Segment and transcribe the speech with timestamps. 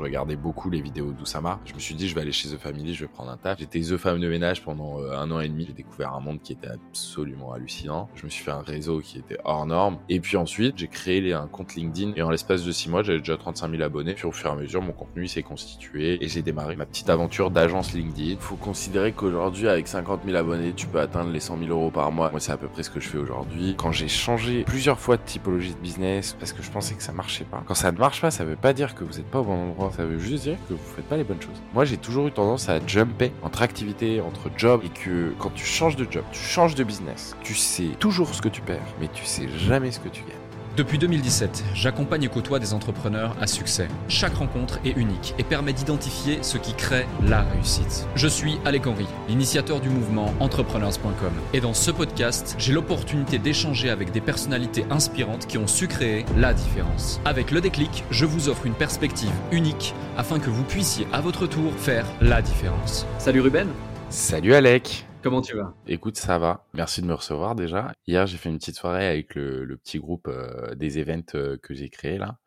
[0.00, 1.60] Je regardais beaucoup les vidéos d'Oussama.
[1.66, 3.58] Je me suis dit, je vais aller chez The Family, je vais prendre un taf.
[3.58, 5.66] J'étais The Femme de ménage pendant euh, un an et demi.
[5.66, 8.08] J'ai découvert un monde qui était absolument hallucinant.
[8.14, 9.98] Je me suis fait un réseau qui était hors norme.
[10.08, 12.14] Et puis ensuite, j'ai créé un compte LinkedIn.
[12.16, 14.14] Et en l'espace de six mois, j'avais déjà 35 000 abonnés.
[14.14, 16.24] Puis au fur et à mesure, mon contenu s'est constitué.
[16.24, 18.40] Et j'ai démarré ma petite aventure d'agence LinkedIn.
[18.40, 22.10] Faut considérer qu'aujourd'hui, avec 50 000 abonnés, tu peux atteindre les 100 000 euros par
[22.10, 22.30] mois.
[22.30, 23.74] Moi, c'est à peu près ce que je fais aujourd'hui.
[23.76, 27.12] Quand j'ai changé plusieurs fois de typologie de business, parce que je pensais que ça
[27.12, 27.62] marchait pas.
[27.66, 29.52] Quand ça ne marche pas, ça veut pas dire que vous n'êtes pas au bon
[29.52, 29.89] endroit.
[29.92, 31.60] Ça veut juste dire que vous faites pas les bonnes choses.
[31.74, 35.64] Moi, j'ai toujours eu tendance à jumper entre activités, entre jobs, et que quand tu
[35.64, 39.08] changes de job, tu changes de business, tu sais toujours ce que tu perds, mais
[39.08, 40.39] tu sais jamais ce que tu gagnes.
[40.76, 43.88] Depuis 2017, j'accompagne et côtoie des entrepreneurs à succès.
[44.08, 48.06] Chaque rencontre est unique et permet d'identifier ce qui crée la réussite.
[48.14, 51.32] Je suis Alec Henry, l'initiateur du mouvement entrepreneurs.com.
[51.52, 56.24] Et dans ce podcast, j'ai l'opportunité d'échanger avec des personnalités inspirantes qui ont su créer
[56.36, 57.20] la différence.
[57.24, 61.48] Avec le déclic, je vous offre une perspective unique afin que vous puissiez à votre
[61.48, 63.06] tour faire la différence.
[63.18, 63.68] Salut Ruben
[64.08, 65.74] Salut Alec Comment tu vas?
[65.86, 66.66] Écoute, ça va.
[66.72, 67.92] Merci de me recevoir déjà.
[68.06, 71.74] Hier, j'ai fait une petite soirée avec le, petit groupe euh, des events euh, que
[71.74, 72.38] j'ai créé là.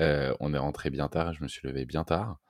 [0.00, 2.40] Euh, on est rentré bien tard, je me suis levé bien tard.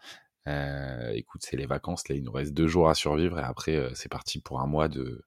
[1.12, 4.08] écoute, c'est les vacances, là, il nous reste deux jours à survivre et après, c'est
[4.08, 5.22] parti pour un mois de,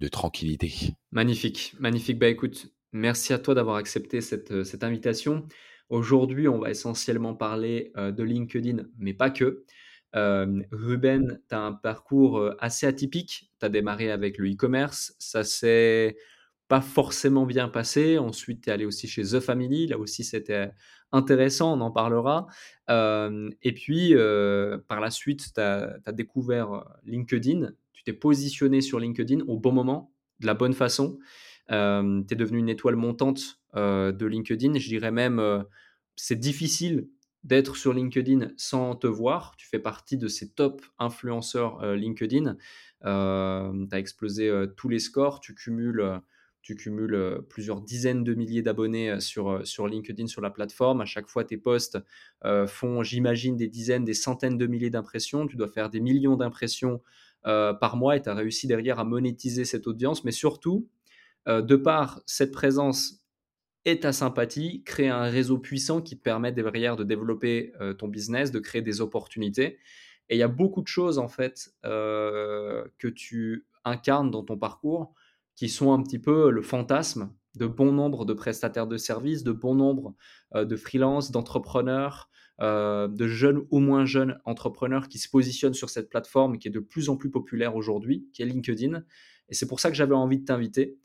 [0.00, 0.70] de tranquillité.
[1.10, 2.18] Magnifique, magnifique.
[2.18, 5.46] Bah écoute, merci à toi d'avoir accepté cette, cette invitation.
[5.88, 9.64] Aujourd'hui, on va essentiellement parler de LinkedIn, mais pas que.
[10.14, 13.50] Ruben, tu as un parcours assez atypique.
[13.60, 15.14] Tu as démarré avec le e-commerce.
[15.18, 16.16] Ça s'est
[16.68, 18.18] pas forcément bien passé.
[18.18, 19.86] Ensuite, tu es allé aussi chez The Family.
[19.86, 20.70] Là aussi, c'était
[21.12, 21.76] intéressant.
[21.76, 22.46] On en parlera.
[22.88, 24.14] et puis,
[24.88, 27.72] par la suite, tu as, découvert LinkedIn.
[27.92, 31.18] Tu t'es positionné sur LinkedIn au bon moment, de la bonne façon.
[31.68, 34.78] tu es devenu une étoile montante de LinkedIn.
[34.78, 35.64] Je dirais même,
[36.16, 37.08] c'est difficile
[37.44, 39.54] d'être sur LinkedIn sans te voir.
[39.56, 42.56] Tu fais partie de ces top influenceurs euh, LinkedIn.
[43.04, 45.40] Euh, tu as explosé euh, tous les scores.
[45.40, 46.20] Tu cumules,
[46.62, 51.00] tu cumules plusieurs dizaines de milliers d'abonnés sur, sur LinkedIn, sur la plateforme.
[51.00, 51.98] À chaque fois, tes posts
[52.66, 55.46] font, j'imagine, des dizaines, des centaines de milliers d'impressions.
[55.46, 57.00] Tu dois faire des millions d'impressions
[57.42, 60.24] par mois et tu as réussi derrière à monétiser cette audience.
[60.24, 60.88] Mais surtout,
[61.46, 63.17] de par cette présence
[63.84, 68.08] et ta sympathie, créer un réseau puissant qui te permet derrière de développer euh, ton
[68.08, 69.78] business, de créer des opportunités.
[70.28, 74.58] Et il y a beaucoup de choses en fait euh, que tu incarnes dans ton
[74.58, 75.14] parcours
[75.54, 79.52] qui sont un petit peu le fantasme de bon nombre de prestataires de services, de
[79.52, 80.14] bon nombre
[80.54, 86.10] euh, de freelances, d'entrepreneurs, de jeunes ou moins jeunes entrepreneurs qui se positionnent sur cette
[86.10, 89.04] plateforme qui est de plus en plus populaire aujourd'hui, qui est LinkedIn.
[89.48, 90.98] Et c'est pour ça que j'avais envie de t'inviter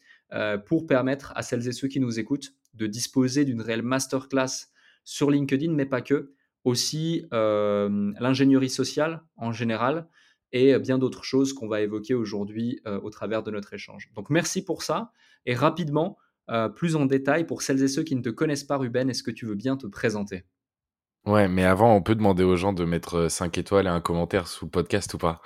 [0.65, 4.67] pour permettre à celles et ceux qui nous écoutent de disposer d'une réelle masterclass
[5.03, 10.07] sur LinkedIn, mais pas que, aussi euh, l'ingénierie sociale en général
[10.53, 14.11] et bien d'autres choses qu'on va évoquer aujourd'hui euh, au travers de notre échange.
[14.13, 15.11] Donc merci pour ça
[15.45, 16.17] et rapidement,
[16.49, 19.23] euh, plus en détail, pour celles et ceux qui ne te connaissent pas, Ruben, est-ce
[19.23, 20.45] que tu veux bien te présenter?
[21.25, 24.47] Ouais, mais avant, on peut demander aux gens de mettre 5 étoiles et un commentaire
[24.47, 25.41] sous le podcast ou pas?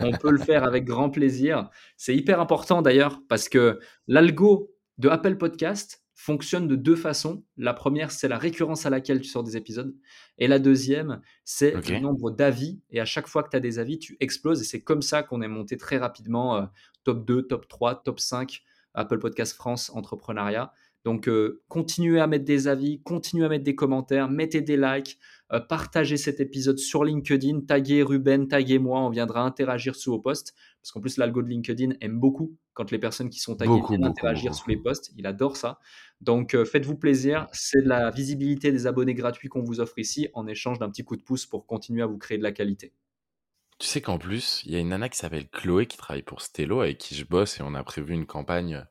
[0.00, 1.68] On peut le faire avec grand plaisir.
[1.98, 7.44] C'est hyper important d'ailleurs parce que l'algo de Apple Podcast fonctionne de deux façons.
[7.58, 9.94] La première, c'est la récurrence à laquelle tu sors des épisodes.
[10.38, 12.80] Et la deuxième, c'est le nombre d'avis.
[12.90, 14.62] Et à chaque fois que tu as des avis, tu exploses.
[14.62, 16.62] Et c'est comme ça qu'on est monté très rapidement euh,
[17.04, 18.62] top 2, top 3, top 5
[18.94, 20.72] Apple Podcast France Entrepreneuriat.
[21.04, 25.18] Donc, euh, continuez à mettre des avis, continuez à mettre des commentaires, mettez des likes,
[25.52, 30.18] euh, partagez cet épisode sur LinkedIn, taguez Ruben, taguez moi, on viendra interagir sous vos
[30.18, 30.54] posts.
[30.80, 34.04] Parce qu'en plus, l'algo de LinkedIn aime beaucoup quand les personnes qui sont taguées viennent
[34.04, 35.12] interagir sous les posts.
[35.16, 35.78] Il adore ça.
[36.20, 37.46] Donc, euh, faites-vous plaisir.
[37.52, 41.04] C'est de la visibilité des abonnés gratuits qu'on vous offre ici en échange d'un petit
[41.04, 42.92] coup de pouce pour continuer à vous créer de la qualité.
[43.78, 46.40] Tu sais qu'en plus, il y a une nana qui s'appelle Chloé qui travaille pour
[46.40, 48.86] Stello avec qui je bosse et on a prévu une campagne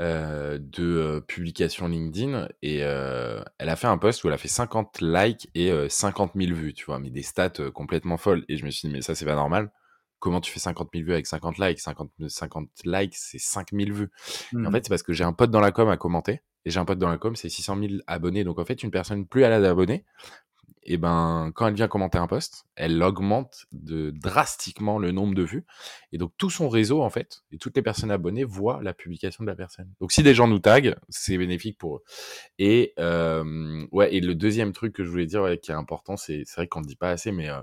[0.00, 4.38] euh, de euh, publication LinkedIn et euh, elle a fait un post où elle a
[4.38, 8.46] fait 50 likes et 50 000 vues, tu vois, mais des stats complètement folles.
[8.48, 9.70] Et je me suis dit, mais ça, c'est pas normal.
[10.18, 11.80] Comment tu fais 50 000 vues avec 50 likes?
[11.80, 14.10] 50, 50 likes, c'est 5 000 vues.
[14.54, 14.72] en mmh.
[14.72, 16.40] fait, c'est parce que j'ai un pote dans la com à commenter.
[16.64, 18.44] Et j'ai un pote dans la com, c'est 600 000 abonnés.
[18.44, 20.06] Donc en fait, une personne plus à la d'abonnés,
[20.82, 25.42] et ben quand elle vient commenter un post, elle augmente de drastiquement le nombre de
[25.42, 25.64] vues
[26.12, 29.44] et donc tout son réseau en fait et toutes les personnes abonnées voient la publication
[29.44, 29.92] de la personne.
[30.00, 32.02] Donc si des gens nous taguent, c'est bénéfique pour eux.
[32.58, 36.42] Et euh, ouais et le deuxième truc que je voulais dire qui est important, c'est
[36.46, 37.60] c'est vrai qu'on ne dit pas assez mais euh,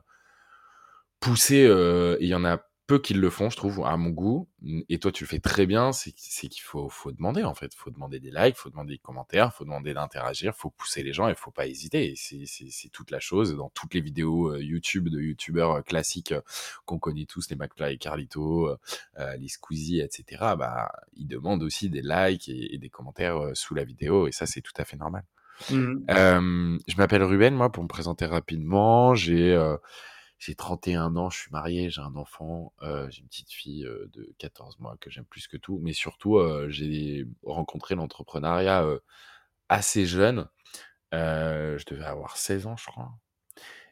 [1.20, 4.48] pousser euh, il y en a peu qu'ils le font, je trouve, à mon goût.
[4.88, 5.92] Et toi, tu le fais très bien.
[5.92, 7.74] C'est qu'il faut, faut demander, en fait.
[7.74, 10.60] Il faut demander des likes, il faut demander des commentaires, il faut demander d'interagir, il
[10.60, 12.14] faut pousser les gens et faut pas hésiter.
[12.16, 13.56] C'est toute la chose.
[13.56, 16.42] Dans toutes les vidéos euh, YouTube de YouTubeurs euh, classiques euh,
[16.86, 18.70] qu'on connaît tous, les McFly et Carlito,
[19.38, 24.28] les Squeezie, etc., bah, ils demandent aussi des likes et, des commentaires sous la vidéo.
[24.28, 25.24] Et ça, c'est tout à fait normal.
[25.72, 26.78] Mmh.
[26.88, 29.14] je m'appelle Ruben, moi, pour me présenter rapidement.
[29.14, 29.58] J'ai
[30.40, 34.08] j'ai 31 ans, je suis marié, j'ai un enfant, euh, j'ai une petite fille euh,
[34.14, 38.86] de 14 mois que j'aime plus que tout, mais surtout, euh, j'ai rencontré l'entrepreneuriat
[39.70, 40.48] assez jeune.
[41.12, 43.12] je devais avoir 16 ans, je crois.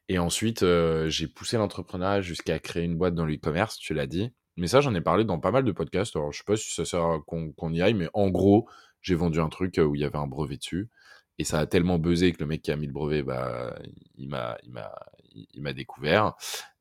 [0.07, 0.63] Et ensuite,
[1.07, 4.31] j'ai poussé l'entrepreneuriat jusqu'à créer une boîte dans l'e-commerce, tu l'as dit.
[4.57, 6.15] Mais ça, j'en ai parlé dans pas mal de podcasts.
[6.15, 8.69] Alors, je sais pas si ça sert qu'on y aille, mais en gros,
[9.01, 10.89] j'ai vendu un truc où il y avait un brevet dessus.
[11.37, 13.75] Et ça a tellement buzzé que le mec qui a mis le brevet, bah,
[14.17, 14.91] il m'a, il m'a,
[15.53, 16.35] il m'a découvert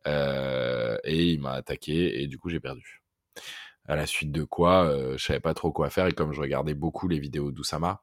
[0.06, 3.02] euh, et il m'a attaqué et du coup j'ai perdu.
[3.86, 6.40] À la suite de quoi, euh, je savais pas trop quoi faire et comme je
[6.40, 8.02] regardais beaucoup les vidéos d'Oussama,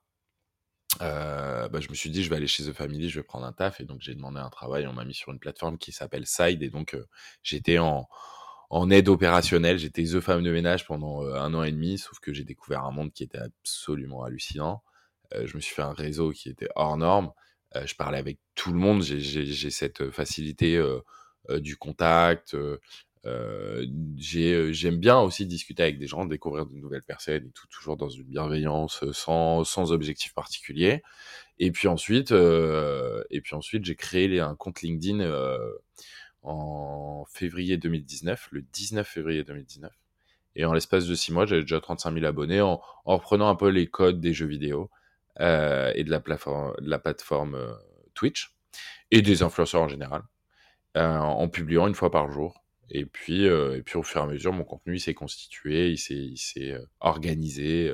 [1.01, 3.45] euh, bah, je me suis dit je vais aller chez The Family, je vais prendre
[3.45, 4.88] un taf et donc j'ai demandé un travail.
[4.88, 6.97] On m'a mis sur une plateforme qui s'appelle Side et donc
[7.44, 8.07] j'étais en
[8.69, 9.77] en aide opérationnelle.
[9.77, 12.92] J'étais The Femme de ménage pendant un an et demi, sauf que j'ai découvert un
[12.92, 14.83] monde qui était absolument hallucinant.
[15.33, 17.31] Je me suis fait un réseau qui était hors norme.
[17.75, 19.01] Euh, je parlais avec tout le monde.
[19.01, 21.00] J'ai cette facilité euh,
[21.50, 22.56] euh, du contact.
[23.24, 28.10] J'aime bien aussi discuter avec des gens, découvrir de nouvelles personnes et tout, toujours dans
[28.10, 31.04] une bienveillance, sans, sans objectif particulier.
[31.60, 32.31] Et puis ensuite,
[33.51, 35.25] ensuite, j'ai créé un compte LinkedIn
[36.44, 39.92] en février 2019, le 19 février 2019.
[40.56, 43.56] Et en l'espace de six mois, j'avais déjà 35 000 abonnés en, en, reprenant un
[43.56, 44.89] peu les codes des jeux vidéo.
[45.39, 47.74] Euh, et de la plateforme, de la plateforme euh,
[48.13, 48.54] Twitch
[49.12, 50.24] et des influenceurs en général,
[50.98, 52.63] euh, en publiant une fois par jour.
[52.89, 56.78] Et puis, et puis au fur et à mesure, mon contenu s'est constitué, il s'est
[57.00, 57.94] organisé,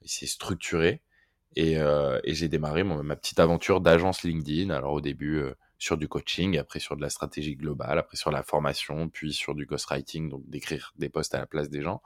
[0.00, 1.02] il s'est structuré.
[1.56, 4.70] Et, et j'ai démarré ma petite aventure d'agence LinkedIn.
[4.70, 5.42] Alors au début,
[5.78, 9.54] sur du coaching, après sur de la stratégie globale, après sur la formation, puis sur
[9.54, 12.02] du ghostwriting, donc d'écrire des posts à la place des gens,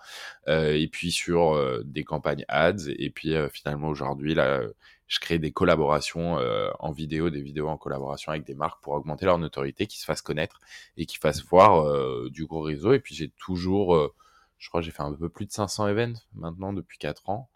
[0.48, 4.62] euh, et puis sur euh, des campagnes ads, et puis euh, finalement aujourd'hui, là,
[5.08, 6.38] je crée des collaborations
[6.78, 10.06] en vidéo, des vidéos en collaboration avec des marques pour augmenter leur notoriété, qui se
[10.06, 10.58] fassent connaître
[10.96, 11.84] et qui fassent voir
[12.30, 12.94] du gros réseau.
[12.94, 14.10] Et puis j'ai toujours,
[14.56, 17.50] je crois, j'ai fait un peu plus de 500 events maintenant depuis 4 ans.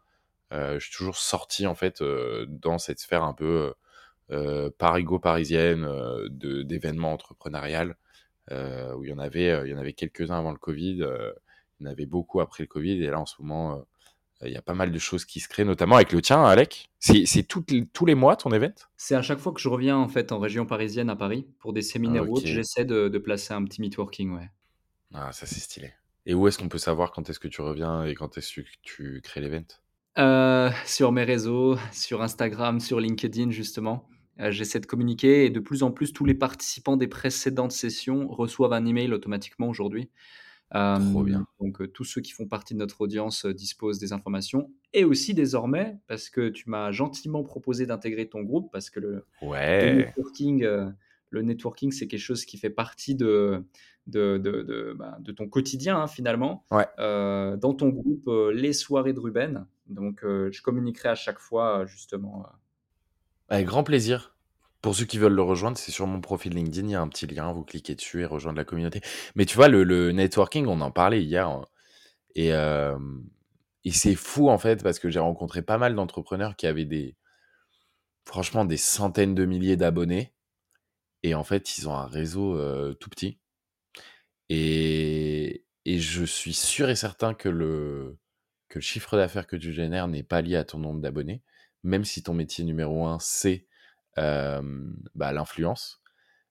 [0.50, 2.02] je suis toujours sorti en fait
[2.46, 3.72] dans cette sphère un peu euh,
[4.78, 6.28] parigo parisienne euh,
[6.64, 7.96] d'événements entrepreneuriales
[8.50, 11.06] euh, où il y en avait, il y en avait quelques-uns avant le Covid,
[11.80, 13.84] il y en avait beaucoup après le Covid et là en ce moment
[14.42, 16.90] il y a pas mal de choses qui se créent, notamment avec le tien, Alec.
[16.98, 20.30] C'est tous les mois ton événement C'est à chaque fois que je reviens en fait
[20.30, 23.80] en région parisienne à Paris pour des séminaires ah, j'essaie de, de, placer un petit
[23.80, 24.50] networking, ouais.
[25.14, 25.92] Ah, ça c'est stylé.
[26.26, 28.66] Et où est-ce qu'on peut savoir quand est-ce que tu reviens et quand est-ce que
[28.82, 34.06] tu crées l'événement Sur mes réseaux, sur Instagram, sur LinkedIn justement.
[34.40, 38.28] Euh, j'essaie de communiquer et de plus en plus, tous les participants des précédentes sessions
[38.28, 40.10] reçoivent un email automatiquement aujourd'hui.
[40.72, 41.46] Trop bien.
[41.60, 44.70] Donc, tous ceux qui font partie de notre audience disposent des informations.
[44.92, 49.24] Et aussi désormais, parce que tu m'as gentiment proposé d'intégrer ton groupe, parce que le,
[49.42, 49.94] ouais.
[49.94, 50.66] networking,
[51.30, 53.64] le networking, c'est quelque chose qui fait partie de,
[54.08, 56.64] de, de, de, bah, ton quotidien, hein, finalement.
[56.72, 56.86] Ouais.
[56.98, 59.66] dans ton groupe, les soirées de Ruben.
[59.86, 62.44] Donc, je communiquerai à chaque fois, justement,
[63.48, 64.34] avec grand plaisir.
[64.82, 67.08] Pour ceux qui veulent le rejoindre, c'est sur mon profil LinkedIn, il y a un
[67.08, 69.00] petit lien, vous cliquez dessus et rejoindre la communauté.
[69.34, 71.60] Mais tu vois, le, networking, on en parlait hier,
[72.34, 72.98] et, euh,
[73.84, 77.16] et c'est fou en fait, parce que j'ai rencontré pas mal d'entrepreneurs qui avaient des,
[78.24, 80.32] franchement, des centaines de milliers d'abonnés,
[81.22, 83.38] et en fait, ils ont un réseau euh, tout petit.
[84.48, 88.18] Et, et je suis sûr et certain que le,
[88.68, 91.42] que le chiffre d'affaires que tu génères n'est pas lié à ton nombre d'abonnés
[91.86, 93.66] même si ton métier numéro un, c'est
[94.16, 96.02] bah, l'influence,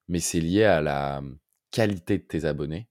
[0.07, 1.21] mais c'est lié à la
[1.71, 2.89] qualité de tes abonnés.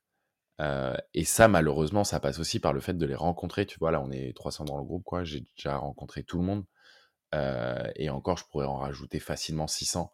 [1.14, 3.66] et ça, malheureusement, ça passe aussi par le fait de les rencontrer.
[3.66, 5.24] Tu vois, là, on est 300 dans le groupe, quoi.
[5.24, 6.64] J'ai déjà rencontré tout le monde.
[7.96, 10.12] et encore, je pourrais en rajouter facilement 600.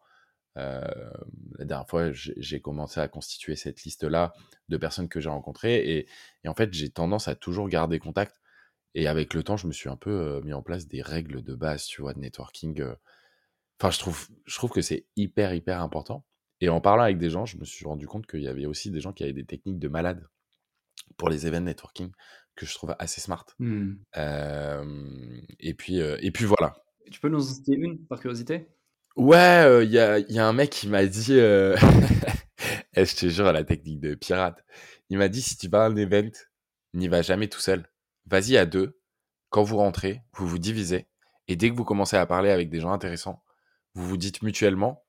[0.57, 4.33] la dernière fois, j'ai commencé à constituer cette liste-là
[4.69, 6.07] de personnes que j'ai rencontrées.
[6.45, 8.41] Et, en fait, j'ai tendance à toujours garder contact.
[8.95, 11.55] Et avec le temps, je me suis un peu mis en place des règles de
[11.55, 12.83] base, tu vois, de networking.
[13.81, 16.25] Enfin, je trouve, je trouve que c'est hyper, hyper important.
[16.61, 18.91] Et en parlant avec des gens, je me suis rendu compte qu'il y avait aussi
[18.91, 20.27] des gens qui avaient des techniques de malade
[21.17, 22.11] pour les événements networking
[22.57, 23.47] que je trouve assez smart.
[23.59, 23.95] Mmh.
[25.61, 26.75] et, puis, et puis voilà.
[27.11, 28.69] Tu peux nous en citer une par curiosité?
[29.17, 33.65] Ouais, il y, a, y, a, un mec qui m'a dit, je te jure, la
[33.65, 34.65] technique de pirate.
[35.09, 36.31] il m'a dit si tu vas à un event,
[36.95, 37.89] n'y va jamais tout seul.
[38.31, 39.01] Vas-y à deux.
[39.49, 41.09] Quand vous rentrez, vous vous divisez.
[41.49, 43.43] Et dès que vous commencez à parler avec des gens intéressants,
[43.95, 45.05] vous vous dites mutuellement,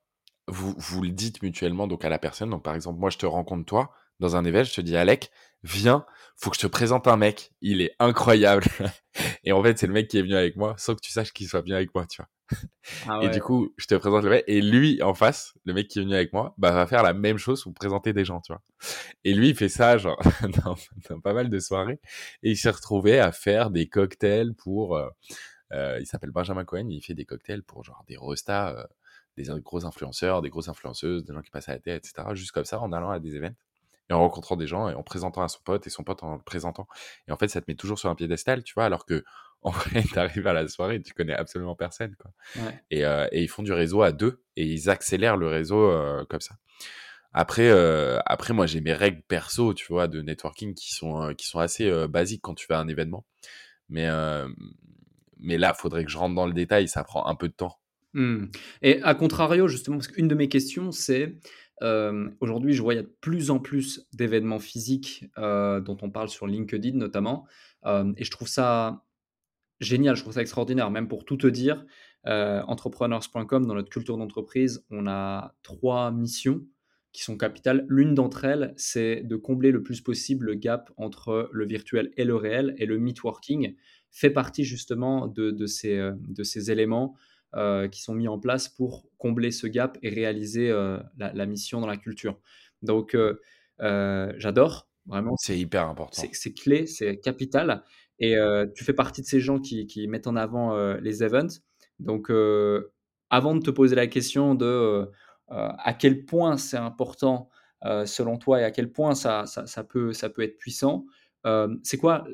[0.48, 2.50] vous, vous le dites mutuellement donc à la personne.
[2.50, 5.30] Donc par exemple, moi je te rencontre toi dans un event, je te dis Alec,
[5.62, 8.64] viens, faut que je te présente un mec, il est incroyable.
[9.44, 11.32] et en fait, c'est le mec qui est venu avec moi sans que tu saches
[11.32, 12.28] qu'il soit bien avec moi, tu vois.
[13.08, 15.88] Ah et du coup, je te présente le mec et lui en face, le mec
[15.88, 18.40] qui est venu avec moi, bah va faire la même chose pour présenter des gens,
[18.40, 18.62] tu vois.
[19.24, 20.20] Et lui, il fait ça genre
[21.08, 21.98] dans, pas mal de soirées
[22.42, 25.08] et il s'est retrouvé à faire des cocktails pour euh,
[25.72, 28.84] euh, il s'appelle Benjamin Cohen, il fait des cocktails pour genre des restas euh,
[29.38, 32.28] des gros influenceurs, des grosses influenceuses, des gens qui passent à la télé, etc.
[32.34, 33.56] Juste comme ça, en allant à des événements
[34.10, 36.36] et en rencontrant des gens et en présentant à son pote et son pote en
[36.36, 36.86] le présentant.
[37.28, 39.24] Et en fait, ça te met toujours sur un piédestal, tu vois, alors que
[39.62, 42.32] en vrai, t'arrives à la soirée et tu connais absolument personne, quoi.
[42.90, 46.24] Et, euh, et, ils font du réseau à deux et ils accélèrent le réseau euh,
[46.28, 46.56] comme ça.
[47.32, 51.46] Après, euh, après, moi, j'ai mes règles perso, tu vois, de networking qui sont qui
[51.46, 53.24] sont assez basiques quand tu fais un événement.
[53.88, 54.08] Mais
[55.38, 57.78] mais là, faudrait que je rentre dans le détail, ça prend un peu de temps.
[58.14, 58.46] Mmh.
[58.82, 61.34] Et à contrario, justement, parce qu'une de mes questions, c'est
[62.40, 66.28] aujourd'hui, je vois il y a de plus en plus d'événements physiques dont on parle
[66.28, 67.46] sur LinkedIn notamment,
[67.84, 69.04] et je trouve ça
[69.80, 70.90] génial, je trouve ça extraordinaire.
[70.90, 71.84] Même pour tout te dire,
[72.24, 76.64] entrepreneurs.com, dans notre culture d'entreprise, on a trois missions
[77.12, 77.84] qui sont capitales.
[77.88, 82.24] L'une d'entre elles, c'est de combler le plus possible le gap entre le virtuel et
[82.24, 83.74] le réel, et le networking
[84.10, 87.16] fait partie justement de ces éléments
[87.54, 91.82] euh, qui sont mis en place pour combler ce gap et réaliser euh, la, mission
[91.82, 92.40] dans la culture.
[92.80, 95.34] Donc, euh, j'adore, vraiment.
[95.36, 96.22] C'est hyper important.
[96.32, 97.84] C'est clé, c'est capital.
[98.18, 98.36] Et
[98.74, 101.60] tu fais partie de ces gens qui, mettent en avant les events.
[101.98, 102.30] Donc,
[103.28, 105.10] avant de te poser la question de
[105.48, 107.50] à quel point c'est important
[108.06, 111.04] selon toi et à quel point ça, ça, peut, ça peut être puissant,
[111.82, 112.24] c'est quoi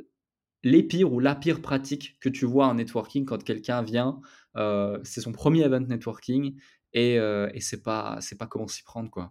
[0.65, 4.21] les pires ou la pire pratique que tu vois en networking quand quelqu'un vient
[4.57, 6.55] euh, c'est son premier event networking
[6.95, 9.31] et, euh, et c'est pas c'est pas comment s'y prendre quoi.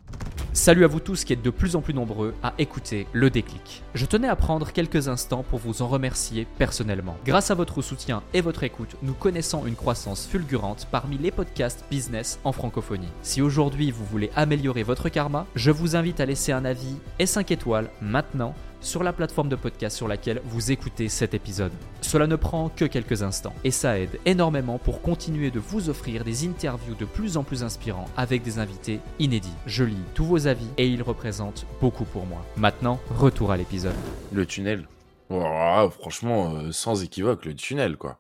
[0.54, 3.84] Salut à vous tous qui êtes de plus en plus nombreux à écouter le déclic.
[3.94, 7.18] Je tenais à prendre quelques instants pour vous en remercier personnellement.
[7.26, 11.86] Grâce à votre soutien et votre écoute, nous connaissons une croissance fulgurante parmi les podcasts
[11.92, 13.10] business en francophonie.
[13.22, 17.26] Si aujourd'hui vous voulez améliorer votre karma, je vous invite à laisser un avis et
[17.26, 21.72] 5 étoiles maintenant sur la plateforme de podcast sur laquelle vous écoutez cet épisode.
[22.02, 26.24] Cela ne prend que quelques instants et ça aide énormément pour continuer de vous offrir
[26.24, 29.56] des interviews de plus en plus inspirants avec des invités inédits.
[29.66, 32.46] Je lis tous vos avis et ils représentent beaucoup pour moi.
[32.56, 33.96] Maintenant, retour à l'épisode.
[34.32, 34.88] Le tunnel.
[35.30, 38.20] Franchement, euh, sans équivoque, le tunnel, quoi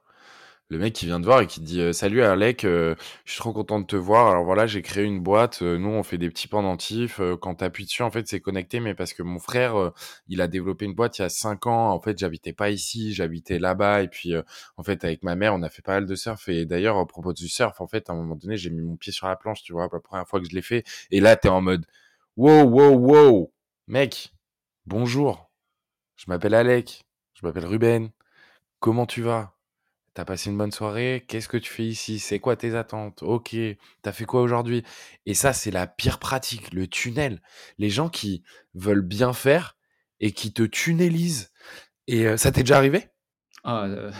[0.69, 3.39] le mec qui vient de voir et qui dit euh, Salut Alec, euh, je suis
[3.39, 4.27] trop content de te voir.
[4.27, 5.61] Alors voilà, j'ai créé une boîte.
[5.61, 7.21] Euh, nous, on fait des petits pendentifs.
[7.41, 9.93] quand tu appuies dessus, en fait, c'est connecté, mais parce que mon frère,
[10.27, 11.91] il a développé une boîte il y a 5 ans.
[11.91, 14.03] En fait, j'habitais pas ici, j'habitais là-bas.
[14.03, 14.33] Et puis,
[14.77, 16.49] en fait, avec ma mère, on a fait pas mal de surf.
[16.49, 18.97] Et d'ailleurs, à propos du surf, en fait, à un moment donné, j'ai mis mon
[18.97, 20.83] pied sur la planche, tu vois, la première fois que je l'ai fait.
[21.11, 21.85] Et là, t'es en mode
[22.35, 23.53] Wow, wow, wow,
[23.87, 24.33] mec,
[24.85, 25.49] bonjour.
[26.17, 27.03] Je m'appelle Alec.
[27.35, 28.09] Je m'appelle Ruben.
[28.79, 29.56] Comment tu vas?
[30.17, 31.23] T'as passé une bonne soirée?
[31.27, 32.17] Qu'est-ce que tu fais ici?
[32.17, 33.21] C'est quoi tes attentes?
[33.21, 33.55] OK.
[34.01, 34.83] T'as fait quoi aujourd'hui?
[35.27, 37.39] Et ça, c'est la pire pratique, le tunnel.
[37.77, 38.41] Les gens qui
[38.73, 39.77] veulent bien faire
[40.19, 41.51] et qui te tunnelisent.
[42.07, 43.09] Et euh, ça t'est déjà arrivé?
[43.63, 44.11] Ah, euh,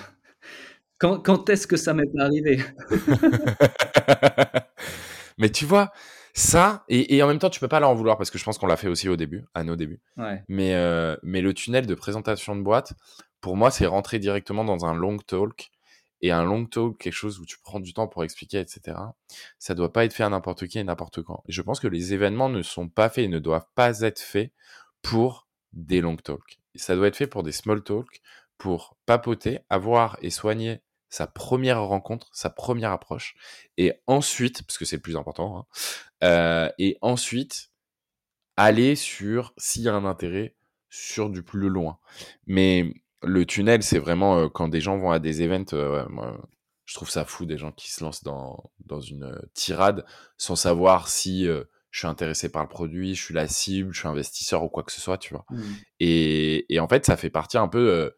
[0.99, 2.59] quand, quand est-ce que ça m'est arrivé?
[5.39, 5.91] Mais tu vois,
[6.35, 8.59] ça, et, en même temps, tu peux pas leur en vouloir parce que je pense
[8.59, 9.99] qu'on l'a fait aussi au début, à nos débuts.
[10.47, 12.93] Mais, euh, mais le tunnel de présentation de boîte,
[13.41, 15.71] pour moi, c'est rentrer directement dans un long talk
[16.21, 18.97] et un long talk, quelque chose où tu prends du temps pour expliquer, etc.
[19.59, 21.43] Ça doit pas être fait à n'importe qui et n'importe quand.
[21.47, 24.19] Et je pense que les événements ne sont pas faits et ne doivent pas être
[24.19, 24.51] faits
[25.01, 26.59] pour des long talks.
[26.75, 28.21] ça doit être fait pour des small talks,
[28.57, 33.35] pour papoter, avoir et soigner sa première rencontre, sa première approche,
[33.77, 35.65] et ensuite, parce que c'est le plus important, hein,
[36.23, 37.71] euh, et ensuite
[38.57, 40.55] aller sur s'il y a un intérêt
[40.89, 41.99] sur du plus loin.
[42.45, 42.91] Mais
[43.23, 45.73] le tunnel, c'est vraiment euh, quand des gens vont à des events.
[45.73, 46.39] Euh, moi,
[46.85, 50.05] je trouve ça fou des gens qui se lancent dans, dans une euh, tirade
[50.37, 54.07] sans savoir si je suis intéressé par le produit, je suis la cible, je suis
[54.07, 55.45] investisseur ou quoi que ce soit, tu vois.
[55.49, 55.63] Mmh.
[55.99, 58.11] Et, et, en fait, ça fait partie un peu.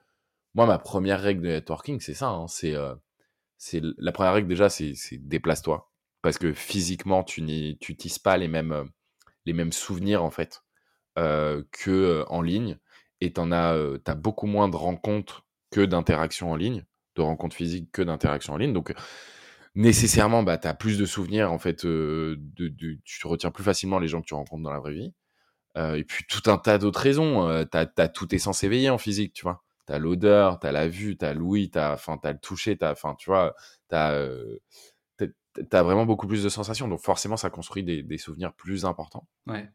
[0.54, 2.28] moi, ma première règle de networking, c'est ça.
[2.28, 2.76] Hein, c'est
[3.58, 5.92] c'est la première règle déjà, c'est déplace-toi
[6.22, 8.90] parce que physiquement, tu n'utilises pas les mêmes
[9.46, 10.64] les mêmes souvenirs en fait
[11.16, 12.78] que en ligne
[13.22, 16.86] et tu as, as beaucoup moins de rencontres que d'interactions en ligne,
[17.16, 18.74] de rencontres physiques que d'interactions en ligne.
[18.74, 18.94] Donc,
[19.76, 22.38] nécessairement, bah, tu as plus de souvenirs, en fait, tu
[23.24, 25.14] retiens plus facilement les gens que tu rencontres dans la vraie vie.
[25.76, 27.66] et puis tout un tas d'autres raisons.
[28.14, 29.64] tout est censé veiller en physique, tu vois.
[29.86, 33.56] T'as l'odeur, t'as la vue, t'as l'ouïe, t'as, enfin, t'as le toucher, enfin, tu vois,
[33.88, 34.24] t'as,
[35.70, 36.88] t'as vraiment beaucoup plus de sensations.
[36.88, 39.28] Donc forcément, ça construit des, des souvenirs plus importants.
[39.48, 39.70] Ouais.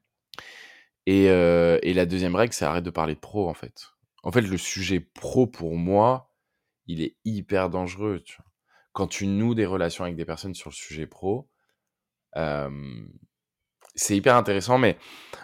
[1.07, 3.89] Et, et la deuxième règle, c'est arrête de parler pro, en fait.
[4.23, 6.31] En fait, le sujet pro, pour moi,
[6.87, 8.23] il est hyper dangereux.
[8.93, 11.51] Quand tu noues des relations avec des personnes sur le sujet pro,
[13.95, 14.99] c'est hyper intéressant, mais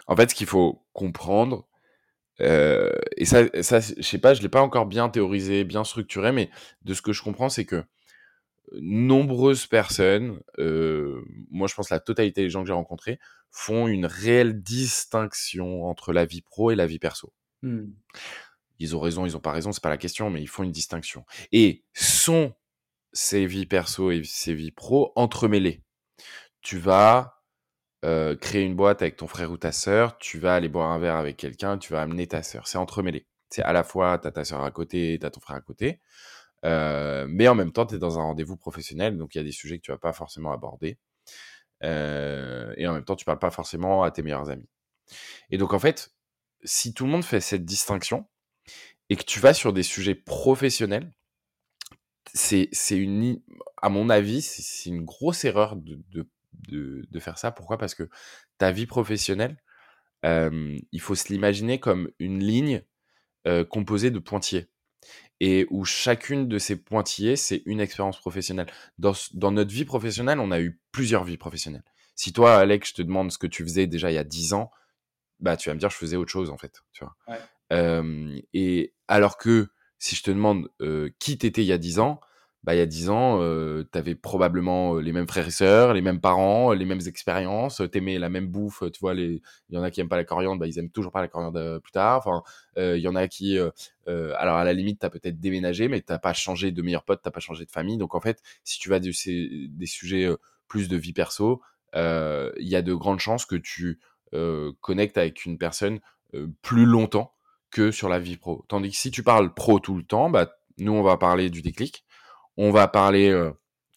[0.06, 1.68] en fait, ce qu'il faut comprendre,
[2.40, 6.32] euh, et ça, ça je sais pas, je l'ai pas encore bien théorisé, bien structuré,
[6.32, 6.50] mais
[6.82, 7.84] de ce que je comprends, c'est que
[8.72, 13.18] nombreuses personnes, euh, moi je pense la totalité des gens que j'ai rencontrés,
[13.50, 17.32] font une réelle distinction entre la vie pro et la vie perso.
[17.62, 17.86] Mmh.
[18.78, 20.72] Ils ont raison, ils ont pas raison, c'est pas la question, mais ils font une
[20.72, 21.26] distinction.
[21.52, 22.54] Et sont
[23.12, 25.82] ces vies perso et ces vies pro entremêlées.
[26.62, 27.42] Tu vas
[28.04, 30.98] euh, créer une boîte avec ton frère ou ta sœur, tu vas aller boire un
[30.98, 32.66] verre avec quelqu'un, tu vas amener ta sœur.
[32.66, 33.26] C'est entremêlé.
[33.50, 35.60] C'est à la fois, tu as ta sœur à côté, tu as ton frère à
[35.60, 36.00] côté.
[36.64, 39.44] Euh, mais en même temps, tu es dans un rendez-vous professionnel, donc il y a
[39.44, 40.98] des sujets que tu vas pas forcément aborder.
[41.82, 44.68] Euh, et en même temps, tu parles pas forcément à tes meilleurs amis.
[45.50, 46.12] Et donc, en fait,
[46.64, 48.28] si tout le monde fait cette distinction
[49.08, 51.12] et que tu vas sur des sujets professionnels,
[52.34, 53.40] c'est une,
[53.82, 56.28] à mon avis, c'est une grosse erreur de, de
[56.68, 57.50] de, faire ça.
[57.50, 57.78] Pourquoi?
[57.78, 58.08] Parce que
[58.58, 59.56] ta vie professionnelle,
[60.22, 62.82] il faut se l'imaginer comme une ligne
[63.68, 64.68] composée de pointillés.
[65.40, 68.66] Et où chacune de ces pointillés, c'est une expérience professionnelle.
[68.98, 69.14] Dans,
[69.50, 71.84] notre vie professionnelle, on a eu plusieurs vies professionnelles.
[72.14, 74.52] Si toi, Alex, je te demande ce que tu faisais déjà il y a 10
[74.52, 74.70] ans,
[75.38, 76.82] bah, tu vas me dire, je faisais autre chose, en fait.
[76.92, 77.16] Tu vois.
[78.52, 79.68] et alors que
[79.98, 80.68] si je te demande
[81.18, 82.20] qui t'étais il y a 10 ans,
[82.62, 85.94] bah, il y a 10 ans, euh, tu avais probablement les mêmes frères et sœurs,
[85.94, 89.40] les mêmes parents, les mêmes expériences, t'aimais la même bouffe, tu vois, il
[89.70, 91.80] y en a qui aiment pas la coriandre, bah, ils aiment toujours pas la coriandre
[91.80, 92.42] plus tard, enfin,
[92.76, 93.58] il y en a qui,
[94.06, 97.20] alors à la limite, tu as peut-être déménagé, mais t'as pas changé de meilleur pote,
[97.22, 100.28] t'as pas changé de famille, donc en fait, si tu vas de ces, des sujets
[100.68, 101.62] plus de vie perso,
[101.94, 104.00] il y a de grandes chances que tu
[104.80, 106.00] connectes avec une personne
[106.62, 107.32] plus longtemps
[107.70, 108.64] que sur la vie pro.
[108.68, 111.62] Tandis que si tu parles pro tout le temps, bah, nous, on va parler du
[111.62, 112.04] déclic
[112.62, 113.50] on va parler euh,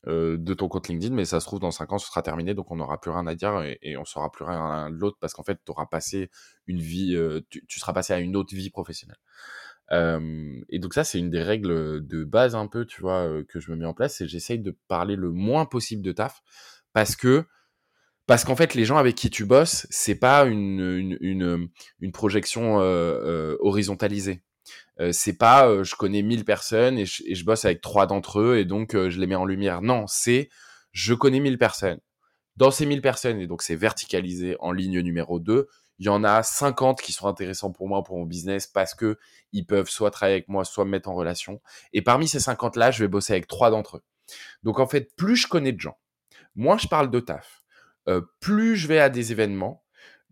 [0.08, 2.54] euh, de ton compte LinkedIn, mais ça se trouve, dans 5 ans, ce sera terminé,
[2.54, 5.18] donc on n'aura plus rien à dire et, et on saura plus rien de l'autre
[5.20, 6.30] parce qu'en fait, tu
[6.68, 9.18] une vie, euh, tu, seras passé à une autre vie professionnelle.
[9.92, 13.70] et donc ça, c'est une des règles de base un peu, tu vois, que je
[13.72, 16.42] me mets en place, c'est j'essaye de parler le moins possible de taf
[16.94, 17.46] parce que
[18.26, 21.70] parce qu'en fait, les gens avec qui tu bosses, c'est pas une,
[22.14, 22.78] projection
[23.60, 24.42] horizontalisée.
[25.00, 28.58] Euh, c'est pas euh, je connais 1000 personnes et je, bosse avec trois d'entre eux
[28.58, 29.82] et donc euh, je les mets en lumière.
[29.82, 30.50] Non, c'est
[30.92, 32.00] je connais 1000 personnes.
[32.56, 36.24] Dans ces 1000 personnes, et donc c'est verticalisé en ligne numéro 2, il y en
[36.24, 39.18] a 50 qui sont intéressants pour moi, pour mon business, parce que
[39.54, 41.62] ils peuvent soit travailler avec moi, soit me mettre en relation.
[41.94, 44.04] Et parmi ces 50-là, je vais bosser avec trois d'entre eux.
[44.62, 45.98] Donc en fait, plus je connais de gens,
[46.56, 47.64] moins je parle de taf,
[48.40, 49.83] plus je vais à des événements,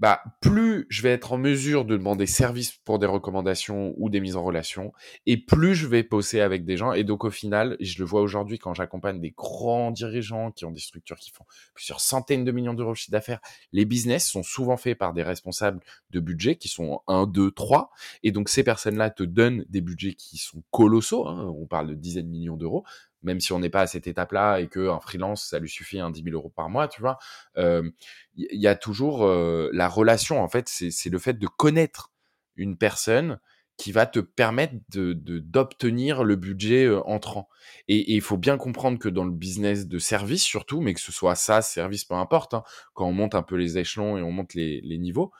[0.02, 4.20] bah, plus je vais être en mesure de demander service pour des recommandations ou des
[4.20, 4.94] mises en relation,
[5.28, 6.92] et plus je vais bosser avec des gens.
[6.94, 10.72] Et donc, au final, je le vois aujourd'hui quand j'accompagne des grands dirigeants qui ont
[10.72, 13.42] des structures qui font plusieurs centaines de millions d'euros de chiffre d'affaires.
[13.74, 17.92] Les business sont souvent faits par des responsables de budget qui sont 1, 2, 3.
[18.24, 21.28] Et donc, ces personnes-là te donnent des budgets qui sont colossaux.
[21.28, 21.54] Hein.
[21.56, 22.84] on parle de dizaines de millions d'euros
[23.24, 26.10] même si on n'est pas à cette étape-là et qu'un freelance, ça lui suffit un
[26.10, 27.18] 10 000 euros par mois, tu vois,
[27.58, 27.92] il
[28.36, 32.12] y, a toujours la relation, en fait, c'est le fait de connaître
[32.56, 33.40] une personne
[33.78, 37.50] qui va te permettre d'obtenir le budget entrant.
[37.88, 41.12] Et il faut bien comprendre que dans le business de service surtout, mais que ce
[41.12, 44.32] soit ça, service, peu importe, hein, quand on monte un peu les échelons et on
[44.32, 45.32] monte les niveaux,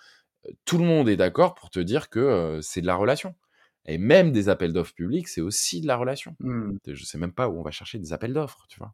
[0.66, 3.36] tout le monde est d'accord pour te dire que c'est de la relation.
[3.86, 6.36] Et même des appels d'offres publics, c'est aussi de la relation.
[6.40, 6.78] Mmh.
[6.88, 8.94] Je sais même pas où on va chercher des appels d'offres, tu vois.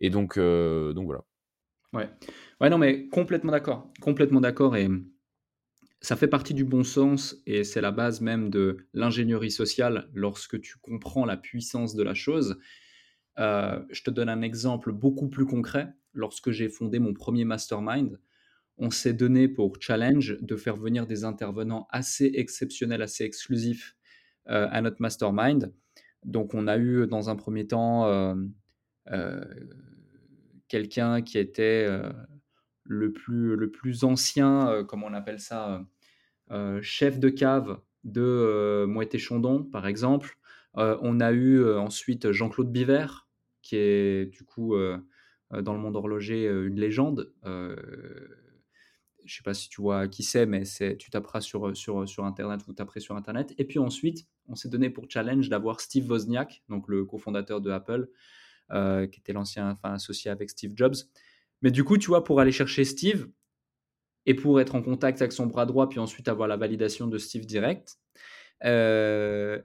[0.00, 1.24] Et donc, euh, donc voilà.
[1.92, 2.08] Ouais.
[2.60, 3.90] ouais, non, mais complètement d'accord.
[4.00, 4.76] Complètement d'accord.
[4.76, 4.88] Et
[6.00, 10.60] ça fait partie du bon sens et c'est la base même de l'ingénierie sociale lorsque
[10.60, 12.58] tu comprends la puissance de la chose.
[13.38, 15.92] Euh, je te donne un exemple beaucoup plus concret.
[16.12, 18.20] Lorsque j'ai fondé mon premier mastermind,
[18.78, 23.96] on s'est donné pour challenge de faire venir des intervenants assez exceptionnels, assez exclusifs
[24.50, 25.72] à notre mastermind.
[26.24, 28.34] Donc on a eu dans un premier temps euh,
[29.10, 29.44] euh,
[30.68, 31.88] quelqu'un qui était
[32.84, 35.84] le, plus, le plus ancien, comme on appelle ça,
[36.82, 40.36] chef de cave de Moët Chandon, par exemple.
[40.74, 43.06] on a eu ensuite Jean-Claude Biver,
[43.62, 44.76] qui est du coup
[45.50, 47.32] dans le monde horloger une légende
[49.24, 52.24] je sais pas si tu vois qui c'est, mais c'est, tu taperas sur, sur, sur
[52.24, 53.54] Internet, vous taperez sur Internet.
[53.58, 57.70] Et puis ensuite, on s'est donné pour challenge d'avoir Steve Wozniak, donc le cofondateur de
[57.70, 58.08] Apple,
[58.72, 60.96] euh, qui était l'ancien, associé avec Steve Jobs.
[61.62, 63.28] Mais du coup, tu vois, pour aller chercher Steve
[64.26, 67.18] et pour être en contact avec son bras droit, puis ensuite avoir la validation de
[67.18, 67.98] Steve direct,
[68.64, 69.60] euh,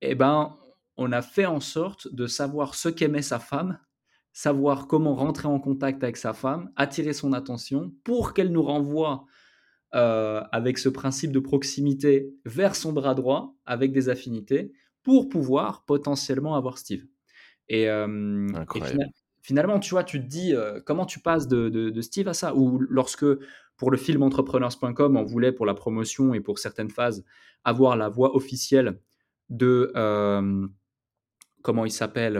[0.00, 0.56] eh ben,
[0.96, 3.78] on a fait en sorte de savoir ce qu'aimait sa femme
[4.38, 9.26] savoir comment rentrer en contact avec sa femme, attirer son attention pour qu'elle nous renvoie
[9.96, 14.70] euh, avec ce principe de proximité vers son bras droit avec des affinités
[15.02, 17.04] pour pouvoir potentiellement avoir Steve.
[17.68, 18.46] Et, euh,
[19.42, 22.54] finalement, tu vois, tu te dis euh, comment tu passes de, Steve à ça?
[22.54, 23.26] Ou lorsque,
[23.76, 27.24] pour le film entrepreneurs.com, on voulait pour la promotion et pour certaines phases
[27.64, 29.00] avoir la voix officielle
[29.50, 29.90] de.
[31.62, 32.38] comment il s'appelle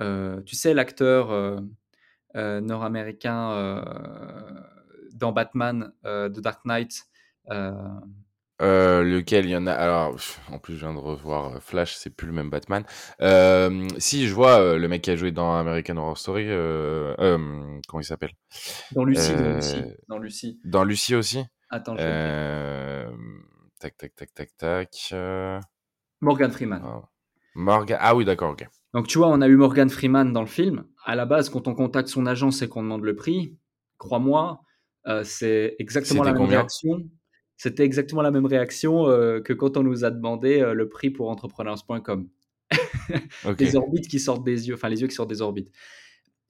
[0.00, 3.82] euh, tu sais, l'acteur euh, nord-américain
[5.12, 7.04] dans Batman, de Dark Knight.
[8.60, 10.16] lequel il y en a Alors,
[10.50, 12.84] en plus, je viens de revoir Flash, c'est plus le même Batman.
[13.98, 16.46] si, je vois le mec qui a joué dans American Horror Story.
[17.16, 18.32] comment il s'appelle?
[18.92, 20.60] Dans Lucie, dans Lucie, dans Lucie.
[20.64, 21.44] Dans Lucie aussi?
[21.70, 23.06] Attends, je
[23.78, 25.14] Tac, tac, tac, tac, tac.
[26.20, 26.82] Morgan Freeman.
[26.82, 27.04] Oh.
[27.54, 27.98] Morgan.
[28.00, 28.66] Ah oui, d'accord, ok.
[28.94, 30.84] Donc tu vois, on a eu Morgan Freeman dans le film.
[31.04, 33.56] À la base, quand on contacte son agence et qu'on demande le prix,
[33.98, 34.62] crois-moi,
[35.06, 37.08] euh, c'est exactement la même réaction.
[37.56, 41.10] C'était exactement la même réaction euh, que quand on nous a demandé euh, le prix
[41.10, 42.28] pour entrepreneurs.com.
[43.58, 45.70] Les orbites qui sortent des yeux, enfin les yeux qui sortent des orbites.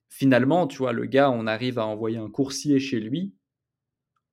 [0.08, 3.34] Finalement, tu vois, le gars, on arrive à envoyer un coursier chez lui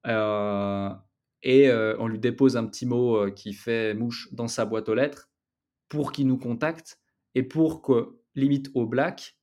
[0.05, 5.29] et on lui dépose un petit mot qui fait mouche dans sa boîte aux lettres
[5.89, 7.02] pour qu'il nous contacte
[7.35, 9.37] et pour que, limite au black,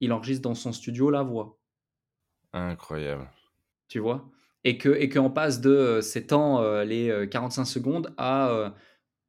[0.00, 1.58] il enregistre dans son studio la voix.
[2.52, 3.28] Incroyable.
[3.88, 4.30] Tu vois?
[4.64, 8.74] Et que et qu'on passe de euh, ces temps, euh, les 45 euh, secondes, à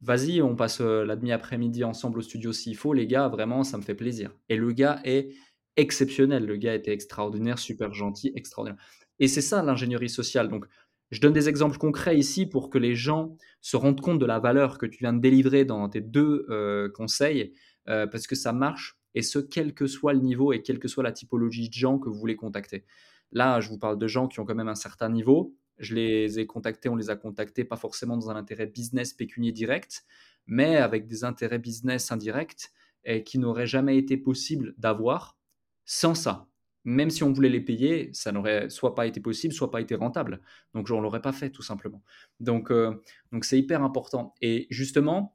[0.02, 3.82] vas-y, on passe la demi-après-midi ensemble au studio s'il faut, les gars, vraiment, ça me
[3.82, 4.32] fait plaisir.
[4.50, 5.30] Et le gars est
[5.78, 6.46] exceptionnel.
[6.46, 8.80] Le gars était extraordinaire, super gentil, extraordinaire.
[9.20, 10.50] Et c'est ça l'ingénierie sociale.
[10.50, 10.66] Donc,
[11.10, 14.40] je donne des exemples concrets ici pour que les gens se rendent compte de la
[14.40, 16.46] valeur que tu viens de délivrer dans tes deux
[16.94, 17.54] conseils
[17.88, 20.88] euh, parce que ça marche, et ce, quel que soit le niveau et quelle que
[20.88, 22.86] soit la typologie de gens que vous voulez contacter.
[23.32, 25.56] Là, je vous parle de gens qui ont quand même un certain niveau.
[25.78, 29.52] Je les ai contactés, on les a contactés, pas forcément dans un intérêt business pécunier
[29.52, 30.06] direct,
[30.48, 32.72] mais avec des intérêts business indirects
[33.04, 35.38] et qui n'auraient jamais été possible d'avoir
[35.86, 36.48] sans ça.
[36.84, 39.96] Même si on voulait les payer, ça n'aurait soit pas été possible, soit pas été
[39.96, 40.42] rentable.
[40.74, 42.04] Donc, on l'aurait pas fait, tout simplement.
[42.40, 44.36] Donc, euh, donc c'est hyper important.
[44.42, 45.35] Et justement,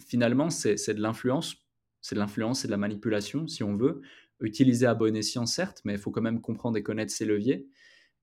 [0.00, 1.56] finalement, c'est de l'influence.
[2.00, 4.02] C'est de l'influence et de la manipulation, si on veut.
[4.40, 7.66] Utiliser à bon escient, certes, mais il faut quand même comprendre et connaître ses leviers.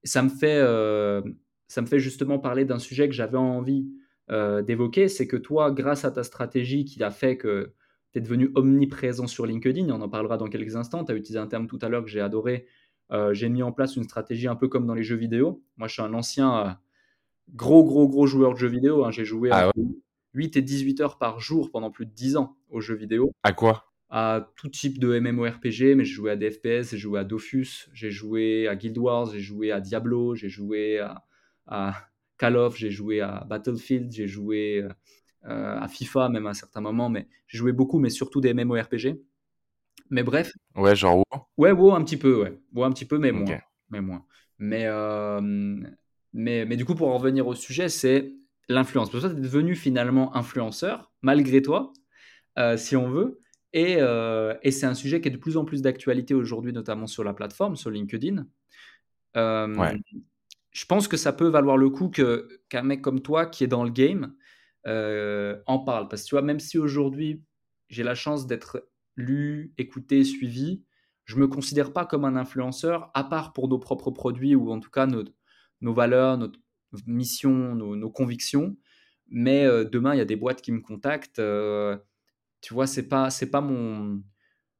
[0.03, 0.61] ça me fait,
[1.67, 3.87] ça me fait justement parler d'un sujet que j'avais envie
[4.29, 5.07] d'évoquer.
[5.07, 7.73] C'est que toi, grâce à ta stratégie qui a fait que
[8.13, 11.03] tu es devenu omniprésent sur LinkedIn, on en parlera dans quelques instants.
[11.05, 12.67] Tu as utilisé un terme tout à l'heure que j'ai adoré.
[13.31, 15.63] j'ai mis en place une stratégie un peu comme dans les jeux vidéo.
[15.77, 16.77] Moi, je suis un ancien
[17.53, 19.05] gros, gros, gros joueur de jeux vidéo.
[19.05, 19.11] Hein.
[19.11, 19.71] J'ai joué à ah
[20.33, 23.31] 8 et 18 heures par jour pendant plus de 10 ans aux jeux vidéo.
[23.43, 23.85] À quoi?
[24.09, 27.89] À tout type de MMORPG, mais j'ai joué à des FPS, j'ai joué à Dofus,
[27.93, 30.99] j'ai joué à Guild Wars, j'ai joué à Diablo, j'ai joué
[31.67, 31.93] à,
[32.37, 34.85] Call of, j'ai joué à Battlefield, j'ai joué
[35.45, 38.53] euh, à FIFA même à un certain moment, mais j'ai joué beaucoup, mais surtout des
[38.53, 39.21] MMORPG.
[40.09, 40.51] Mais bref.
[40.75, 41.41] Ouais, genre WoW?
[41.57, 42.59] Ouais, WoW un petit peu, ouais.
[42.73, 43.59] WoW un petit peu, mais moins.
[43.89, 44.25] Mais moins.
[44.59, 45.39] Mais, euh,
[46.33, 48.33] mais, mais du coup, pour en revenir au sujet, c'est
[48.69, 49.09] l'influence.
[49.09, 51.93] Parce que toi, tu es devenu finalement influenceur, malgré toi,
[52.57, 53.39] euh, si on veut.
[53.75, 57.23] Euh, et, c'est un sujet qui est de plus en plus d'actualité aujourd'hui, notamment sur
[57.23, 58.45] la plateforme, sur LinkedIn.
[59.37, 59.97] Euh,
[60.71, 63.83] je pense que ça peut valoir le coup qu'un mec comme toi, qui est dans
[63.83, 64.33] le game,
[64.85, 66.07] en parle.
[66.09, 67.41] Parce que tu vois, même si aujourd'hui,
[67.89, 70.83] j'ai la chance d'être lu, écouté, suivi,
[71.25, 74.71] je ne me considère pas comme un influenceur, à part pour nos propres produits ou
[74.71, 75.23] en tout cas nos,
[75.81, 76.59] nos valeurs, notre,
[77.07, 78.75] mission, nos, convictions.
[79.29, 81.39] Mais euh, demain, il y a des boîtes qui me contactent.
[81.39, 81.97] Euh,
[82.61, 84.21] tu vois, c'est pas, c'est pas mon,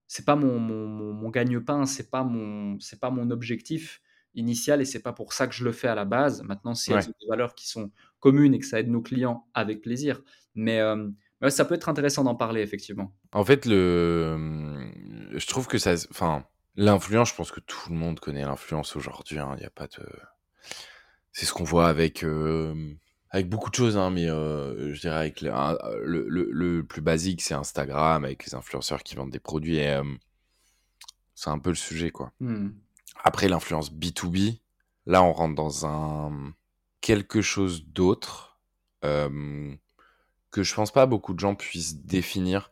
[0.07, 4.01] c'est pas mon, mon, gagne-pain, c'est pas mon, c'est pas mon objectif
[4.35, 6.43] initial et c'est pas pour ça que je le fais à la base.
[6.43, 10.21] Maintenant, si des valeurs qui sont communes et que ça aide nos clients, avec plaisir.
[10.53, 11.09] Mais euh,
[11.49, 13.15] ça peut être intéressant d'en parler effectivement.
[13.31, 14.91] En fait, le,
[15.33, 16.45] je trouve que ça, enfin,
[16.75, 19.39] l'influence, je pense que tout le monde connaît l'influence aujourd'hui.
[19.39, 19.51] Hein.
[19.57, 20.05] Il n'y a pas de
[21.33, 22.25] c'est ce qu'on voit avec
[23.29, 27.53] avec beaucoup de choses, hein, mais je dirais avec le, le, le, plus basique, c'est
[27.53, 29.79] Instagram avec les influenceurs qui vendent des produits.
[31.35, 32.31] c'est un peu le sujet, quoi.
[32.39, 32.69] Mmh.
[33.23, 34.59] Après, l'influence B2B,
[35.05, 36.53] là, on rentre dans un
[37.01, 38.59] quelque chose d'autre
[39.03, 39.75] euh,
[40.51, 42.71] que je pense pas beaucoup de gens puissent définir.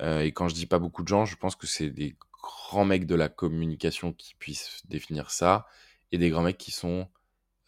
[0.00, 2.86] Euh, et quand je dis pas beaucoup de gens, je pense que c'est des grands
[2.86, 5.66] mecs de la communication qui puissent définir ça
[6.10, 7.08] et des grands mecs qui sont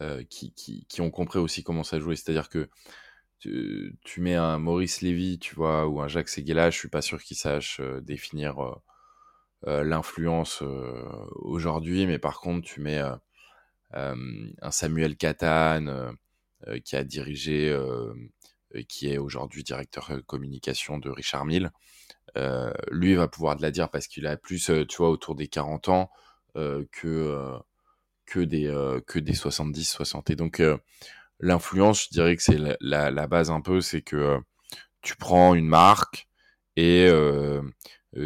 [0.02, 2.16] euh, qui, ont compris aussi comment ça jouait.
[2.16, 2.68] C'est-à-dire que
[3.38, 7.22] tu, mets un Maurice Lévy, tu vois, ou un Jacques Seguela, je suis pas sûr
[7.22, 8.80] qu'ils sachent euh, définir
[9.66, 10.62] euh, l'influence
[11.36, 13.00] aujourd'hui, mais par contre, tu mets
[13.92, 16.16] un Samuel Catane
[16.84, 17.72] qui a dirigé,
[18.88, 21.70] qui est aujourd'hui directeur communication de Richard Mille.
[22.90, 25.90] lui va pouvoir te la dire parce qu'il a plus, tu vois, autour des 40
[25.90, 26.10] ans
[26.54, 27.62] que
[28.32, 30.30] que des, euh, que des 70, 60.
[30.30, 30.78] Et donc, euh,
[31.38, 34.38] l'influence, je dirais que c'est la, base un peu, c'est que euh,
[35.02, 36.28] tu prends une marque
[36.76, 37.10] et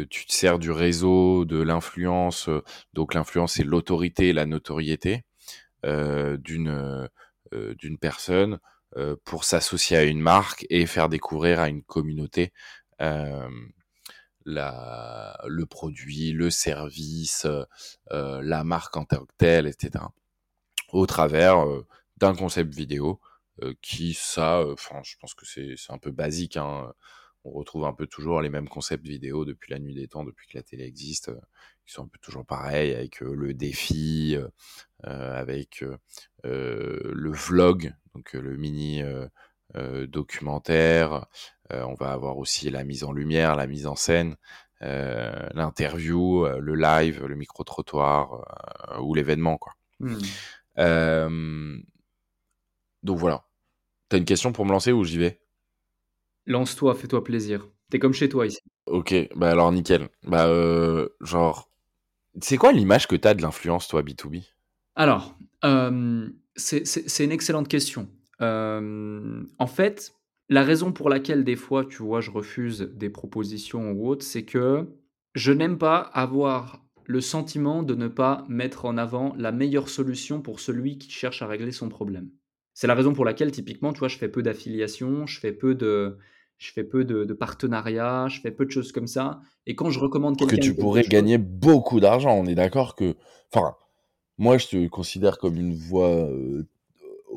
[0.09, 2.49] tu te sers du réseau, de l'influence.
[2.93, 5.23] donc, l'influence, c'est l'autorité, la notoriété
[5.83, 7.09] d'une
[7.51, 8.59] d'une personne
[9.25, 12.53] pour s'associer à une marque et faire découvrir à une communauté
[14.47, 17.45] la, le produit, le service,
[18.11, 20.05] euh, la marque en tant que telle, etc.
[20.93, 23.19] Au travers euh, d'un concept vidéo
[23.61, 24.63] euh, qui, ça,
[25.03, 26.55] je pense que c'est un peu basique.
[26.57, 26.93] Hein.
[27.43, 30.47] On retrouve un peu toujours les mêmes concepts vidéo depuis la nuit des temps, depuis
[30.47, 31.31] que la télé existe,
[31.85, 34.35] qui sont un peu toujours pareils, avec le défi,
[35.03, 35.83] avec
[36.43, 39.01] le vlog, donc le mini
[40.07, 41.21] documentaire, euh,
[41.71, 44.35] on va avoir aussi la mise en lumière, la mise en scène,
[44.83, 48.45] euh, l'interview, euh, le live, le micro-trottoir
[49.01, 49.57] ou l'événement.
[49.57, 49.73] quoi.
[49.99, 51.79] Mmh.
[53.01, 53.45] donc voilà.
[54.09, 55.41] T'as une question pour me lancer ou j'y vais?
[56.45, 57.67] Lance-toi, fais-toi plaisir.
[57.89, 58.59] T'es comme chez toi ici.
[58.85, 60.09] Ok, bah alors nickel.
[60.23, 60.47] Bah
[61.21, 61.69] genre,
[62.41, 64.43] c'est quoi l'image que t'as de l'influence toi B2B
[64.95, 65.35] Alors,
[66.55, 68.07] c'est une excellente question.
[68.39, 70.13] en fait,
[70.49, 74.43] la raison pour laquelle des fois, tu vois, je refuse des propositions ou autres, c'est
[74.43, 74.87] que
[75.35, 80.41] je n'aime pas avoir le sentiment de ne pas mettre en avant la meilleure solution
[80.41, 82.29] pour celui qui cherche à régler son problème.
[82.73, 85.73] C'est la raison pour laquelle, typiquement, tu vois, je fais peu d'affiliation, je fais peu
[85.73, 86.17] de,
[86.57, 89.41] je fais peu de, partenariats, je fais peu de choses comme ça.
[89.65, 90.57] Et quand je recommande quelqu'un.
[90.57, 92.37] Que tu pourrais gagner beaucoup d'argent.
[92.37, 93.15] On est d'accord que.
[93.53, 93.75] Enfin,
[94.37, 96.29] moi, je te considère comme une voie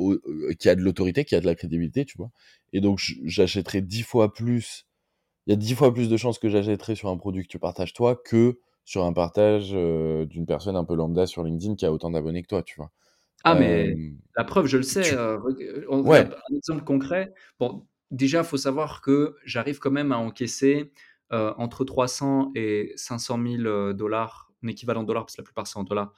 [0.00, 2.30] euh, qui a de l'autorité, qui a de la crédibilité, tu vois.
[2.72, 4.86] Et donc, j'achèterai dix fois plus.
[5.46, 7.58] Il y a dix fois plus de chances que j'achèterai sur un produit que tu
[7.58, 11.86] partages toi que sur un partage euh, d'une personne un peu lambda sur LinkedIn qui
[11.86, 12.90] a autant d'abonnés que toi, tu vois.
[13.44, 15.14] Ah, mais euh, la preuve, je le sais.
[15.14, 16.28] ouais.
[16.50, 17.32] Un exemple concret.
[17.58, 20.92] Bon, déjà, il faut savoir que j'arrive quand même à encaisser
[21.30, 25.84] entre 300 et 500 000 dollars, en équivalent dollars, parce que la plupart c'est en
[25.84, 26.12] dollars,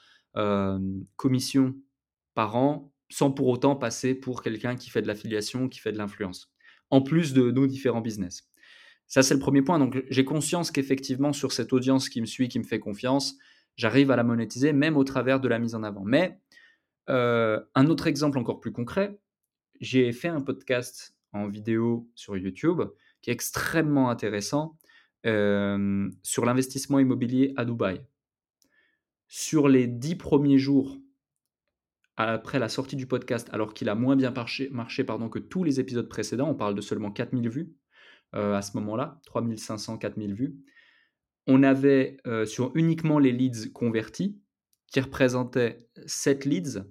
[1.17, 1.75] commission
[2.35, 5.99] par an sans pour autant passer pour quelqu'un qui fait de l'affiliation, qui fait de
[5.99, 6.51] l'influence,
[6.91, 8.49] en plus de nos différents business.
[9.07, 9.79] Ça, c'est le premier point.
[9.79, 13.37] Donc, j'ai conscience qu'effectivement, sur cette audience qui me suit, qui me fait confiance,
[13.77, 16.05] j'arrive à la monétiser, même au travers de la mise en avant.
[16.05, 16.39] Mais
[17.11, 19.19] euh, un autre exemple encore plus concret,
[19.81, 22.81] j'ai fait un podcast en vidéo sur YouTube
[23.21, 24.79] qui est extrêmement intéressant
[25.27, 28.01] euh, sur l'investissement immobilier à Dubaï.
[29.29, 30.99] Sur les dix premiers jours
[32.17, 34.33] après la sortie du podcast, alors qu'il a moins bien
[34.71, 37.73] marché, pardon, que tous les épisodes précédents, on parle de seulement 4000 vues
[38.35, 40.57] euh, à ce moment-là, 3500, 4000 vues,
[41.47, 44.39] on avait euh, sur uniquement les leads convertis,
[44.87, 46.85] qui représentaient 7 leads,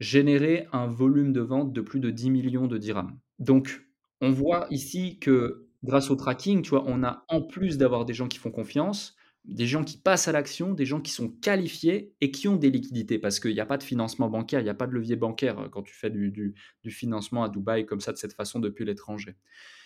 [0.00, 3.18] généré un volume de vente de plus de 10 millions de dirhams.
[3.38, 3.86] Donc,
[4.20, 8.14] on voit ici que grâce au tracking, tu vois, on a en plus d'avoir des
[8.14, 12.12] gens qui font confiance, des gens qui passent à l'action, des gens qui sont qualifiés
[12.20, 14.70] et qui ont des liquidités, parce qu'il n'y a pas de financement bancaire, il n'y
[14.70, 16.54] a pas de levier bancaire euh, quand tu fais du,
[16.88, 19.36] financement à Dubaï comme ça, de cette façon, depuis l'étranger.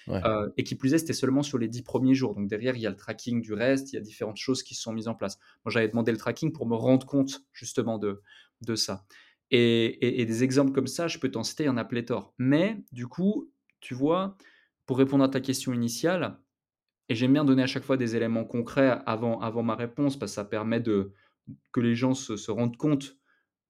[0.08, 2.34] Euh, et qui plus est, c'était seulement sur les dix premiers jours.
[2.34, 4.74] Donc derrière, il y a le tracking du reste, il y a différentes choses qui
[4.74, 5.38] sont mises en place.
[5.64, 8.20] Moi, j'avais demandé le tracking pour me rendre compte justement de,
[8.62, 9.04] de ça.
[9.52, 12.34] Et, et des exemples comme ça, je peux t'en citer, il y en a pléthore.
[12.38, 14.36] Mais du coup, tu vois,
[14.86, 16.38] pour répondre à ta question initiale,
[17.10, 20.32] et j'aime bien donner à chaque fois des éléments concrets avant, avant ma réponse parce
[20.32, 21.12] que ça permet de,
[21.72, 23.18] que les gens se, rendent compte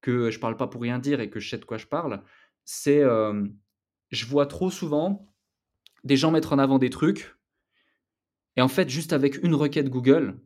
[0.01, 1.87] que je ne parle pas pour rien dire et que je sais de quoi je
[1.87, 2.23] parle.
[2.65, 3.45] C'est, euh,
[4.11, 5.35] je vois trop souvent
[6.05, 7.35] des gens mettre en avant des trucs
[8.57, 10.39] et en fait, juste avec une requête Google,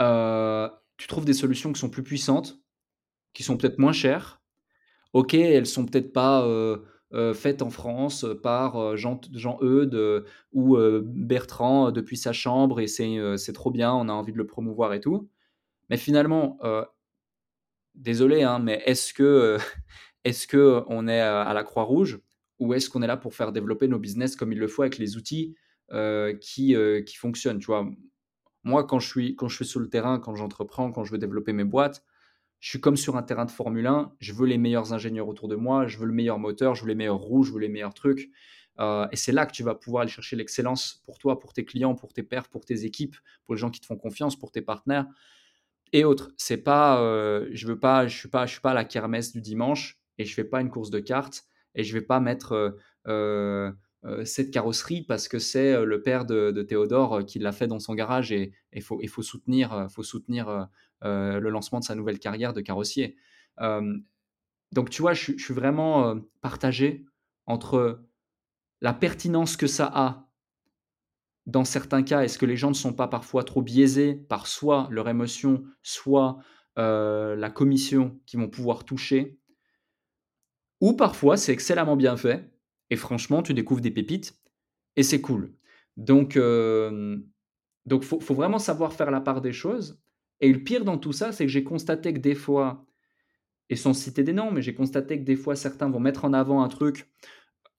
[0.00, 2.60] euh, tu trouves des solutions qui sont plus puissantes,
[3.32, 4.42] qui sont peut-être moins chères.
[5.12, 6.78] Ok, elles sont peut-être pas euh,
[7.14, 12.80] euh, faite en France par euh, Jean, Jean Eudes ou euh, Bertrand depuis sa chambre
[12.80, 15.30] et c'est trop bien, on a envie de le promouvoir et tout.
[15.88, 16.58] Mais finalement,
[17.94, 19.56] désolé, hein, mais est-ce que,
[20.24, 22.20] est-ce que on est à la Croix-Rouge
[22.58, 24.98] ou est-ce qu'on est là pour faire développer nos business comme il le faut avec
[24.98, 25.56] les outils
[26.40, 27.88] qui, qui fonctionnent, tu vois?
[28.64, 31.18] Moi, quand je suis, quand je suis sur le terrain, quand j'entreprends, quand je veux
[31.18, 32.04] développer mes boîtes,
[32.60, 34.12] je suis comme sur un terrain de Formule 1.
[34.18, 36.88] Je veux les meilleurs ingénieurs autour de moi, je veux le meilleur moteur, je veux
[36.88, 38.30] les meilleurs roues, je veux les meilleurs trucs.
[38.80, 41.64] Euh, et c'est là que tu vas pouvoir aller chercher l'excellence pour toi, pour tes
[41.64, 44.50] clients, pour tes pairs, pour tes équipes, pour les gens qui te font confiance, pour
[44.50, 45.06] tes partenaires
[45.92, 46.30] et autres.
[46.36, 49.32] C'est pas, euh, je veux pas, je suis pas, je suis pas à la kermesse
[49.32, 51.44] du dimanche et je fais pas une course de cartes
[51.74, 53.72] et je vais pas mettre euh,
[54.24, 58.32] cette carrosserie parce que c'est le père de, Théodore qui l'a fait dans son garage
[58.32, 60.68] et il faut, faut faut soutenir
[61.02, 63.16] le lancement de sa nouvelle carrière de carrossier.
[63.60, 67.04] donc tu vois, je, suis vraiment partagé
[67.46, 68.02] entre
[68.80, 70.28] la pertinence que ça a
[71.48, 74.86] dans certains cas, est-ce que les gens ne sont pas parfois trop biaisés par soit
[74.90, 76.38] leur émotion, soit
[76.78, 79.38] euh, la commission qui vont pouvoir toucher
[80.82, 82.52] Ou parfois, c'est excellemment bien fait,
[82.90, 84.38] et franchement, tu découvres des pépites,
[84.96, 85.54] et c'est cool.
[85.96, 87.18] Donc, il euh,
[88.02, 89.98] faut, vraiment savoir faire la part des choses.
[90.40, 92.86] Et le pire dans tout ça, c'est que j'ai constaté que des fois,
[93.70, 96.32] et sans citer des noms, mais j'ai constaté que des fois, certains vont mettre en
[96.32, 97.08] avant un truc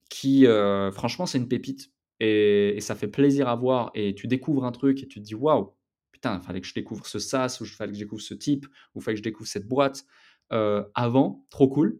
[0.09, 1.91] qui, euh, franchement, c'est une pépite.
[2.19, 3.91] Et, ça fait plaisir à voir.
[3.95, 5.73] Et tu découvres un truc et tu te dis waouh,
[6.11, 8.33] putain, il fallait que je découvre ce SaaS, ou il fallait que je découvre ce
[8.33, 10.05] type, ou il fallait que je découvre cette boîte
[10.51, 11.99] euh, avant, trop cool.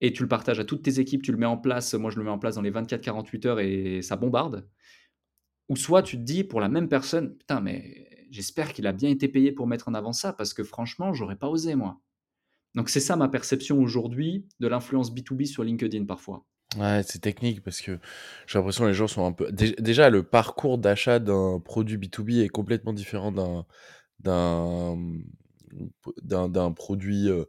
[0.00, 1.94] Et tu le partages à toutes tes équipes, tu le mets en place.
[1.94, 4.68] Moi, je le mets en place dans les 24-48 heures et ça bombarde.
[5.68, 8.03] Ou soit tu te dis pour la même personne, putain, mais
[8.34, 11.36] j'espère qu'il a bien été payé pour mettre en avant ça, parce que franchement, j'aurais
[11.36, 12.00] pas osé, moi.
[12.74, 16.44] Donc, c'est ça ma perception aujourd'hui de l'influence B2B sur LinkedIn parfois.
[16.76, 18.00] Ouais, c'est technique parce que
[18.48, 19.52] j'ai l'impression que les gens sont un peu.
[19.52, 23.64] Déjà, le parcours d'achat d'un produit B2B est complètement différent d'un
[24.18, 24.98] d'un
[26.48, 27.44] d'un produit euh,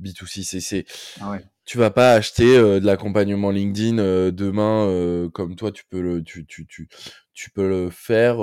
[0.00, 0.60] B2C.
[0.60, 0.86] C'est,
[1.20, 6.00] ah Tu vas pas acheter euh, de l'accompagnement LinkedIn euh, demain comme toi, tu peux
[6.00, 6.88] le, tu, tu, tu,
[7.34, 8.38] tu peux le faire.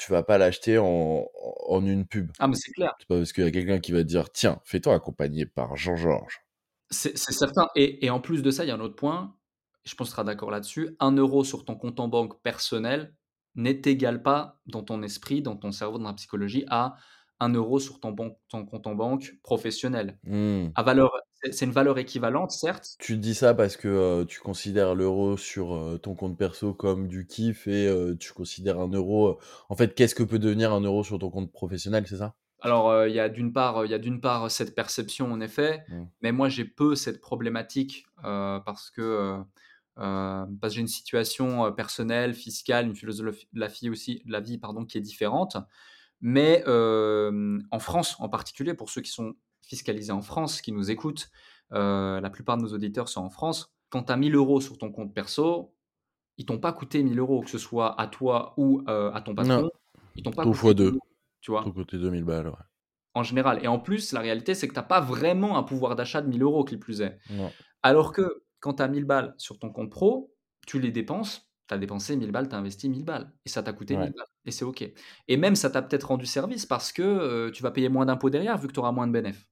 [0.00, 1.28] Tu vas pas l'acheter en,
[1.68, 2.30] en une pub.
[2.38, 2.94] Ah, mais c'est clair.
[2.98, 5.76] C'est pas parce qu'il y a quelqu'un qui va te dire tiens, fais-toi accompagner par
[5.76, 6.40] Jean-Georges.
[6.88, 7.68] C'est certain.
[7.76, 9.36] Et, en plus de ça, il y a un autre point,
[9.84, 10.96] je pense que tu seras d'accord là-dessus.
[10.98, 13.14] Un euro sur ton compte en banque personnel
[13.54, 16.96] n'est égal pas dans ton esprit, dans ton cerveau, dans la psychologie, à
[17.38, 18.16] un euro sur ton,
[18.48, 20.18] ton compte en banque professionnel.
[20.24, 20.68] Mmh.
[20.74, 21.12] À valeur,
[21.50, 22.96] c'est une valeur équivalente, certes.
[22.98, 27.08] Tu dis ça parce que euh, tu considères l'euro sur euh, ton compte perso comme
[27.08, 29.38] du kiff et euh, tu considères un euro.
[29.68, 32.34] En fait, qu'est-ce que peut devenir un euro sur ton compte professionnel, c'est ça?
[32.62, 35.82] Alors, il y a d'une part, il y a d'une part cette perception en effet,
[35.88, 36.02] mmh.
[36.20, 39.40] mais moi j'ai peu cette problématique parce que
[39.98, 44.32] euh, parce que j'ai une situation personnelle, fiscale, une philosophie de la vie aussi, de
[44.32, 45.56] la vie pardon, qui est différente.
[46.20, 49.36] Mais en France, en particulier pour ceux qui sont
[49.70, 51.30] fiscalisés en France, qui nous écoutent,
[51.70, 53.72] la plupart de nos auditeurs sont en France.
[53.88, 55.74] Quand tu as 1000 euros sur ton compte perso,
[56.36, 59.70] ils t'ont pas coûté 1000 euros, que ce soit à toi ou à ton patron.
[60.16, 60.74] Ils t'ont pas coûté fois.
[61.40, 62.52] Tu vois côté 2000 balles,
[63.14, 63.60] En général.
[63.64, 66.28] Et en plus, la réalité, c'est que tu n'as pas vraiment un pouvoir d'achat de
[66.28, 67.18] 1000 euros, qui plus est.
[67.30, 67.50] Non.
[67.82, 70.34] Alors que quand tu as 1000 balles sur ton compte pro,
[70.66, 73.32] tu les dépenses, tu as dépensé 1000 balles, tu as investi 1000 balles.
[73.46, 74.26] Et ça t'a coûté 1000 balles.
[74.44, 74.84] Et c'est OK.
[75.28, 78.30] Et même, ça t'a peut-être rendu service parce que euh, tu vas payer moins d'impôts
[78.30, 79.49] derrière, vu que tu auras moins de bénéfices.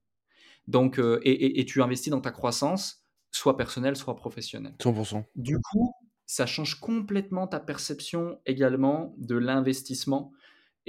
[0.69, 4.75] Donc, euh, et, et, tu investis dans ta croissance, soit personnelle, soit professionnelle.
[4.79, 5.25] 100%.
[5.35, 5.93] Du coup,
[6.25, 10.31] ça change complètement ta perception également de l'investissement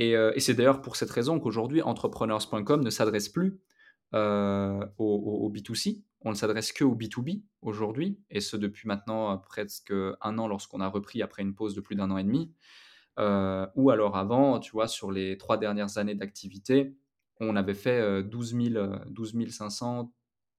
[0.01, 3.61] euh, et, c'est d'ailleurs pour cette raison qu'aujourd'hui, entrepreneurs.com ne s'adresse plus
[4.15, 9.37] euh, au, B2C, on ne s'adresse que au B2B aujourd'hui, et ce depuis maintenant euh,
[9.37, 12.53] presque un an lorsqu'on a repris après une pause de plus d'un an et demi.
[13.77, 16.97] ou alors avant, tu vois, sur les trois dernières années d'activité,
[17.41, 18.57] on avait fait 12,
[19.51, 20.13] 500,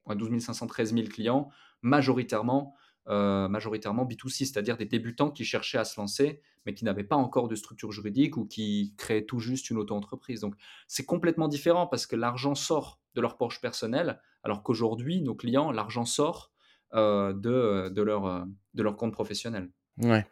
[0.09, 1.49] 12 500, 13 000 clients,
[1.81, 2.75] majoritairement
[3.09, 7.15] euh, majoritairement B2C, c'est-à-dire des débutants qui cherchaient à se lancer, mais qui n'avaient pas
[7.15, 10.41] encore de structure juridique ou qui créaient tout juste une auto-entreprise.
[10.41, 10.53] Donc
[10.87, 15.71] c'est complètement différent parce que l'argent sort de leur poche personnelle, alors qu'aujourd'hui, nos clients,
[15.71, 16.51] l'argent sort
[16.93, 18.43] euh, de, de, leur, euh,
[18.75, 19.71] de leur compte professionnel.
[19.97, 20.27] Ouais.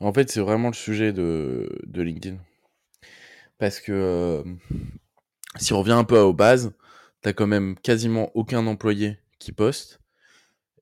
[0.00, 2.36] En fait, c'est vraiment le sujet de, de LinkedIn.
[3.56, 4.44] Parce que
[5.56, 6.72] si on revient un peu aux bases,
[7.22, 10.00] tu quand même quasiment aucun employé qui poste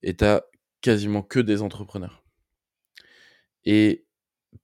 [0.02, 0.44] et tu as
[0.80, 2.22] quasiment que des entrepreneurs.
[3.64, 4.06] Et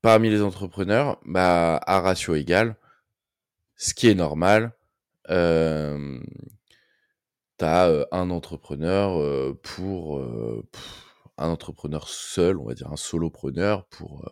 [0.02, 2.76] parmi les entrepreneurs, bah, à ratio égal,
[3.76, 4.72] ce qui est normal,
[5.30, 6.20] euh,
[7.58, 10.22] tu as euh, un entrepreneur euh, pour,
[11.38, 14.24] un entrepreneur seul, on va dire un solopreneur pour,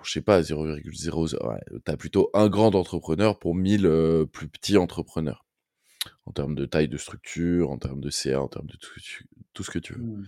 [0.00, 4.24] pour, je sais pas, 0,0, ouais, tu as plutôt un grand entrepreneur pour 1000 euh,
[4.24, 5.44] plus petits entrepreneurs.
[6.24, 8.98] En termes de taille de structure, en termes de CA, en termes de tout,
[9.52, 10.00] tout ce que tu veux.
[10.00, 10.24] Mmh.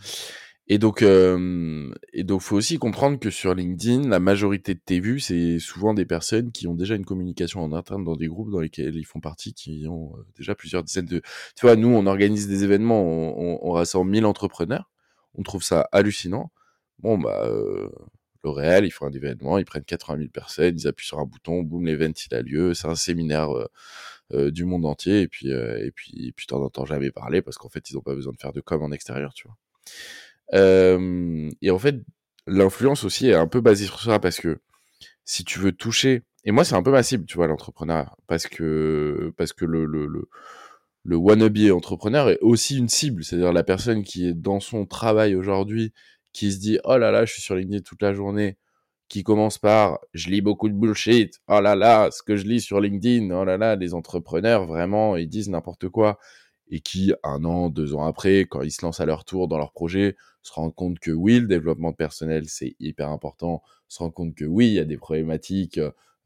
[0.69, 5.01] Et donc, euh, et donc, faut aussi comprendre que sur LinkedIn, la majorité de tes
[5.01, 8.51] vues, c'est souvent des personnes qui ont déjà une communication en interne dans des groupes
[8.51, 11.23] dans lesquels ils font partie, qui ont euh, déjà plusieurs dizaines de.
[11.57, 14.91] Tu vois, nous, on organise des événements, on, on, rassemble 1000 entrepreneurs,
[15.35, 16.53] on trouve ça hallucinant.
[16.99, 17.89] Bon, bah, euh,
[18.45, 21.63] L'Oréal, ils font un événement, ils prennent 80 000 personnes, ils appuient sur un bouton,
[21.63, 23.69] boum, l'événement il a lieu, c'est un séminaire euh,
[24.33, 27.43] euh, du monde entier, et puis, euh, et puis, et puis t'en entends jamais parler
[27.43, 29.57] parce qu'en fait, ils n'ont pas besoin de faire de com en extérieur, tu vois.
[31.63, 31.97] Et en fait,
[32.47, 34.59] l'influence aussi est un peu basée sur ça parce que
[35.25, 38.47] si tu veux toucher, et moi c'est un peu ma cible, tu vois, l'entrepreneur, parce
[38.49, 40.29] que parce que le, le, le,
[41.05, 45.35] le wannabe entrepreneur est aussi une cible, c'est-à-dire la personne qui est dans son travail
[45.35, 45.93] aujourd'hui,
[46.33, 48.57] qui se dit oh là là, je suis sur LinkedIn toute la journée,
[49.09, 52.61] qui commence par je lis beaucoup de bullshit, oh là là, ce que je lis
[52.61, 56.19] sur LinkedIn, oh là là, les entrepreneurs vraiment ils disent n'importe quoi,
[56.71, 59.59] et qui un an, deux ans après, quand ils se lancent à leur tour dans
[59.59, 64.15] leur projet, se rendent compte que oui, le développement personnel, c'est hyper important, se rendent
[64.15, 65.79] compte que oui, il y a des problématiques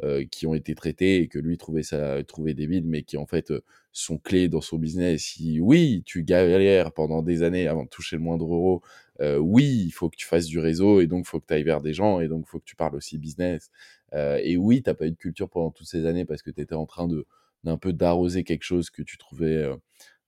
[0.04, 3.26] euh, qui ont été traitées et que lui trouvait ça trouvait débile, mais qui en
[3.26, 5.22] fait euh, sont clés dans son business.
[5.22, 8.82] Si oui, tu galères pendant des années avant de toucher le moindre euro,
[9.20, 11.54] euh, oui, il faut que tu fasses du réseau et donc il faut que tu
[11.54, 13.70] ailles vers des gens et donc il faut que tu parles aussi business.
[14.14, 16.60] Euh, et oui, t'as pas eu de culture pendant toutes ces années parce que tu
[16.60, 17.26] étais en train de
[17.64, 19.76] d'un peu d'arroser quelque chose que tu trouvais euh,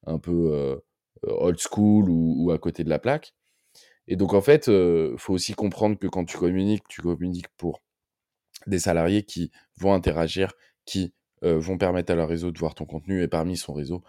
[0.07, 0.81] un peu
[1.23, 3.35] old school ou, à côté de la plaque.
[4.09, 4.71] Et donc en fait,
[5.17, 7.83] faut aussi comprendre que quand tu communiques, tu communiques pour
[8.67, 10.53] des salariés qui vont interagir,
[10.85, 14.03] qui vont permettre à leur réseau de voir ton contenu et parmi son réseau,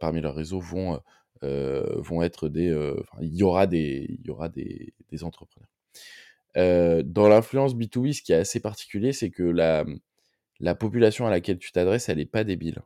[0.00, 1.00] parmi leur réseau vont
[1.96, 2.74] vont être des,
[3.20, 5.68] il y aura des, il y aura des, des entrepreneurs.
[6.54, 9.84] dans l'influence B2B, ce qui est assez particulier, c'est que la
[10.60, 12.82] la population à laquelle tu t'adresses, elle est pas débile.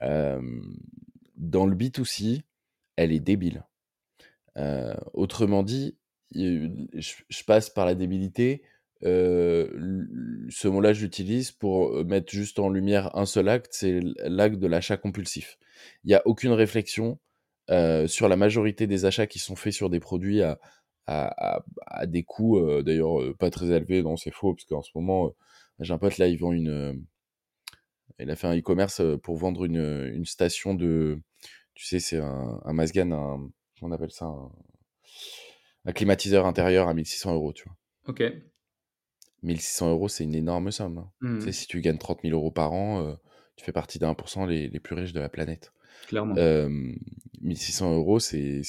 [0.00, 2.42] dans le B2C,
[2.96, 3.64] elle est débile.
[4.56, 5.96] Euh, autrement dit,
[6.34, 8.62] je, passe par la débilité.
[9.04, 9.68] Euh,
[10.50, 14.96] ce mot-là, j'utilise pour mettre juste en lumière un seul acte, c'est l'acte de l'achat
[14.96, 15.58] compulsif.
[16.04, 17.18] Il n'y a aucune réflexion
[17.70, 20.58] euh, sur la majorité des achats qui sont faits sur des produits à,
[21.06, 24.02] à, à, à des coûts, euh, d'ailleurs, euh, pas très élevés.
[24.02, 25.32] Non, c'est faux, parce qu'en ce moment,
[25.78, 27.04] j'ai un pote là, ils vend une.
[28.18, 31.20] il a fait un e-commerce pour vendre une, une station de.
[31.74, 33.50] Tu sais, c'est un, un Masgan, un
[33.82, 34.50] on appelle ça un,
[35.86, 37.76] un, climatiseur intérieur à 1600 euros, tu vois.
[38.06, 38.22] Ok.
[39.42, 40.98] 1600 euros, c'est une énorme somme.
[40.98, 41.10] Hein.
[41.20, 41.38] Mmh.
[41.38, 43.14] Tu sais, si tu gagnes 30 000 euros par an, euh,
[43.56, 45.72] tu fais partie d'un pour cent les, les, plus riches de la planète.
[46.06, 46.34] Clairement.
[46.36, 46.68] Euh,
[47.40, 48.62] 1600 euros, c'est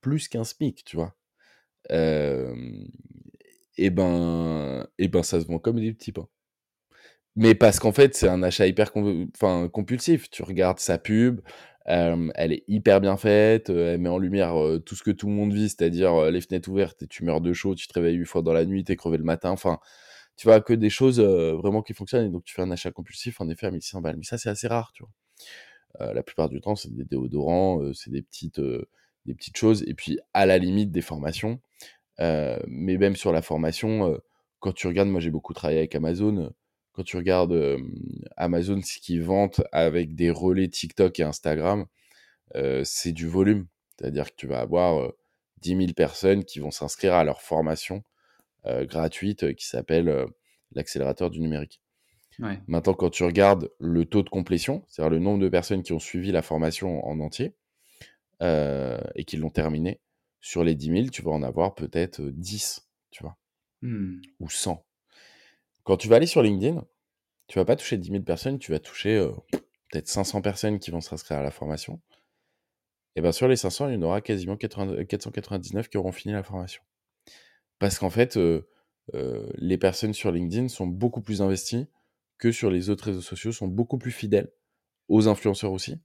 [0.00, 1.14] plus qu'un SMIC, tu vois.
[1.90, 2.54] Euh,
[3.76, 6.28] et ben, et ben, ça se vend comme des petits pains.
[7.36, 8.90] Mais parce qu'en fait, c'est un achat hyper
[9.34, 10.30] enfin, compulsif.
[10.30, 11.40] Tu regardes sa pub,
[11.88, 15.10] euh, elle est hyper bien faite, euh, elle met en lumière euh, tout ce que
[15.10, 17.86] tout le monde vit, c'est-à-dire euh, les fenêtres ouvertes et tu meurs de chaud, tu
[17.86, 19.78] te réveilles huit fois dans la nuit, t'es crevé le matin, enfin,
[20.36, 22.90] tu vois, que des choses euh, vraiment qui fonctionnent et donc tu fais un achat
[22.90, 24.16] compulsif en effet à 1600 balles.
[24.16, 25.12] Mais ça, c'est assez rare, tu vois.
[25.98, 28.60] La plupart du temps, c'est des déodorants, c'est des petites,
[29.24, 31.60] des petites choses et puis à la limite des formations.
[32.18, 34.20] mais même sur la formation,
[34.60, 36.52] quand tu regardes, moi j'ai beaucoup travaillé avec Amazon
[36.96, 37.78] quand tu regardes euh,
[38.38, 41.84] Amazon, ce qu'ils vendent avec des relais TikTok et Instagram,
[42.56, 43.66] euh, c'est du volume.
[43.98, 45.16] C'est-à-dire que tu vas avoir euh,
[45.58, 48.02] 10 000 personnes qui vont s'inscrire à leur formation
[48.64, 50.26] gratuite qui s'appelle
[50.72, 51.80] l'accélérateur du numérique.
[52.38, 52.60] Ouais.
[52.66, 55.98] Maintenant, quand tu regardes le taux de complétion, c'est-à-dire le nombre de personnes qui ont
[55.98, 57.54] suivi la formation en entier
[58.40, 60.00] et qui l'ont terminée,
[60.40, 63.36] sur les 10 000, tu vas en avoir peut-être 10, tu vois,
[63.80, 64.20] mmh.
[64.40, 64.86] ou 100
[65.86, 66.84] quand tu vas aller sur LinkedIn,
[67.46, 69.30] tu vas pas toucher 10 000 personnes, tu vas toucher euh,
[69.90, 72.00] peut-être 500 personnes qui vont s'inscrire à la formation.
[73.14, 76.34] Et bien sur les 500, il y en aura quasiment 80, 499 qui auront fini
[76.34, 76.82] la formation.
[77.78, 78.68] Parce qu'en fait, euh,
[79.14, 81.86] euh, les personnes sur LinkedIn sont beaucoup plus investies
[82.38, 84.50] que sur les autres réseaux sociaux, sont beaucoup plus fidèles
[85.08, 85.96] aux influenceurs aussi,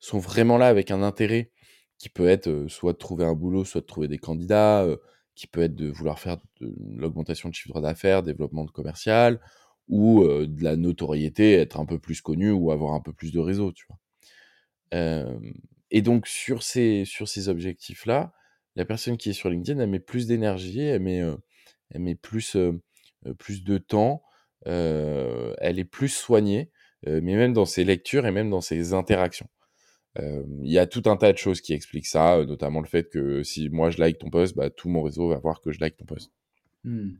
[0.00, 1.50] sont vraiment là avec un intérêt
[1.98, 4.96] qui peut être euh, soit de trouver un boulot, soit de trouver des candidats, euh,
[5.34, 9.40] qui peut être de vouloir faire de l'augmentation de chiffre d'affaires, développement de commercial,
[9.88, 13.32] ou euh, de la notoriété, être un peu plus connu ou avoir un peu plus
[13.32, 13.98] de réseau, tu vois.
[15.90, 18.32] Et donc sur ces, sur ces objectifs-là,
[18.76, 21.20] la personne qui est sur LinkedIn, elle met plus d'énergie, elle met,
[21.90, 22.56] elle met plus,
[23.38, 24.22] plus de temps,
[24.64, 26.70] elle est plus soignée,
[27.06, 29.48] mais même dans ses lectures et même dans ses interactions.
[30.16, 33.42] Il y a tout un tas de choses qui expliquent ça, notamment le fait que
[33.42, 35.96] si moi je like ton post, bah, tout mon réseau va voir que je like
[35.96, 36.30] ton post.
[36.84, 37.12] Mmh.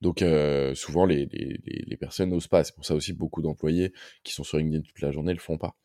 [0.00, 2.64] Donc euh, souvent les, les, les, personnes n'osent pas.
[2.64, 3.92] C'est pour ça aussi beaucoup d'employés
[4.24, 5.76] qui sont sur LinkedIn toute la journée le font pas.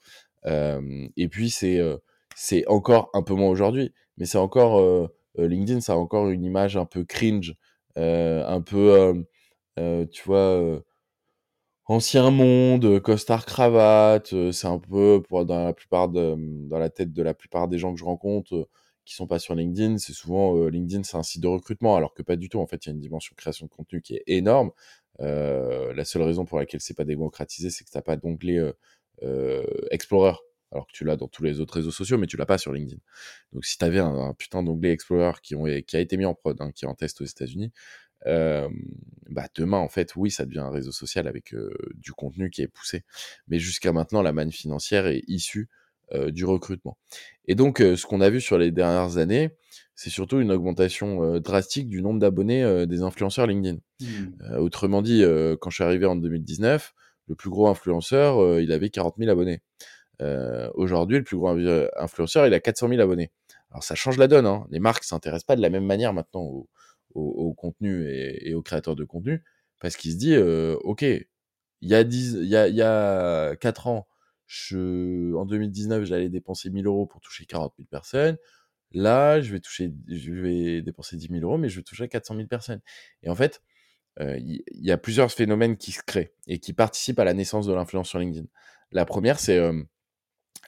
[0.46, 1.98] Euh, et puis c'est euh,
[2.36, 6.44] c'est encore un peu moins aujourd'hui, mais c'est encore euh, LinkedIn, ça a encore une
[6.44, 7.56] image un peu cringe,
[7.96, 9.26] un peu
[10.12, 10.82] tu vois
[11.88, 14.34] ancien monde, costard cravate.
[14.52, 16.36] c'est un peu pour dans la plupart de,
[16.68, 18.68] dans la tête de la plupart des gens que je rencontre
[19.08, 22.14] qui sont pas sur LinkedIn, c'est souvent euh, LinkedIn, c'est un site de recrutement, alors
[22.14, 22.60] que pas du tout.
[22.60, 24.72] En fait, il y a une dimension création de contenu qui est énorme.
[25.22, 28.74] Euh, la seule raison pour laquelle c'est pas démocratisé, c'est que t'as pas d'onglet euh,
[29.24, 30.36] euh, Explorer,
[30.72, 32.74] alors que tu l'as dans tous les autres réseaux sociaux, mais tu l'as pas sur
[32.74, 33.00] LinkedIn.
[33.54, 36.34] Donc, si tu avais un, putain d'onglet Explorer qui, ont, qui a été mis en
[36.34, 38.07] prod, hein, qui est en test aux États-Unis, euh,
[39.30, 41.56] bah demain en fait oui ça devient un réseau social avec
[41.96, 43.04] du contenu qui est poussé
[43.48, 45.70] mais jusqu'à maintenant la manne financière est issue
[46.30, 46.98] du recrutement.
[47.50, 49.50] Et donc, ce qu'on a vu sur les dernières années,
[49.94, 53.80] c'est surtout une augmentation euh, drastique du nombre d'abonnés des influenceurs LinkedIn.
[54.00, 54.56] Mmh.
[54.60, 55.22] autrement dit,
[55.60, 56.94] quand je suis arrivé en 2019,
[57.28, 59.62] le plus gros influenceur, il avait 40 000 abonnés.
[60.76, 61.50] Aujourd'hui, le plus gros
[61.98, 63.32] influenceur, il a 400 000 abonnés.
[63.72, 64.46] Alors ça change la donne.
[64.46, 64.66] Hein.
[64.72, 66.66] Les marques s'intéressent pas de la même manière maintenant
[67.18, 69.44] au, contenu et, et, aux créateurs de contenu
[69.80, 70.38] parce qu'ils se disent,
[70.84, 71.04] ok,
[71.82, 74.08] il y a 10, il y a, il y a 4 ans,
[74.48, 78.38] je, en 2019, j'allais dépenser 1000 euros pour toucher 40 000 personnes.
[78.92, 82.36] Là, je vais toucher, je vais dépenser 10 000 euros, mais je vais toucher 400
[82.36, 82.82] 000 personnes.
[83.24, 83.62] Et en fait,
[84.22, 87.68] euh, il y, a plusieurs phénomènes qui se créent et qui participent à la naissance
[87.68, 88.48] de l'influence sur LinkedIn.
[88.92, 89.84] La première, c'est euh,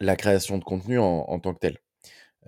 [0.02, 1.78] la création de contenu en, en tant que tel.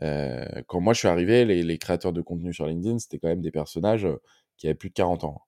[0.03, 3.41] Euh, quand moi je suis arrivé, les, créateurs de contenu sur LinkedIn, c'était quand même
[3.41, 4.21] des personnages euh,
[4.57, 5.43] qui avaient plus de 40 ans.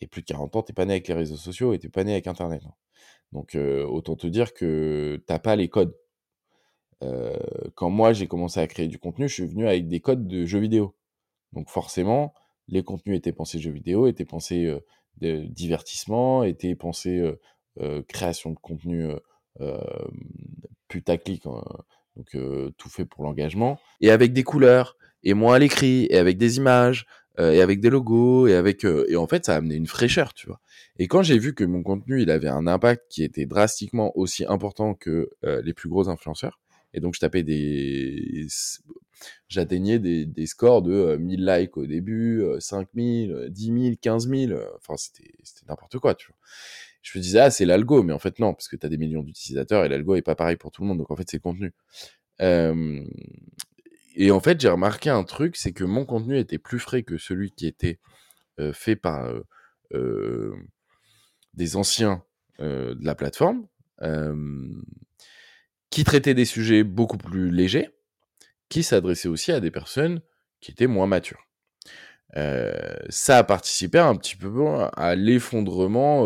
[0.00, 2.04] Et plus de 40 ans, t'es pas né avec les réseaux sociaux et t'es pas
[2.04, 2.62] né avec Internet.
[3.32, 5.96] Donc euh, autant te dire que t'as pas les codes.
[7.02, 7.36] Euh,
[7.74, 10.44] quand moi j'ai commencé à créer du contenu, je suis venu avec des codes de
[10.46, 10.96] jeux vidéo.
[11.52, 12.34] Donc forcément,
[12.68, 17.22] les contenus étaient pensés jeux vidéo, étaient pensés euh, divertissement, étaient pensés
[18.08, 19.08] création de contenu
[20.88, 21.62] putaclic, hein.
[22.20, 26.38] Donc tout fait pour l'engagement, et avec des couleurs, et moins à l'écrit, et avec
[26.38, 27.06] des images,
[27.40, 29.86] euh, et avec des logos et avec euh, et en fait ça a amené une
[29.86, 30.60] fraîcheur tu vois.
[30.98, 34.44] Et quand j'ai vu que mon contenu il avait un impact qui était drastiquement aussi
[34.44, 36.58] important que euh, les plus gros influenceurs
[36.92, 38.46] et donc je tapais des
[39.48, 44.96] j'atteignais des, des scores de 1000 likes au début 5000 10 000 15 000 enfin
[44.96, 46.36] c'était c'était n'importe quoi tu vois.
[47.02, 48.98] Je me disais ah c'est l'algo mais en fait non parce que tu as des
[48.98, 51.40] millions d'utilisateurs et l'algo est pas pareil pour tout le monde donc en fait c'est
[51.40, 51.72] contenu.
[52.40, 53.04] Euh,
[54.16, 57.16] et en fait, j'ai remarqué un truc, c'est que mon contenu était plus frais que
[57.16, 57.98] celui qui était
[58.58, 59.40] euh, fait par euh,
[59.94, 60.54] euh
[61.54, 62.22] des anciens
[62.60, 63.66] euh, de la plateforme,
[65.90, 67.90] qui traitaient des sujets beaucoup plus légers,
[68.70, 70.22] qui s'adressaient aussi à des personnes
[70.60, 71.46] qui étaient moins matures.
[72.34, 74.50] ça a participé un petit peu
[74.94, 76.24] à l'effondrement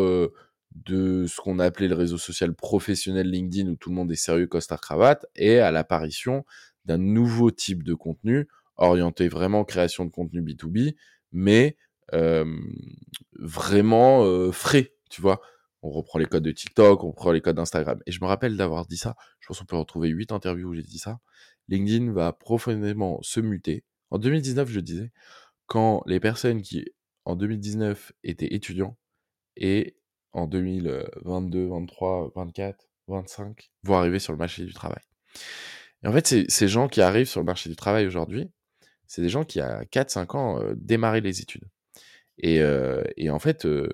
[0.74, 4.46] de ce qu'on appelait le réseau social professionnel LinkedIn où tout le monde est sérieux,
[4.46, 6.44] costard cravate, et à l'apparition
[6.84, 10.94] d'un nouveau type de contenu orienté vraiment création de contenu B2B,
[11.32, 11.76] mais
[12.12, 12.44] euh,
[13.38, 15.40] vraiment euh, frais, tu vois.
[15.82, 18.00] On reprend les codes de TikTok, on reprend les codes d'Instagram.
[18.06, 19.16] Et je me rappelle d'avoir dit ça.
[19.40, 21.18] Je pense qu'on peut retrouver huit interviews où j'ai dit ça.
[21.68, 23.84] LinkedIn va profondément se muter.
[24.10, 25.12] En 2019, je disais,
[25.66, 26.86] quand les personnes qui,
[27.24, 28.96] en 2019, étaient étudiants
[29.56, 29.96] et
[30.32, 35.02] en 2022, 23, 24, 25, vont arriver sur le marché du travail.
[36.02, 38.50] Et en fait, ces gens qui arrivent sur le marché du travail aujourd'hui,
[39.06, 41.64] c'est des gens qui, à 4-5 ans, euh, démarraient les études.
[42.38, 43.88] Et, euh, en fait, euh,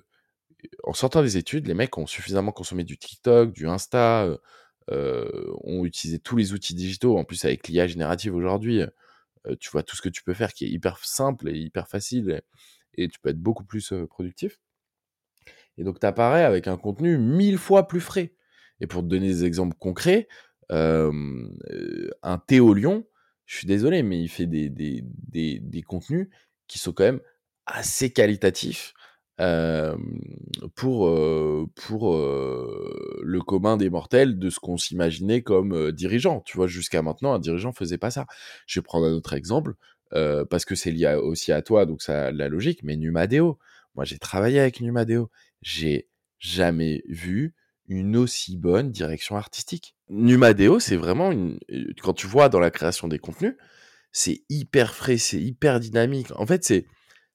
[0.85, 4.39] en sortant des études, les mecs ont suffisamment consommé du TikTok, du Insta, euh,
[4.91, 7.17] ont utilisé tous les outils digitaux.
[7.19, 8.83] En plus, avec l'IA générative aujourd'hui,
[9.59, 12.43] tu vois tout ce que tu peux faire qui est hyper simple et hyper facile
[12.95, 14.59] et, tu peux être beaucoup plus productif.
[15.79, 18.35] Et donc, tu apparais avec un contenu mille fois plus frais.
[18.81, 20.29] Et pour te donner des exemples concrets,
[20.71, 21.49] euh,
[22.23, 23.07] un Théo Lyon,
[23.47, 26.29] je suis désolé, mais il fait des, des, des, des contenus
[26.67, 27.21] qui sont quand même
[27.67, 28.95] assez qualitatifs
[29.41, 29.97] euh,
[30.75, 36.43] pour, euh, pour euh, le commun des mortels de ce qu'on s'imaginait comme dirigeant.
[36.45, 38.27] Tu vois, jusqu'à maintenant, un dirigeant faisait pas ça.
[38.67, 39.75] Je vais prendre un autre exemple,
[40.11, 43.59] parce que c'est lié aussi à toi, donc ça a la logique, mais Numadeo.
[43.95, 45.31] Moi, j'ai travaillé avec Numadeo.
[45.63, 47.55] J'ai jamais vu
[47.89, 49.97] une aussi bonne direction artistique.
[50.11, 51.59] Numadeo, c'est vraiment une.
[52.03, 53.55] Quand tu vois dans la création des contenus,
[54.13, 56.29] c'est hyper frais, c'est hyper dynamique.
[56.37, 56.87] En fait, c'est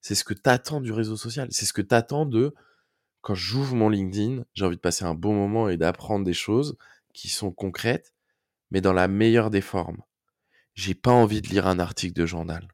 [0.05, 1.47] c'est ce que t'attends du réseau social.
[1.49, 2.53] C'est ce que t'attends de
[3.21, 6.77] quand j'ouvre mon LinkedIn, j'ai envie de passer un bon moment et d'apprendre des choses
[7.11, 8.13] qui sont concrètes,
[8.69, 10.03] mais dans la meilleure des formes.
[10.75, 12.67] J'ai pas envie de lire un article de journal.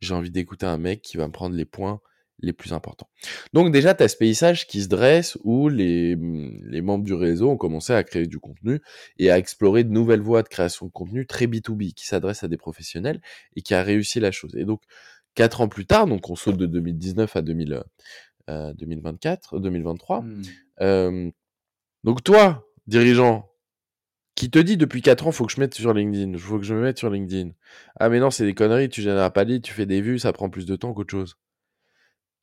[0.00, 2.00] J'ai envie d'écouter un mec qui va me prendre les points
[2.38, 3.10] les plus importants.
[3.52, 7.50] Donc déjà, tu as ce paysage qui se dresse où les, les membres du réseau
[7.50, 8.80] ont commencé à créer du contenu
[9.18, 12.48] et à explorer de nouvelles voies de création de contenu très B2B qui s'adressent à
[12.48, 13.20] des professionnels
[13.54, 14.56] et qui a réussi la chose.
[14.56, 14.80] Et donc,
[15.34, 17.82] quatre ans plus tard, donc on saute de 2019 à 2000,
[18.48, 20.24] 2024, 2023.
[22.04, 23.50] donc toi, dirigeant,
[24.34, 26.74] qui te dit depuis 4 ans, faut que je mette sur LinkedIn, faut que je
[26.74, 27.50] me mette sur LinkedIn.
[27.98, 30.32] Ah mais non, c'est des conneries, tu génères pas de tu fais des vues, ça
[30.32, 31.36] prend plus de temps qu'autre chose.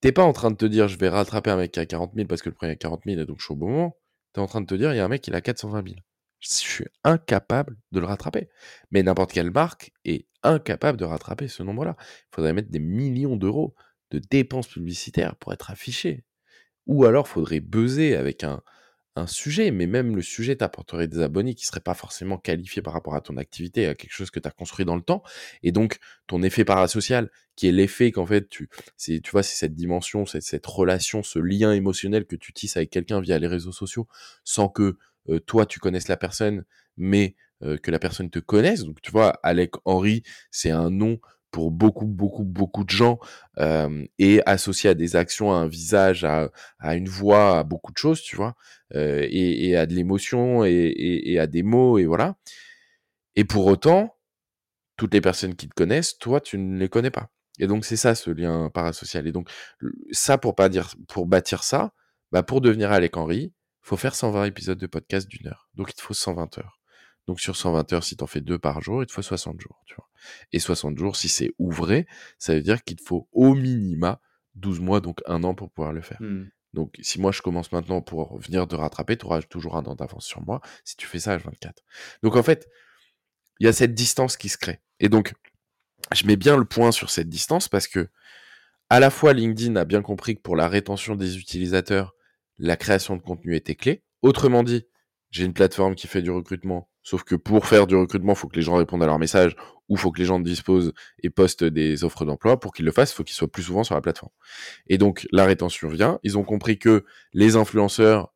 [0.02, 2.14] T'es pas en train de te dire, je vais rattraper un mec qui a 40
[2.14, 3.98] 000 parce que le premier a 40 000 et donc je suis au bon moment.
[4.34, 5.96] T'es en train de te dire, il y a un mec qui a 420 000.
[6.40, 8.50] Je suis incapable de le rattraper.
[8.92, 11.96] Mais n'importe quelle marque est incapable de rattraper ce nombre-là.
[12.00, 13.76] Il faudrait mettre des millions d'euros
[14.12, 16.24] de dépenses publicitaires pour être affiché.
[16.88, 18.62] Ou alors, faudrait buzzer avec un,
[19.18, 22.94] un sujet, mais même le sujet t'apporterait des abonnés qui seraient pas forcément qualifiés par
[22.94, 25.24] rapport à ton activité, à quelque chose que tu as construit dans le temps.
[25.64, 29.76] Et donc, ton effet parasocial, qui est l'effet qu'en fait, tu, tu vois, c'est cette
[29.76, 34.08] dimension, cette relation, ce lien émotionnel que tu tisses avec quelqu'un via les réseaux sociaux,
[34.44, 34.98] sans que
[35.30, 36.64] euh, toi, tu connaisses la personne,
[36.98, 38.84] mais euh, que la personne te connaisse.
[38.84, 41.20] Donc, tu vois, Alec Henry, c'est un nom
[41.52, 43.20] pour beaucoup, beaucoup, beaucoup de gens
[43.58, 47.92] euh, et associé à des actions, à un visage, à, à une voix, à beaucoup
[47.92, 48.56] de choses, tu vois,
[48.94, 52.36] euh, et, et, à de l'émotion et, et, et, à des mots, et voilà.
[53.36, 54.16] Et pour autant,
[54.98, 57.30] toutes les personnes qui te connaissent, toi, tu ne les connais pas.
[57.60, 59.26] Et donc, c'est ça, ce lien parasocial.
[59.28, 59.50] Et donc,
[60.12, 61.94] ça, pour pas dire, pour bâtir ça,
[62.32, 63.54] bah, pour devenir Alec Henry,
[63.88, 65.70] faut faire 120 épisodes de podcast d'une heure.
[65.76, 66.78] Donc, il te faut 120 heures.
[67.28, 69.60] Donc sur 120 heures, si tu en fais deux par jour, il te faut 60
[69.60, 69.84] jours.
[69.86, 70.08] Tu vois.
[70.54, 72.08] Et 60 jours, si c'est ouvré,
[72.40, 74.22] ça veut dire qu'il te faut au minima
[74.56, 76.22] 12 mois, donc un an pour pouvoir le faire.
[76.22, 76.50] Mmh.
[76.74, 79.96] Donc si moi je commence maintenant pour venir de rattraper, tu auras toujours un an
[79.96, 81.84] d'avance sur moi si tu fais ça à 24.
[82.24, 82.68] Donc en fait,
[83.60, 84.80] il y a cette distance qui se crée.
[85.00, 85.34] Et donc,
[86.14, 88.10] je mets bien le point sur cette distance parce que
[88.90, 92.16] à la fois LinkedIn a bien compris que pour la rétention des utilisateurs,
[92.58, 94.04] la création de contenu était clé.
[94.22, 94.86] Autrement dit,
[95.32, 98.50] j'ai une plateforme qui fait du recrutement, Sauf que pour faire du recrutement, il faut
[98.50, 99.56] que les gens répondent à leurs messages
[99.88, 100.92] ou il faut que les gens disposent
[101.24, 102.60] et postent des offres d'emploi.
[102.60, 104.34] Pour qu'ils le fassent, il faut qu'ils soient plus souvent sur la plateforme.
[104.88, 106.20] Et donc, la rétention vient.
[106.24, 108.34] Ils ont compris que les influenceurs,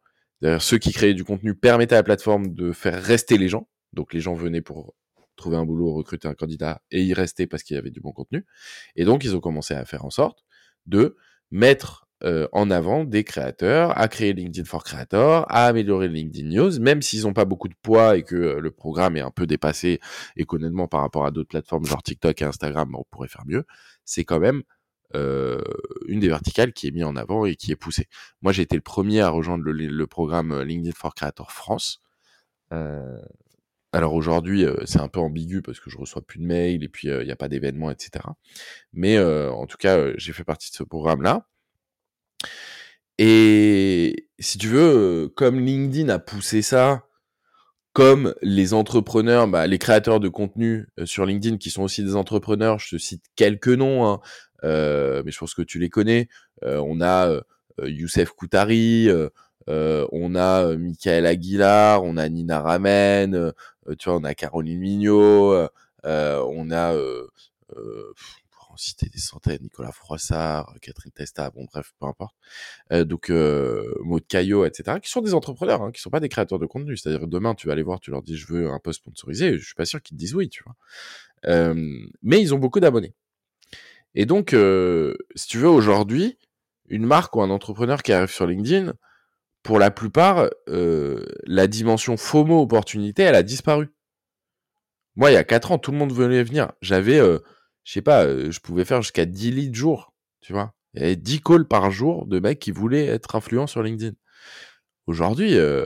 [0.60, 3.68] ceux qui créaient du contenu, permettaient à la plateforme de faire rester les gens.
[3.92, 4.96] Donc, les gens venaient pour
[5.36, 8.14] trouver un boulot, recruter un candidat et y rester parce qu'il y avait du bon
[8.14, 8.46] contenu.
[8.96, 10.46] Et donc, ils ont commencé à faire en sorte
[10.86, 11.18] de
[11.50, 16.80] mettre euh, en avant des créateurs, à créer LinkedIn for Creator, à améliorer LinkedIn News,
[16.80, 19.48] même s'ils n'ont pas beaucoup de poids et que euh, le programme est un peu
[19.48, 20.00] dépassé
[20.38, 23.66] économiquement par rapport à d'autres plateformes genre TikTok et Instagram, on pourrait faire mieux.
[24.06, 24.62] C'est quand même
[25.16, 25.62] euh,
[26.08, 28.08] une des verticales qui est mise en avant et qui est poussée.
[28.44, 32.02] Moi, j'ai été le premier à rejoindre le, programme LinkedIn for Creator France.
[33.94, 37.08] alors aujourd'hui, c'est un peu ambigu parce que je reçois plus de mails et puis
[37.08, 38.26] il n'y a pas d'événements, etc.
[38.94, 41.48] Mais en tout cas, j'ai fait partie de ce programme-là.
[43.18, 47.04] Et si tu veux, comme LinkedIn a poussé ça,
[47.94, 52.16] comme les entrepreneurs, bah, les créateurs de contenu euh, sur LinkedIn qui sont aussi des
[52.16, 54.22] entrepreneurs, je te cite quelques noms, hein,
[54.64, 56.30] euh, mais je pense que tu les connais.
[56.64, 57.42] Euh, on a
[57.84, 59.10] Youssef Koutari,
[59.68, 63.54] on a Michael Aguilar, on a Nina Ramen,
[63.98, 65.68] tu vois, on a Caroline Mignot,
[66.04, 66.96] on a
[68.78, 72.36] citer des centaines, Nicolas Froissart, Catherine Testa, bon bref, peu importe.
[72.92, 76.30] Euh, donc euh, Maud Caillot, etc., qui sont des entrepreneurs, hein, qui sont pas des
[76.30, 76.98] créateurs de contenu.
[76.98, 79.66] C'est-à-dire demain, tu vas aller voir, tu leur dis je veux un post sponsorisé, je
[79.66, 80.76] suis pas sûr qu'ils te disent oui, tu vois.
[81.46, 81.74] Euh,
[82.22, 83.14] mais ils ont beaucoup d'abonnés.
[84.16, 86.38] Et donc, euh, si tu veux, aujourd'hui,
[86.90, 88.94] une marque ou un entrepreneur qui arrive sur LinkedIn,
[89.64, 93.90] pour la plupart, euh, la dimension FOMO opportunité, elle a disparu.
[95.16, 96.72] Moi, il y a 4 ans, tout le monde venait venir.
[96.82, 97.40] J'avais euh,
[97.84, 100.74] je sais pas, euh, je pouvais faire jusqu'à 10 leads jour, tu vois.
[100.94, 104.16] Il y avait 10 calls par jour de mecs qui voulaient être influents sur LinkedIn.
[105.08, 105.86] Aujourd'hui, euh,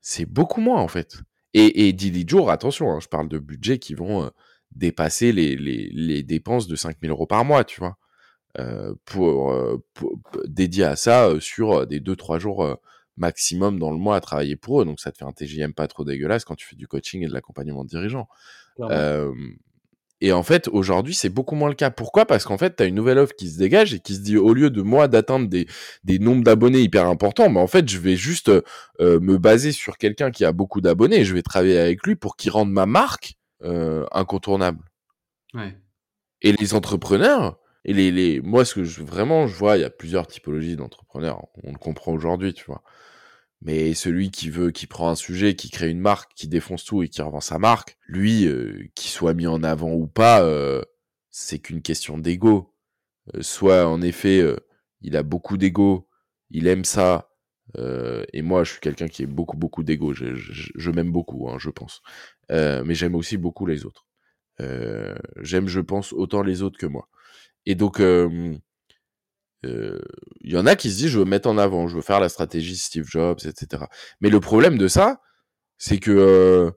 [0.00, 1.18] c'est beaucoup moins en fait.
[1.54, 4.28] Et, et 10 leads jour, attention, hein, je parle de budgets qui vont euh,
[4.72, 7.98] dépasser les, les, les, dépenses de 5000 euros par mois, tu vois.
[9.06, 9.54] pour,
[9.94, 12.78] pour, dédié à ça sur des 2-3 jours
[13.16, 14.84] maximum dans le mois à travailler pour eux.
[14.84, 17.28] Donc ça te fait un TGM pas trop dégueulasse quand tu fais du coaching et
[17.28, 18.28] de l'accompagnement de dirigeants.
[20.20, 21.90] Et en fait, aujourd'hui, c'est beaucoup moins le cas.
[21.90, 22.26] Pourquoi?
[22.26, 24.36] Parce qu'en fait, tu as une nouvelle offre qui se dégage et qui se dit,
[24.36, 25.66] au lieu de moi d'atteindre des,
[26.02, 29.96] des nombres d'abonnés hyper importants, mais en fait, je vais juste euh, me baser sur
[29.96, 32.86] quelqu'un qui a beaucoup d'abonnés et je vais travailler avec lui pour qu'il rende ma
[32.86, 34.84] marque euh, incontournable.
[35.54, 35.76] Ouais.
[36.42, 39.84] Et les entrepreneurs, et les, les, moi, ce que je, vraiment, je vois, il y
[39.84, 41.46] a plusieurs typologies d'entrepreneurs.
[41.62, 42.82] On le comprend aujourd'hui, tu vois.
[43.62, 47.02] Mais celui qui veut, qui prend un sujet, qui crée une marque, qui défonce tout
[47.02, 50.82] et qui revend sa marque, lui, euh, qu'il soit mis en avant ou pas, euh,
[51.30, 52.72] c'est qu'une question d'ego.
[53.34, 54.42] Euh, soit en effet,
[55.02, 56.08] il a beaucoup d'ego,
[56.50, 57.30] il aime ça.
[57.78, 60.14] euh, et moi, je suis quelqu'un qui a beaucoup, beaucoup d'ego.
[60.14, 62.00] Je, je- je m'aime beaucoup, hein, je pense.
[62.50, 64.06] Euh, mais j'aime aussi beaucoup les autres.
[64.60, 67.08] Euh, j'aime, je pense, autant les autres que moi.
[67.66, 68.00] Et donc,
[69.64, 70.00] euh, euh,
[70.40, 72.20] il y en a qui se disent, je veux mettre en avant, je veux faire
[72.20, 73.84] la stratégie Steve Jobs, etc.
[74.20, 75.20] Mais le problème de ça,
[75.78, 76.70] c'est que euh,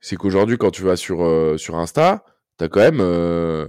[0.00, 2.24] c'est qu'aujourd'hui, quand tu vas sur euh, sur Insta,
[2.58, 3.66] t'as quand même euh,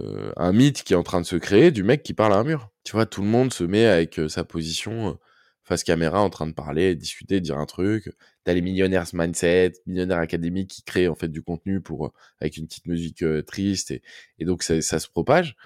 [0.00, 2.36] euh, un mythe qui est en train de se créer du mec qui parle à
[2.38, 2.70] un mur.
[2.84, 5.18] Tu vois, tout le monde se met avec euh, sa position
[5.64, 8.10] face caméra en train de parler, discuter, dire un truc.
[8.44, 12.66] T'as les millionnaires mindset, millionnaires académiques qui créent en fait du contenu pour avec une
[12.66, 14.02] petite musique triste et,
[14.38, 15.56] et donc ça, ça se propage.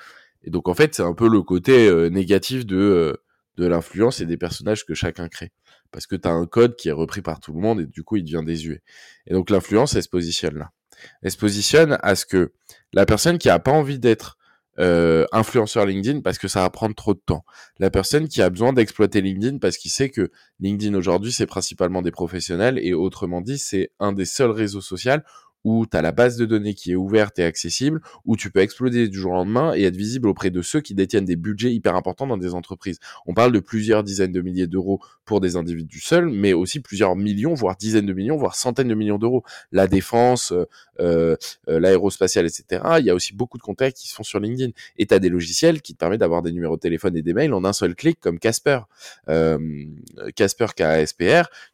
[0.43, 3.12] Et donc en fait, c'est un peu le côté euh, négatif de euh,
[3.57, 5.53] de l'influence et des personnages que chacun crée.
[5.91, 8.03] Parce que tu as un code qui est repris par tout le monde et du
[8.03, 8.82] coup, il devient désuet.
[9.26, 10.70] Et donc l'influence, elle se positionne là.
[11.22, 12.53] Elle se positionne à ce que
[12.93, 14.37] la personne qui a pas envie d'être
[14.78, 17.45] euh, influenceur LinkedIn parce que ça va prendre trop de temps.
[17.78, 20.30] La personne qui a besoin d'exploiter LinkedIn parce qu'il sait que
[20.61, 25.16] LinkedIn aujourd'hui, c'est principalement des professionnels et autrement dit, c'est un des seuls réseaux sociaux
[25.67, 28.61] où tu as la base de données qui est ouverte et accessible, où tu peux
[28.61, 31.75] exploser du jour au lendemain et être visible auprès de ceux qui détiennent des budgets
[31.75, 33.01] hyper importants dans des entreprises.
[33.27, 37.17] On parle de plusieurs dizaines de milliers d'euros pour des individus seuls, mais aussi plusieurs
[37.17, 39.43] millions, voire dizaines de millions, voire centaines de millions d'euros.
[39.73, 40.67] La défense, euh,
[41.01, 42.83] euh, l'aérospatiale, etc.
[43.01, 44.71] Il y a aussi beaucoup de contacts qui se font sur LinkedIn.
[44.99, 47.35] Et tu as des logiciels qui te permettent d'avoir des numéros de téléphone et des
[47.35, 48.79] mails en un seul clic, comme Casper.
[49.29, 49.59] Euh,
[50.37, 50.67] Casper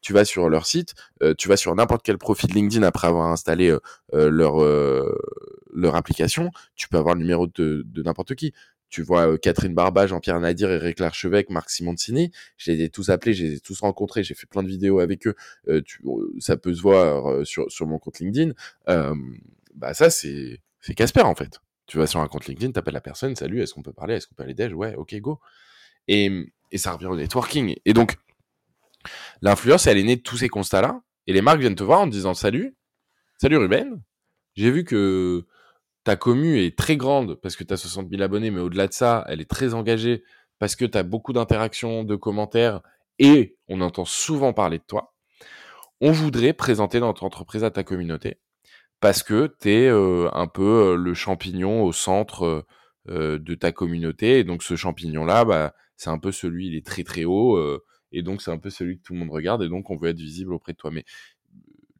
[0.00, 3.30] tu vas sur leur site, euh, tu vas sur n'importe quel profil LinkedIn après avoir
[3.30, 3.80] installé euh,
[4.12, 5.18] leur, euh,
[5.72, 8.52] leur application, tu peux avoir le numéro de, n'importe qui.
[8.92, 12.30] Tu vois euh, Catherine Barba, Jean-Pierre Nadir, Eric Larchevêque, Marc Simoncini.
[12.58, 15.00] Je les ai tous appelés, je les ai tous rencontrés, j'ai fait plein de vidéos
[15.00, 15.34] avec eux.
[15.68, 15.80] Euh,
[16.40, 18.52] ça peut se voir euh, sur, sur mon compte LinkedIn.
[18.90, 19.14] Euh,
[19.74, 20.60] bah ça, c'est
[20.94, 21.60] Casper en fait.
[21.86, 24.26] Tu vas sur un compte LinkedIn, t'appelles la personne, salut, est-ce qu'on peut parler, est-ce
[24.26, 24.74] qu'on peut aller déj?
[24.74, 25.40] Ouais, ok, go.
[26.06, 26.30] Et,
[26.70, 27.74] et ça revient au networking.
[27.86, 28.16] Et donc,
[29.40, 31.00] l'influence, elle est née de tous ces constats-là.
[31.26, 32.76] Et les marques viennent te voir en te disant salut,
[33.42, 34.00] salut Ruben,
[34.54, 35.44] j'ai vu que
[36.04, 38.92] ta commu est très grande parce que tu as 60 000 abonnés, mais au-delà de
[38.92, 40.22] ça, elle est très engagée
[40.60, 42.82] parce que tu as beaucoup d'interactions, de commentaires
[43.18, 45.12] et on entend souvent parler de toi.
[46.00, 48.38] On voudrait présenter notre entreprise à ta communauté
[49.00, 52.64] parce que tu es euh, un peu euh, le champignon au centre
[53.08, 54.38] euh, de ta communauté.
[54.38, 57.58] Et donc ce champignon-là, bah, c'est un peu celui, il est très très haut.
[58.12, 59.64] et donc c'est un peu celui que tout le monde regarde.
[59.64, 60.92] Et donc on veut être visible auprès de toi.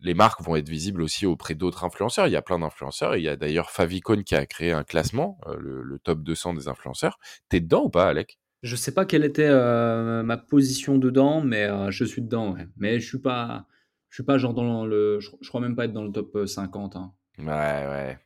[0.03, 2.27] Les marques vont être visibles aussi auprès d'autres influenceurs.
[2.27, 3.17] Il y a plein d'influenceurs.
[3.17, 6.55] Il y a d'ailleurs Favicon qui a créé un classement, euh, le, le top 200
[6.55, 7.19] des influenceurs.
[7.49, 8.39] T'es dedans ou pas, Alec?
[8.63, 12.53] Je sais pas quelle était euh, ma position dedans, mais euh, je suis dedans.
[12.55, 12.67] Ouais.
[12.77, 13.67] Mais je suis pas,
[14.09, 16.37] je suis pas genre dans le, je, je crois même pas être dans le top
[16.37, 16.95] euh, 50.
[16.97, 17.13] Hein.
[17.39, 18.19] Ouais, ouais.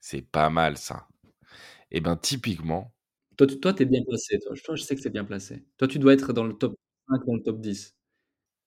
[0.00, 1.08] C'est pas mal ça.
[1.92, 2.92] Et ben typiquement,
[3.38, 4.38] Toi, tu, toi, t'es bien placé.
[4.40, 5.64] Toi, toi, je sais que c'est bien placé.
[5.78, 6.76] Toi, tu dois être dans le top
[7.10, 7.96] 5, dans le top 10.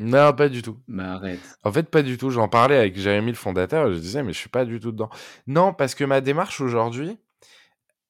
[0.02, 0.80] Non, pas du tout.
[0.88, 1.40] Mais arrête.
[1.64, 2.32] En fait, pas du tout.
[2.32, 4.92] J'en parlais avec Jérémy, le fondateur, et je disais, mais je suis pas du tout
[4.92, 5.10] dedans.
[5.46, 7.18] Non, parce que ma démarche aujourd'hui,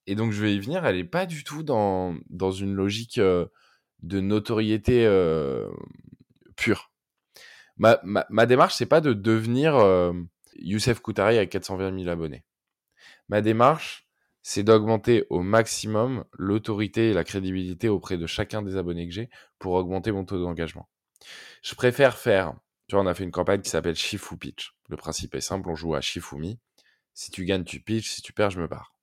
[0.07, 3.17] et donc je vais y venir, elle est pas du tout dans, dans une logique
[3.17, 3.45] euh,
[4.03, 5.67] de notoriété euh,
[6.55, 6.91] pure.
[7.75, 10.13] Ma, ma, ma démarche, c'est pas de devenir euh,
[10.55, 12.45] Youssef Koutari avec 420 000 abonnés.
[13.27, 14.07] Ma démarche,
[14.43, 19.29] c'est d'augmenter au maximum l'autorité et la crédibilité auprès de chacun des abonnés que j'ai
[19.59, 20.87] pour augmenter mon taux d'engagement.
[21.61, 22.53] Je préfère faire,
[22.87, 24.73] tu vois, on a fait une campagne qui s'appelle Shifu Pitch.
[24.89, 26.59] Le principe est simple, on joue à Shifumi.
[27.13, 28.95] Si tu gagnes, tu pitch, si tu perds, je me barre.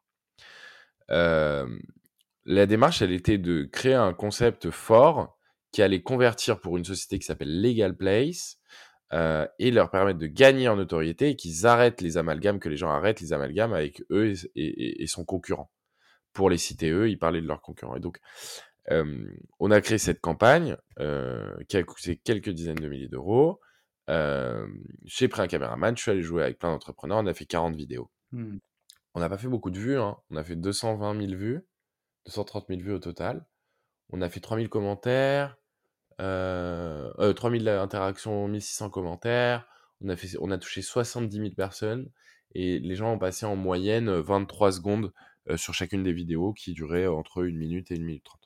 [2.49, 5.39] La démarche, elle était de créer un concept fort
[5.71, 8.59] qui allait convertir pour une société qui s'appelle Legal Place
[9.13, 12.79] euh, et leur permettre de gagner en notoriété et qu'ils arrêtent les amalgames, que les
[12.79, 15.71] gens arrêtent les amalgames avec eux et, et, son concurrent.
[16.33, 17.97] Pour les citer eux, ils parlaient de leurs concurrents.
[17.97, 18.19] Et donc,
[18.91, 20.77] on a créé cette campagne
[21.69, 23.61] qui a coûté quelques dizaines de milliers d'euros.
[25.05, 27.77] J'ai pris un caméraman, je suis allé jouer avec plein d'entrepreneurs, on a fait 40
[27.77, 28.11] vidéos.
[28.33, 28.59] Hmm.
[29.15, 30.17] On n'a pas fait beaucoup de vues, hein.
[30.31, 31.67] on a fait 220 000 vues,
[32.27, 33.47] 230 000 vues au total.
[34.11, 35.57] On a fait 3000 commentaires,
[36.21, 39.67] euh, euh, 3000 interactions, 1600 commentaires.
[40.01, 42.11] On a, fait, on a touché 70 000 personnes
[42.55, 45.13] et les gens ont passé en moyenne 23 secondes
[45.49, 48.38] euh, sur chacune des vidéos qui duraient entre 1 minute et 1 minute 30.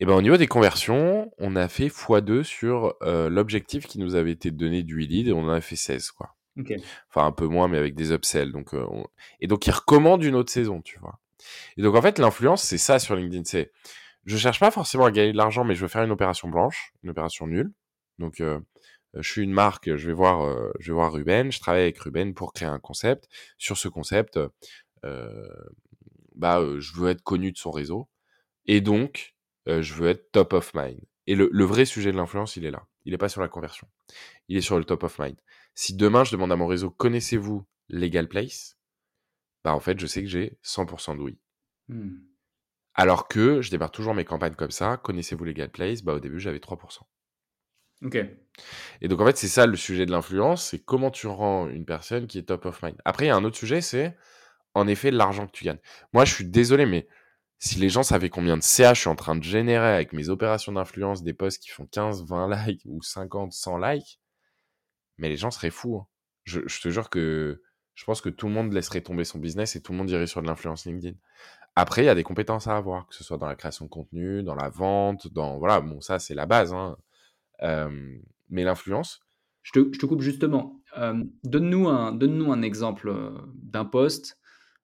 [0.00, 4.16] Et ben au niveau des conversions, on a fait x2 sur euh, l'objectif qui nous
[4.16, 6.34] avait été donné du lead et on en a fait 16 quoi.
[7.08, 9.06] Enfin un peu moins mais avec des upsells donc euh, on...
[9.40, 11.20] et donc ils recommandent une autre saison, tu vois.
[11.76, 13.72] Et donc en fait l'influence c'est ça sur LinkedIn, c'est
[14.24, 16.92] je cherche pas forcément à gagner de l'argent mais je veux faire une opération blanche,
[17.02, 17.72] une opération nulle.
[18.18, 18.60] Donc euh,
[19.14, 21.98] je suis une marque, je vais voir euh, je vais voir Ruben, je travaille avec
[22.00, 23.28] Ruben pour créer un concept.
[23.58, 24.40] Sur ce concept
[26.34, 28.08] bah je veux être connu de son réseau
[28.66, 29.34] Et donc,
[29.68, 31.00] euh, je veux être top of mind.
[31.26, 32.86] Et le, le vrai sujet de l'influence, il est là.
[33.04, 33.88] Il n'est pas sur la conversion.
[34.48, 35.36] Il est sur le top of mind.
[35.74, 38.78] Si demain, je demande à mon réseau, connaissez-vous Legal Place?
[39.64, 41.38] Bah, en fait, je sais que j'ai 100% de oui.
[41.88, 42.16] Mmh.
[42.94, 44.96] Alors que je démarre toujours mes campagnes comme ça.
[44.98, 46.02] Connaissez-vous Legal Place?
[46.02, 47.00] Bah, au début, j'avais 3%.
[48.04, 48.18] Ok.
[49.00, 51.84] Et donc, en fait, c'est ça le sujet de l'influence, c'est comment tu rends une
[51.84, 52.96] personne qui est top of mind.
[53.04, 54.16] Après, il y a un autre sujet, c'est
[54.74, 55.78] en effet l'argent que tu gagnes.
[56.12, 57.08] Moi, je suis désolé, mais
[57.58, 60.28] si les gens savaient combien de CA je suis en train de générer avec mes
[60.28, 64.20] opérations d'influence, des posts qui font 15, 20 likes ou 50, 100 likes,
[65.18, 65.96] mais les gens seraient fous.
[65.98, 66.06] hein.
[66.44, 67.62] Je, te jure que
[67.94, 70.26] je pense que tout le monde laisserait tomber son business et tout le monde irait
[70.26, 71.16] sur de l'influence LinkedIn.
[71.76, 73.90] Après, il y a des compétences à avoir, que ce soit dans la création de
[73.90, 75.58] contenu, dans la vente, dans...
[75.58, 76.74] Voilà, bon, ça, c'est la base.
[76.74, 76.96] hein.
[78.50, 79.20] Mais l'influence,
[79.62, 80.80] Je te, coupe justement.
[81.44, 84.38] Donne-nous un, un exemple d'un poste,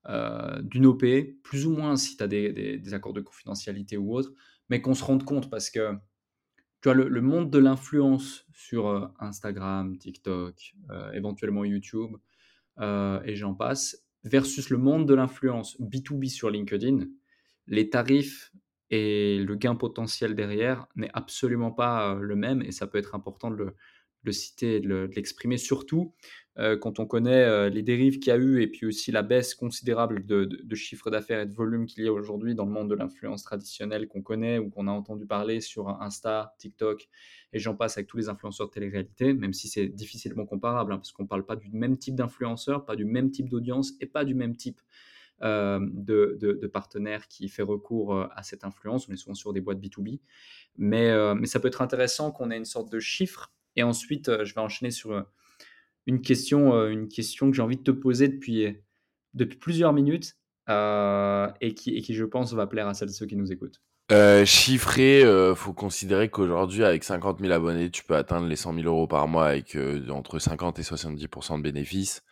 [0.09, 1.05] euh, d'une OP,
[1.42, 4.32] plus ou moins si tu as des, des- accords de confidentialité ou autre,
[4.70, 5.92] mais qu'on se rende compte parce que
[6.80, 12.16] tu le, monde de l'influence sur euh, Instagram, TikTok, euh, éventuellement YouTube,
[13.26, 17.05] et j'en passe, versus le monde de l'influence B2B sur LinkedIn,
[17.66, 18.53] les tarifs
[18.88, 23.51] et le gain potentiel derrière n'est absolument pas le même et ça peut être important
[23.51, 23.74] de
[24.22, 26.14] le, citer de l'exprimer, surtout
[26.59, 29.22] euh, quand on connaît euh, les dérives qu'il y a eu et puis aussi la
[29.22, 32.72] baisse considérable de, de, chiffre d'affaires et de volume qu'il y a aujourd'hui dans le
[32.72, 37.09] monde de l'influence traditionnelle qu'on connaît ou qu'on a entendu parler sur Insta, TikTok
[37.53, 40.96] et j'en passe avec tous les influenceurs de télé-réalité, même si c'est difficilement comparable, hein,
[40.96, 44.07] parce qu'on ne parle pas du même type d'influenceur, pas du même type d'audience et
[44.07, 44.80] pas du même type
[45.42, 49.09] euh, de, de, de partenaire qui fait recours à cette influence.
[49.09, 50.20] On est souvent sur des boîtes B2B.
[50.78, 53.53] Mais, mais ça peut être intéressant qu'on ait une sorte de chiffre.
[53.76, 55.24] Et ensuite, je vais enchaîner sur
[56.07, 58.76] une question, euh, une question que j'ai envie de te poser depuis,
[59.34, 60.34] depuis plusieurs minutes
[60.68, 63.80] euh, et, qui, et qui, je pense, va plaire à celles ceux qui nous écoutent.
[64.12, 68.74] Euh, chiffré, euh, faut considérer qu'aujourd'hui, avec 50 000 abonnés, tu peux atteindre les 100
[68.74, 72.22] 000 euros par mois avec euh, entre 50 et 70% de bénéfices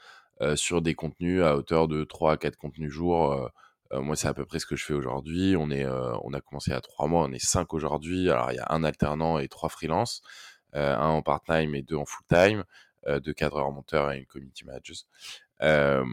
[0.40, 3.32] euh, sur des contenus à hauteur de 3 à 4 contenus jour.
[3.32, 3.48] Euh,
[3.92, 5.54] euh, moi, c'est à peu près ce que je fais aujourd'hui.
[5.56, 8.28] On est, euh, on a commencé à 3 mois, on est 5 aujourd'hui.
[8.30, 10.20] Alors, il y a un alternant et 3 freelances,
[10.74, 12.62] euh, un en part-time et deux en full-time, euh,
[13.20, 14.96] deux cadreurs monteurs et une community manager.
[15.62, 16.04] Euh,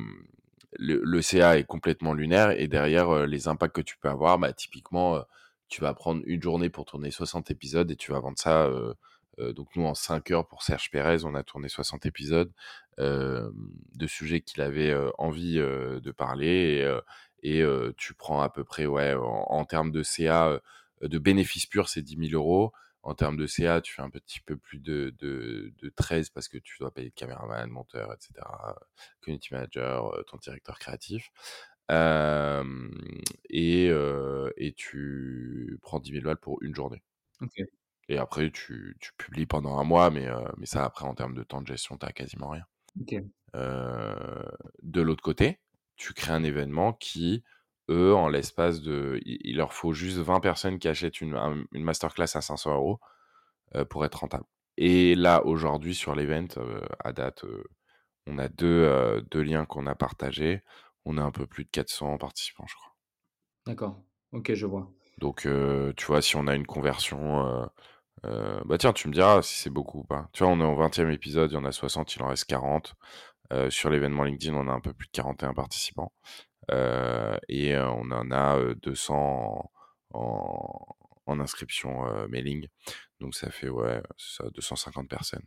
[0.78, 4.54] le, CA est complètement lunaire et derrière euh, les impacts que tu peux avoir, bah,
[4.54, 5.22] typiquement, euh,
[5.68, 8.66] tu vas prendre une journée pour tourner 60 épisodes et tu vas vendre ça.
[8.66, 8.94] Euh,
[9.40, 12.52] euh, donc nous, en 5 heures pour Serge Pérez, on a tourné 60 épisodes
[13.00, 13.50] euh,
[13.96, 16.80] de sujets qu'il avait euh, envie euh, de parler.
[16.80, 17.02] Et, euh,
[17.62, 20.60] euh, tu prends à peu près, ouais, en, en termes de CA, euh,
[21.02, 22.74] de bénéfices purs, c'est 10 000 euros.
[23.06, 26.48] En termes de CA, tu fais un petit peu plus de, de, de 13 parce
[26.48, 28.34] que tu dois payer le caméraman, monteur, etc.,
[29.22, 31.30] community manager, euh, ton directeur créatif.
[31.92, 32.90] Euh,
[33.52, 37.04] et, euh, et tu prends 10 000 balles pour une journée.
[37.42, 37.66] Okay.
[38.10, 41.36] Et après, tu, tu, publies pendant un mois, mais, euh, mais ça, après, en termes
[41.36, 42.66] de temps de gestion, tu quasiment rien.
[43.02, 43.24] Okay.
[43.54, 45.60] De l'autre côté,
[45.96, 47.44] tu crées un événement qui,
[47.90, 49.20] eux, en l'espace de.
[49.26, 53.00] Il, leur faut juste 20 personnes qui achètent une, un, une masterclass à 500 euros
[53.76, 54.46] euh, pour être rentable.
[54.78, 57.46] Et là, aujourd'hui, sur l'event, euh, à date,
[58.28, 60.62] on a deux, euh, deux liens qu'on a partagés.
[61.06, 62.96] On a un peu plus de 400 participants, je crois.
[63.68, 64.02] D'accord.
[64.32, 64.92] Ok, je vois.
[65.20, 67.70] Donc, euh, tu vois, si on a une conversion.
[68.26, 70.30] Euh, bah tiens, tu me diras si c'est beaucoup ou pas.
[70.34, 72.46] Tu vois, on est au 20e épisode, il y en a 60, il en reste
[72.46, 72.96] 40.
[73.54, 76.12] Euh, sur l'événement LinkedIn, on a un peu plus de 41 participants.
[76.72, 79.72] Euh, et on en a 200
[80.14, 80.86] en,
[81.26, 82.68] en inscription mailing.
[83.20, 85.46] Donc ça fait ouais, ça, 250 personnes.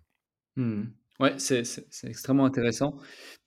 [0.57, 0.85] Mmh.
[1.21, 1.65] Ouais, c'est
[2.05, 2.97] extrêmement intéressant.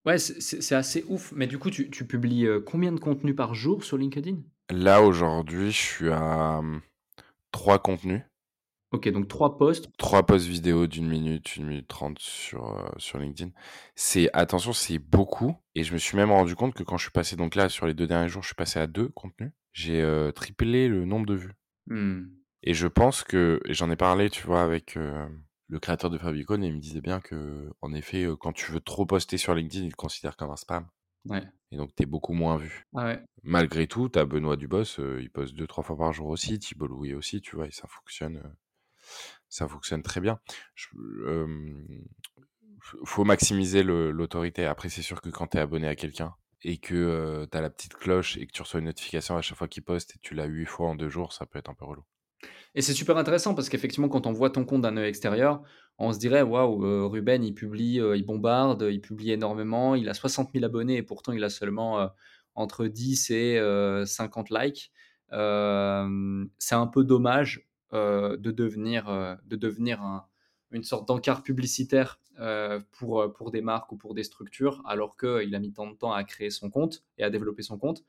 [0.05, 1.32] Ouais, c'est assez ouf.
[1.34, 4.38] Mais du coup, tu, tu publies combien de contenu par jour sur LinkedIn?
[4.72, 6.82] Là, aujourd'hui, je suis à hum,
[7.51, 8.22] 3 contenus.
[8.92, 9.89] Ok, donc trois posts.
[9.98, 13.52] Trois posts vidéo d'une minute, une minute trente sur, euh, sur LinkedIn.
[13.96, 15.56] C'est, attention, c'est beaucoup.
[15.76, 17.88] Et je me suis même rendu compte que quand je suis passé, donc là, sur
[17.88, 19.52] les deux derniers jours, je suis passé à deux contenus.
[19.72, 21.54] J'ai euh, triplé le nombre de vues.
[21.88, 22.24] Mmh.
[22.64, 25.26] Et je pense que, j'en ai parlé, tu vois, avec euh,
[25.68, 28.74] le créateur de Fabicon, et il me disait bien que, en effet, euh, quand tu
[28.74, 30.86] veux trop poster sur LinkedIn, il te considère comme un spam.
[31.26, 31.44] Ouais.
[31.72, 32.86] Et donc, t'es beaucoup moins vu.
[32.94, 33.24] Ah ouais.
[33.44, 37.14] Malgré tout, t'as Benoît Dubos, il poste deux, trois fois par jour aussi, Thibault Louis
[37.14, 38.44] aussi, tu vois, et ça fonctionne
[39.51, 40.39] ça fonctionne très bien.
[40.93, 41.45] Il euh,
[43.03, 44.66] faut maximiser l'autorité.
[44.66, 46.34] Après, c'est sûr que quand tu es abonné à quelqu'un
[46.64, 49.41] et que euh, tu as la petite cloche et que tu reçois une notification à
[49.41, 51.70] chaque fois qu'il poste et tu l'as huit fois en deux jours, ça peut être
[51.70, 52.03] un peu relou.
[52.74, 55.62] Et c'est super intéressant parce qu'effectivement, quand on voit ton compte d'un œil extérieur,
[55.97, 60.51] on se dirait waouh, Ruben, il publie, il bombarde, il publie énormément, il a 60
[60.53, 62.09] 000 abonnés et pourtant il a seulement
[62.55, 64.91] entre 10 et 50 likes.
[65.30, 70.26] c'est un peu dommage de devenir, de devenir
[70.72, 72.20] une sorte d'encart publicitaire
[72.92, 76.14] pour, pour des marques ou pour des structures, alors qu'il a mis tant de temps
[76.14, 78.04] à créer son compte et à développer son compte.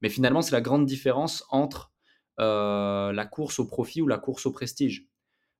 [0.00, 1.92] Mais finalement, c'est la grande différence entre
[2.38, 5.08] la course au profit ou la course au prestige.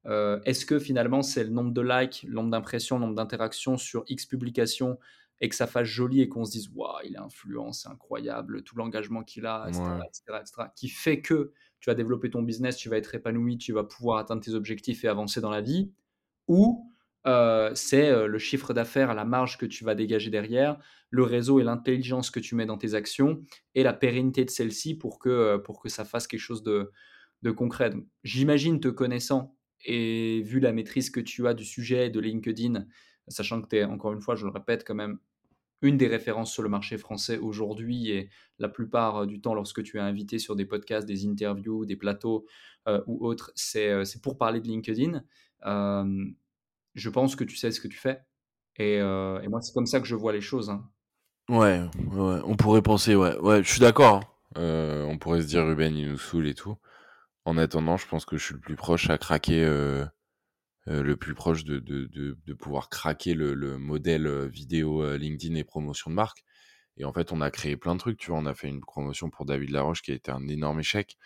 [0.05, 4.05] Est-ce que finalement, c'est le nombre de likes, le nombre d'impressions, le nombre d'interactions sur
[4.07, 4.99] X publications
[5.41, 8.62] et que ça fasse joli et qu'on se dise waouh, il est influent, c'est incroyable,
[8.62, 11.53] tout l'engagement qu'il a, etc., qui fait que
[11.85, 15.05] tu vas développer ton business, tu vas être épanoui, tu vas pouvoir atteindre tes objectifs
[15.05, 15.93] et avancer dans la vie,
[16.49, 16.91] ou
[17.26, 20.78] euh, c'est euh, le chiffre d'affaires, la marge que tu vas dégager derrière,
[21.11, 23.43] le réseau et l'intelligence que tu mets dans tes actions
[23.74, 26.91] et la pérennité de celle-ci pour que, euh, pour que ça fasse quelque chose de,
[27.43, 27.93] de concret.
[28.22, 29.55] J'imagine te connaissant
[29.85, 32.87] et vu la maîtrise que tu as du sujet de LinkedIn,
[33.28, 35.18] sachant que tu es, encore une fois, je le répète, quand même
[35.85, 39.99] une des références sur le marché français aujourd'hui et la plupart du temps lorsque tu
[39.99, 42.47] es invité sur des podcasts, des interviews, des plateaux
[43.07, 45.22] ou autres, c'est pour parler de LinkedIn.
[46.95, 48.20] je pense que tu sais ce que tu fais.
[48.76, 50.70] Et, moi, c'est comme ça que je vois les choses.
[50.70, 50.89] Hein.
[51.51, 51.82] Ouais,
[52.12, 54.22] ouais, on pourrait penser, ouais, ouais, je suis d'accord.
[54.57, 55.05] Hein.
[55.07, 56.76] on pourrait se dire Ruben, il nous saoule et tout.
[57.45, 59.66] En attendant, je pense que je suis le plus proche à craquer
[60.89, 65.03] euh, le plus proche de, de, de, de pouvoir craquer le, le, modèle euh, vidéo
[65.03, 66.45] euh, LinkedIn et promotion de marque.
[66.99, 68.18] Et en fait, on a créé plein de trucs.
[68.18, 70.80] Tu vois, on a fait une promotion pour David Laroche qui a été un énorme
[70.80, 71.16] échec.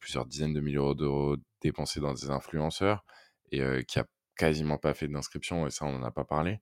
[0.00, 3.04] plusieurs dizaines de milliers d'euros dépensés dans des influenceurs
[3.52, 4.04] et qui a
[4.36, 5.66] quasiment pas fait d'inscription.
[5.66, 6.60] Et ça, on n'en a pas parlé.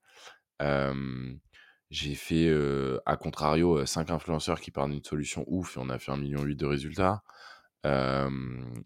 [1.91, 2.49] j'ai fait,
[3.05, 6.43] à contrario, cinq influenceurs qui parlent d'une solution ouf et on a fait un million
[6.45, 7.23] huit de résultats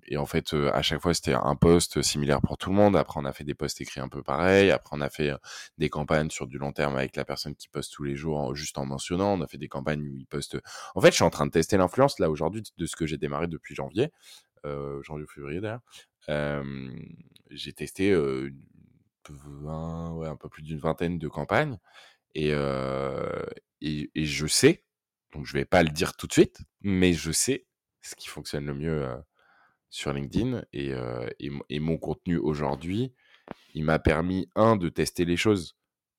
[0.06, 2.96] et en fait, à chaque fois, c'était un poste similaire pour tout le monde.
[2.96, 4.70] Après, on a fait des posts écrits un peu pareils.
[4.70, 5.32] Après, on a fait
[5.78, 8.78] des campagnes sur du long terme avec la personne qui poste tous les jours, juste
[8.78, 9.34] en mentionnant.
[9.34, 10.58] On a fait des campagnes où il poste.
[10.94, 13.16] En fait, je suis en train de tester l'influence là aujourd'hui de ce que j'ai
[13.16, 14.10] démarré depuis janvier,
[14.66, 15.80] euh, janvier ou février d'ailleurs.
[17.50, 18.50] j'ai testé euh,
[19.28, 21.78] un peu plus d'une vingtaine de campagnes
[22.34, 23.44] et, euh,
[23.80, 24.84] et, et je sais,
[25.32, 27.66] donc je vais pas le dire tout de suite, mais je sais
[28.02, 29.08] ce qui fonctionne le mieux
[29.88, 30.62] sur LinkedIn.
[30.72, 30.92] Et,
[31.68, 33.12] et, mon contenu aujourd'hui,
[33.74, 35.76] il m'a permis, un, de tester les choses.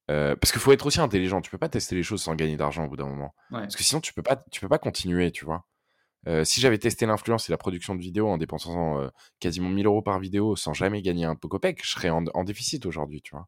[0.07, 1.41] parce qu'il faut être aussi intelligent.
[1.41, 3.33] Tu peux pas tester les choses sans gagner d'argent au bout d'un moment.
[3.49, 5.65] Parce que sinon, tu peux pas, tu peux pas continuer, tu vois.
[6.43, 9.09] si j'avais testé l'influence et la production de vidéos en dépensant
[9.39, 12.43] quasiment 1000 euros par vidéo sans jamais gagner un peu copec, je serais en, en
[12.43, 13.47] déficit aujourd'hui, tu vois.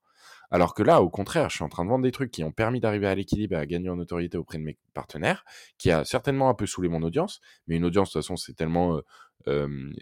[0.53, 2.51] Alors que là, au contraire, je suis en train de vendre des trucs qui ont
[2.51, 5.43] permis d'arriver à l'équilibre et à gagner en autorité auprès de mes partenaires,
[5.79, 8.53] qui a certainement un peu saoulé mon audience, mais une audience, de toute façon, c'est
[8.53, 9.01] tellement...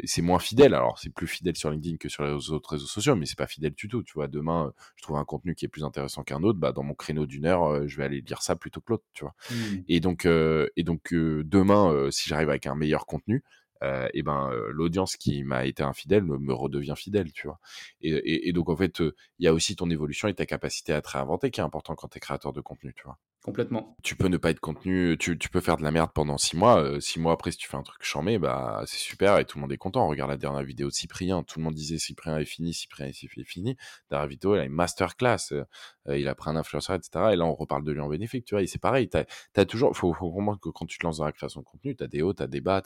[0.04, 0.74] c'est moins fidèle.
[0.74, 3.48] Alors, c'est plus fidèle sur LinkedIn que sur les autres réseaux sociaux, mais c'est pas
[3.48, 4.04] fidèle du tout.
[4.04, 6.84] Tu vois, demain, je trouve un contenu qui est plus intéressant qu'un autre, bah, dans
[6.84, 9.34] mon créneau d'une heure, je vais aller lire ça plutôt que l'autre, tu vois.
[9.52, 9.56] Mmh.
[9.88, 13.42] Et donc, et donc demain, si j'arrive avec un meilleur contenu,
[13.84, 17.60] euh, et ben euh, l'audience qui m'a été infidèle me, redevient fidèle, tu vois.
[18.02, 21.02] Et, donc en fait, euh, il y a aussi ton évolution et ta capacité à
[21.02, 23.18] te réinventer qui est important quand tu es créateur de contenu, tu vois.
[23.44, 23.96] Complètement.
[24.04, 26.56] Tu peux ne pas être contenu, tu, tu peux faire de la merde pendant six
[26.56, 26.80] mois.
[26.80, 29.58] Euh, six mois après, si tu fais un truc chambé, bah c'est super et tout
[29.58, 30.08] le monde est content.
[30.08, 33.44] Regarde la dernière vidéo de Cyprien, tout le monde disait Cyprien est fini, Cyprien est
[33.44, 33.78] fini.
[34.12, 35.64] Dernière vidéo, il a une masterclass, euh,
[36.08, 37.32] euh, il a pris un influenceur, etc.
[37.34, 38.64] Et là, on reparle de lui en bénéfique, tu vois.
[38.68, 39.24] C'est pareil, t'as
[39.56, 42.06] as toujours, faut, comprendre que quand tu te lances dans la création de contenu, t'as
[42.06, 42.84] des hauts, t'as des bas,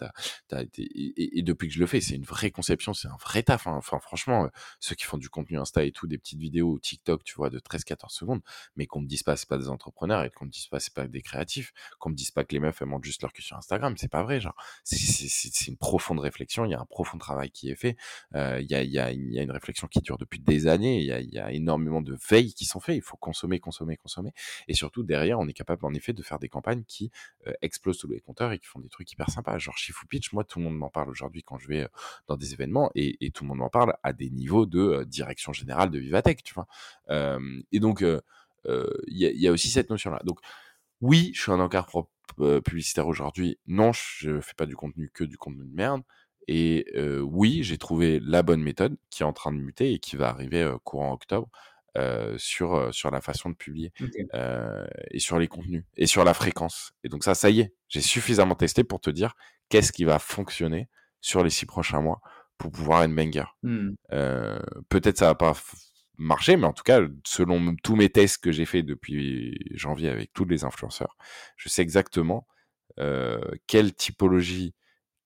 [0.78, 3.68] et, depuis que je le fais, c'est une vraie conception, c'est un vrai taf.
[3.68, 3.82] Hein.
[3.82, 4.50] Franchement,
[4.80, 7.50] ceux qui font du contenu Insta et tout, des petites vidéos ou TikTok, tu vois,
[7.50, 8.42] de 13-14 secondes,
[8.78, 10.94] mais qu'on me dise pas, c'est pas des entrepreneurs et qu'on me dise pas, c'est
[10.94, 13.42] pas des créatifs, qu'on me dise pas que les meufs elles montrent juste leur cul
[13.42, 17.18] sur Instagram, c'est pas vrai, genre c'est une profonde réflexion, il y a un profond
[17.18, 17.98] travail qui est fait,
[18.36, 21.00] euh, il y, a, y, a, y, a, une réflexion qui dure depuis des années,
[21.00, 23.98] il y a, y a, énormément de veilles qui sont faites, il faut consommer, consommer,
[23.98, 24.34] consommer,
[24.68, 27.12] et surtout derrière on est capable en effet de faire des campagnes qui
[27.48, 30.34] euh, explosent tous les compteurs et qui font des trucs hyper sympas, genre Shifu Pitch,
[30.34, 31.88] moi tout le monde m'en parle aujourd'hui quand je vais euh,
[32.28, 35.90] dans des événements et, tout le monde m'en parle à des niveaux de direction générale
[35.90, 36.68] de Vivatech, tu vois,
[37.72, 38.04] et donc
[39.08, 40.40] il y, y, a aussi cette notion là, donc
[41.02, 41.90] oui, je suis un encart
[42.40, 43.60] euh, publicitaire aujourd'hui.
[43.68, 46.02] Non, je fais pas du contenu que du contenu de merde.
[46.48, 50.00] Et euh, oui, j'ai trouvé la bonne méthode qui est en train de muter et
[50.00, 51.50] qui va arriver euh, courant octobre
[52.36, 53.94] sur, sur la façon de publier
[55.12, 56.92] et sur les contenus et sur la fréquence.
[57.06, 59.34] Et donc ça, ça y est, j'ai suffisamment testé pour te dire
[59.70, 60.90] qu'est-ce qui va fonctionner
[61.22, 62.20] sur les six prochains mois
[62.58, 63.46] pour pouvoir être banger.
[63.64, 63.92] Mmh.
[64.90, 65.54] Peut-être ça va pas
[66.18, 70.34] marché, mais en tout cas, selon tous mes tests que j'ai fait depuis janvier avec
[70.34, 71.18] tous les influenceurs,
[71.58, 72.48] je sais exactement
[73.00, 74.74] euh, quelle typologie,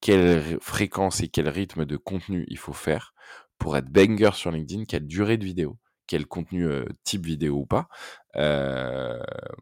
[0.02, 3.14] quelle fréquence et quel rythme de contenu il faut faire
[3.58, 5.78] pour être banger sur LinkedIn, quelle durée de vidéo,
[6.08, 7.88] quel contenu euh, type vidéo ou pas.
[8.36, 9.20] Euh,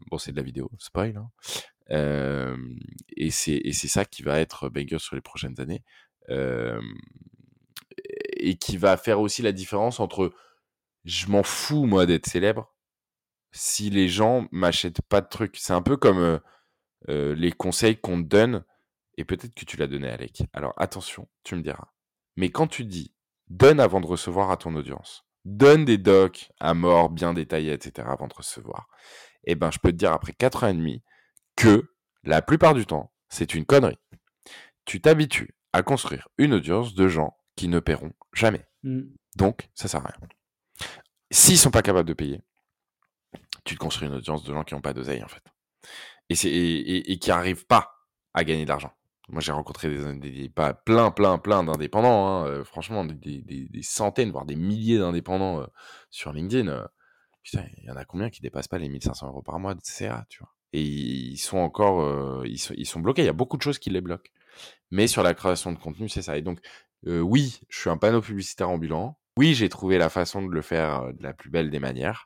[0.10, 1.18] bon, c'est de la vidéo, spoil.
[1.18, 2.56] Hein.
[3.18, 5.84] et c'est ça qui va être banger sur les prochaines années.
[8.40, 10.32] et qui va faire aussi la différence entre
[11.08, 12.76] je m'en fous moi d'être célèbre
[13.54, 15.56] si les gens m'achètent pas de trucs.
[15.58, 16.40] C'est un peu comme
[17.08, 18.66] les conseils qu'on te donne
[19.18, 20.44] et peut-être que tu l'as donné Alec.
[20.54, 21.92] Alors attention, tu me diras.
[22.36, 23.16] Mais quand tu dis
[23.48, 28.08] donne avant de recevoir à ton audience, donne des docs à mort bien détaillés, etc.
[28.12, 28.88] avant de recevoir,
[29.46, 31.02] eh ben je peux te dire après 4 ans et demi
[31.56, 31.90] que
[32.24, 33.98] la plupart du temps, c'est une connerie.
[34.84, 38.68] Tu t'habitues à construire une audience de gens qui ne paieront jamais.
[38.84, 39.04] Mmh.
[39.38, 40.28] Donc, ça sert à rien.
[41.32, 42.42] S'ils sont pas capables de payer,
[43.66, 45.44] tu te construis une audience de gens qui n'ont pas d'oseille, en fait.
[46.30, 48.92] Et, et, qui n'arrivent pas à gagner de l'argent.
[49.30, 49.90] Moi, j'ai rencontré
[50.56, 52.28] pas plein, plein, plein d'indépendants.
[52.28, 55.66] Hein, euh, franchement, des, centaines, voire des milliers d'indépendants euh,
[56.10, 56.70] sur LinkedIn.
[56.70, 56.86] Euh,
[57.44, 59.82] putain, il y en a combien qui dépassent pas les 1500 euros par mois de
[59.84, 63.24] CA, tu vois Et ils sont encore, ils, sont, ils sont bloqués.
[63.24, 64.32] Il y a beaucoup de choses qui les bloquent.
[64.92, 66.38] Mais sur la création de contenu, c'est ça.
[66.38, 66.60] Et donc,
[67.06, 69.18] oui, je suis un panneau publicitaire ambulant.
[69.38, 72.26] Oui, j'ai trouvé la façon de le faire de la plus belle des manières.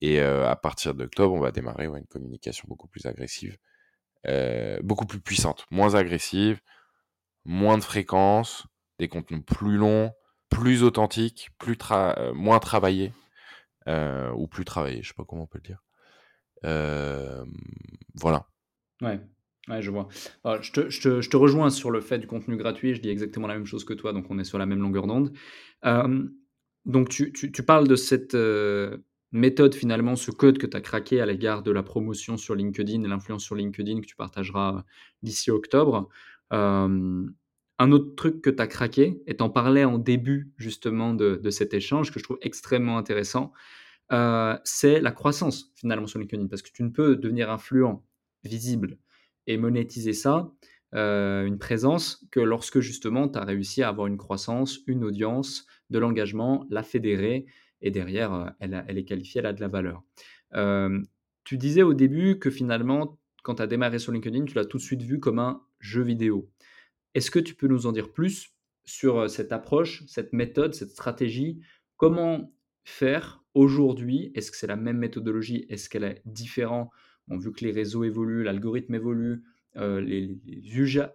[0.00, 3.56] Et à partir d'octobre, on va démarrer une communication beaucoup plus agressive,
[4.82, 6.60] beaucoup plus puissante, moins agressive,
[7.44, 8.66] moins de fréquence,
[8.98, 10.12] des contenus plus longs,
[10.48, 11.76] plus authentiques, plus
[12.34, 13.12] moins travaillés,
[13.86, 15.82] ou plus travaillés, je sais pas comment on peut le dire.
[18.14, 18.46] voilà.
[19.02, 19.20] Ouais.
[19.68, 20.08] Ouais, je vois.
[20.44, 23.84] je te rejoins sur le fait du contenu gratuit, je dis exactement la même chose
[23.84, 25.32] que toi, donc on est sur la même longueur d'onde.
[26.86, 28.34] donc tu parles de cette,
[29.32, 33.02] méthode finalement, ce code que tu as craqué à l'égard de la promotion sur LinkedIn
[33.02, 34.84] et l'influence sur LinkedIn que tu partageras
[35.22, 36.08] d'ici octobre.
[36.50, 41.50] un autre truc que tu as craqué et tu en parlais en début justement de
[41.50, 43.52] cet échange que je trouve extrêmement intéressant,
[44.64, 46.46] c'est la croissance finalement sur LinkedIn.
[46.46, 48.04] Parce que tu ne peux devenir influent,
[48.44, 48.98] visible
[49.48, 50.52] et monétiser ça,
[50.94, 55.66] euh, une présence, que lorsque justement tu as réussi à avoir une croissance, une audience,
[55.90, 57.46] de l'engagement, la fédérer,
[57.80, 60.02] et derrière, euh, elle, est qualifiée, elle a de la valeur.
[60.54, 61.00] Euh,
[61.44, 64.76] tu disais au début que finalement, quand tu as démarré sur LinkedIn, tu l'as tout
[64.76, 66.50] de suite vu comme un jeu vidéo.
[67.14, 68.52] Est-ce que tu peux nous en dire plus
[68.84, 71.60] sur cette approche, cette méthode, cette stratégie?
[71.96, 72.52] Comment
[72.84, 74.30] faire aujourd'hui?
[74.34, 75.64] Est-ce que c'est la même méthodologie?
[75.70, 76.90] Est-ce qu'elle est différente
[77.30, 79.42] vu que les réseaux évoluent, l'algorithme évolue,
[79.76, 80.36] euh, les,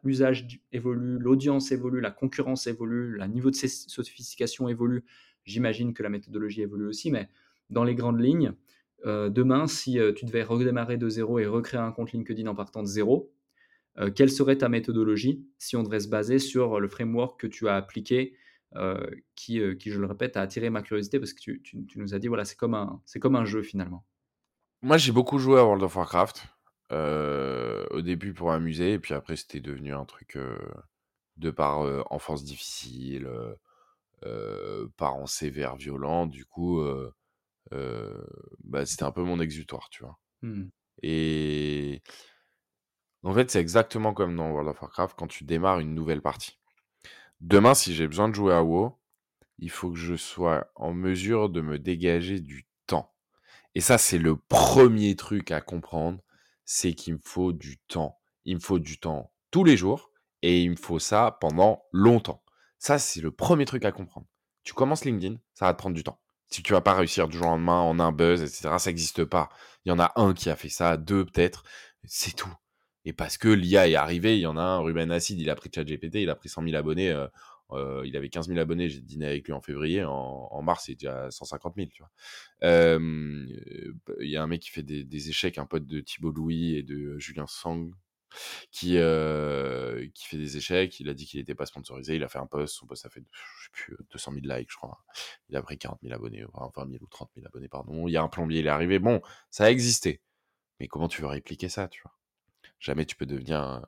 [0.04, 5.04] usages évoluent, l'audience évolue, la concurrence évolue, le niveau de sophistication évolue,
[5.44, 7.30] j'imagine que la méthodologie évolue aussi, mais
[7.70, 8.54] dans les grandes lignes,
[9.06, 12.56] euh, demain, si euh, tu devais redémarrer de zéro et recréer un compte LinkedIn en
[12.56, 13.32] partant de zéro,
[14.16, 17.76] quelle serait ta méthodologie si on devrait se baser sur le framework que tu as
[17.76, 18.34] appliqué
[19.36, 22.28] qui, qui, je le répète, a attiré ma curiosité parce que tu, nous as dit,
[22.28, 22.76] voilà, c'est comme,
[23.22, 24.04] comme un jeu finalement.
[24.84, 26.46] Moi, j'ai beaucoup joué à World of Warcraft.
[26.92, 30.60] Euh, au début pour m'amuser, et puis après, c'était devenu un truc euh,
[31.38, 33.30] de par euh, enfance difficile,
[34.98, 36.28] parents sévères, violents.
[36.28, 36.84] Du coup,
[37.72, 40.20] bah, c'était un peu mon exutoire, tu vois.
[40.42, 40.66] Mmh.
[41.02, 42.04] Et
[43.24, 46.60] en fait, c'est exactement comme dans World of Warcraft quand tu démarres une nouvelle partie.
[47.40, 49.00] Demain, si j'ai besoin de jouer à WoW,
[49.60, 52.68] il faut que je sois en mesure de me dégager du
[53.76, 56.20] et ça, c'est le premier truc à comprendre,
[56.66, 58.20] c'est qu'il me faut du temps.
[58.46, 60.12] Il me faut du temps tous les jours
[60.42, 62.44] et il me faut ça pendant longtemps.
[62.78, 64.28] Ça, c'est le premier truc à comprendre.
[64.64, 66.20] Tu commences LinkedIn, ça va te prendre du temps.
[66.50, 69.26] Si tu vas pas réussir du jour au lendemain en un buzz, etc., ça n'existe
[69.26, 69.50] pas.
[69.86, 71.64] Il y en a un qui a fait ça, deux peut-être,
[72.04, 72.54] c'est tout.
[73.06, 75.56] Et parce que l'IA est arrivé, il y en a un, Ruben Acid, il a
[75.56, 77.28] pris ChatGPT, il a pris 100 000 abonnés euh,
[77.72, 80.04] euh, il avait 15 000 abonnés, j'ai dîné avec lui en février.
[80.04, 82.12] En, mars, il était à 150 000, tu vois.
[84.20, 86.84] Il y a un mec qui fait des, échecs, un pote de Thibaut Louis et
[86.84, 87.90] de Julien Sang,
[88.72, 91.00] qui, euh, qui fait des échecs.
[91.00, 92.16] Il a dit qu'il n'était pas sponsorisé.
[92.16, 92.76] Il a fait un post.
[92.76, 95.04] Son post a fait, je sais plus, 200 000 likes, je crois.
[95.50, 98.08] Il a pris 40 000 abonnés, enfin 20 000 ou 30 000 abonnés, pardon.
[98.08, 99.00] Il y a un plombier, il est arrivé.
[99.00, 100.22] Bon, ça a existé.
[100.80, 102.14] Mais comment tu veux répliquer ça, tu vois?
[102.80, 103.86] Jamais tu peux devenir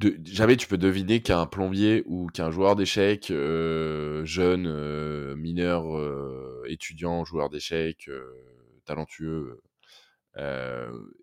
[0.00, 6.62] jamais tu peux deviner qu'un plombier ou qu'un joueur d'échecs, euh, jeune, euh, mineur, euh,
[6.66, 8.10] étudiant, joueur d'échecs,
[8.84, 9.62] talentueux,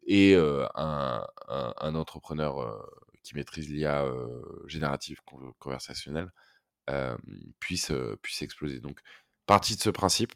[0.07, 1.26] et un,
[1.95, 2.89] entrepreneur
[3.23, 4.06] qui maîtrise l'IA
[4.68, 5.19] générative
[5.60, 6.31] conversationnelle
[7.60, 7.91] puisse,
[8.22, 8.80] puisse exploser.
[8.80, 9.02] Donc,
[9.45, 10.34] partie de ce principe,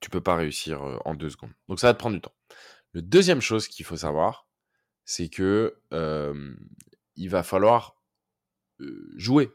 [0.00, 1.52] tu peux pas réussir en deux secondes.
[1.68, 2.34] Donc, ça va te prendre du temps.
[2.92, 4.46] Le deuxième chose qu'il faut savoir,
[5.04, 5.76] c'est que
[7.16, 7.96] il va falloir
[9.16, 9.50] jouer.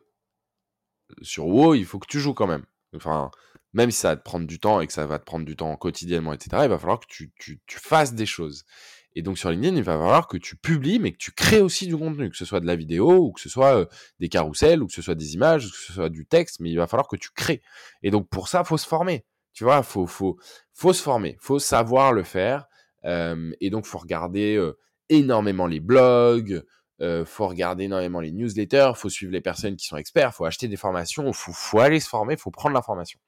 [1.21, 2.65] Sur WoW, il faut que tu joues quand même.
[2.95, 3.31] Enfin,
[3.73, 5.55] même si ça va te prendre du temps et que ça va te prendre du
[5.55, 8.65] temps quotidiennement, etc., il va falloir que tu, fasses des choses.
[9.13, 11.87] Et donc sur LinkedIn, il va falloir que tu publies, mais que tu crées aussi
[11.87, 13.85] du contenu, que ce soit de la vidéo, ou que ce soit euh,
[14.19, 16.69] des carousels, ou que ce soit des images, ou que ce soit du texte, mais
[16.69, 17.61] il va falloir que tu crées.
[18.03, 19.25] Et donc pour ça, faut se former.
[19.53, 20.37] Tu vois, faut faut
[20.73, 22.67] faut se former, faut savoir le faire.
[23.03, 24.77] Euh, et donc faut regarder euh,
[25.09, 26.63] énormément les blogs,
[27.01, 30.67] euh, faut regarder énormément les newsletters, faut suivre les personnes qui sont experts, faut acheter
[30.67, 33.19] des formations, faut faut aller se former, faut prendre l'information.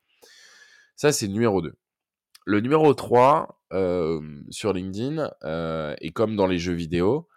[0.95, 1.73] Ça c'est le numéro 2.
[2.45, 3.61] Le numéro 3,
[4.49, 5.31] sur LinkedIn,
[6.01, 7.29] et comme dans les jeux vidéo,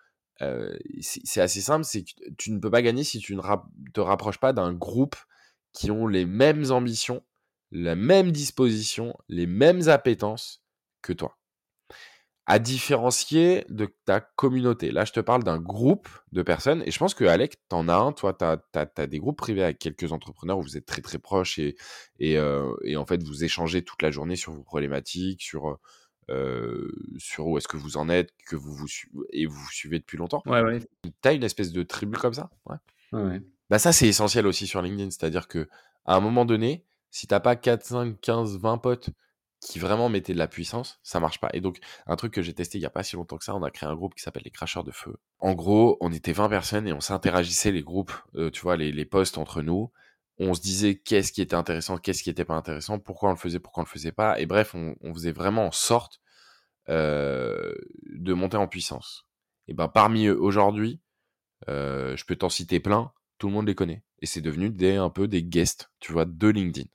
[1.00, 3.42] c'est assez simple, c'est que tu ne peux pas gagner si tu ne
[3.94, 5.14] te rapproches pas d'un groupe
[5.72, 7.22] qui ont les mêmes ambitions,
[7.70, 10.64] la même disposition, les mêmes appétences
[11.02, 11.38] que toi
[12.46, 14.92] à différencier de ta communauté.
[14.92, 17.96] Là, je te parle d'un groupe de personnes, et je pense que Alec, t'en as
[17.96, 21.18] un, toi, tu as, des groupes privés avec quelques entrepreneurs où vous êtes très très
[21.18, 21.76] proches et,
[22.20, 25.78] et, euh, et en fait, vous échangez toute la journée sur vos problématiques, sur,
[26.30, 28.86] euh, sur où est-ce que vous en êtes, que vous vous
[29.32, 30.42] et vous, vous suivez depuis longtemps.
[30.46, 30.80] Ouais, ouais.
[31.04, 32.50] Tu as une espèce de tribu comme ça?
[32.66, 32.76] Ouais.
[33.12, 33.42] ouais.
[33.70, 35.68] Bah ça, c'est essentiel aussi sur LinkedIn, c'est-à-dire que
[36.04, 39.10] à un moment donné, si t'as pas 4, 5, 15, 20 potes
[39.66, 41.50] qui vraiment mettait de la puissance, ça marche pas.
[41.52, 43.54] Et donc, un truc que j'ai testé il y a pas si longtemps que ça,
[43.56, 45.16] on a créé un groupe qui s'appelle les cracheurs de feu.
[45.40, 48.92] En gros, on était 20 personnes et on s'interagissait les groupes, euh, tu vois, les,
[48.92, 49.90] les posts entre nous.
[50.38, 53.38] On se disait qu'est-ce qui était intéressant, qu'est-ce qui était pas intéressant, pourquoi on le
[53.38, 54.38] faisait, pourquoi on le faisait pas.
[54.38, 56.20] Et bref, on, on faisait vraiment en sorte
[56.88, 57.74] euh,
[58.12, 59.26] de monter en puissance.
[59.66, 61.00] Et ben, parmi eux, aujourd'hui,
[61.68, 64.04] euh, je peux t'en citer plein, tout le monde les connaît.
[64.22, 66.88] Et c'est devenu des, un peu des guests, tu vois, de LinkedIn.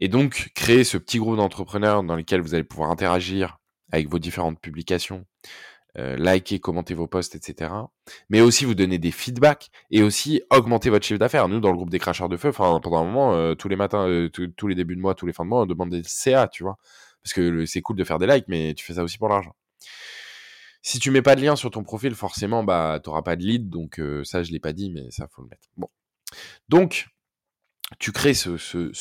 [0.00, 3.58] Et donc, créer ce petit groupe d'entrepreneurs dans lequel vous allez pouvoir interagir
[3.92, 5.24] avec vos différentes publications,
[5.96, 7.72] euh, liker, commenter vos posts, etc.
[8.28, 11.48] Mais aussi vous donner des feedbacks et aussi augmenter votre chiffre d'affaires.
[11.48, 14.08] Nous, dans le groupe des cracheurs de feu, pendant un moment, euh, tous les matins,
[14.08, 16.48] euh, tous les débuts de mois, tous les fins de mois, on demande des CA,
[16.48, 16.76] tu vois.
[17.22, 19.54] Parce que c'est cool de faire des likes, mais tu fais ça aussi pour l'argent.
[20.82, 23.70] Si tu mets pas de lien sur ton profil, forcément, bah, t'auras pas de lead.
[23.70, 25.68] Donc, ça, je l'ai pas dit, mais ça, faut le mettre.
[25.76, 25.88] Bon.
[26.68, 27.06] Donc,
[27.98, 28.50] tu crées ce,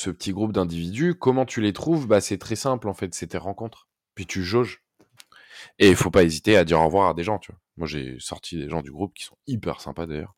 [0.10, 1.16] petit groupe d'individus.
[1.16, 2.08] Comment tu les trouves?
[2.08, 3.88] Bah, C'est très simple, en fait, c'est tes rencontres.
[4.16, 4.84] Puis tu jauges.
[5.80, 7.60] Et il faut pas hésiter à dire au revoir à des gens, tu vois.
[7.78, 10.36] Moi, j'ai sorti des gens du groupe qui sont hyper sympas d'ailleurs.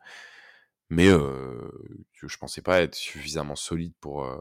[0.90, 1.70] Mais euh,
[2.14, 4.40] je pensais pas être suffisamment solide pour, euh,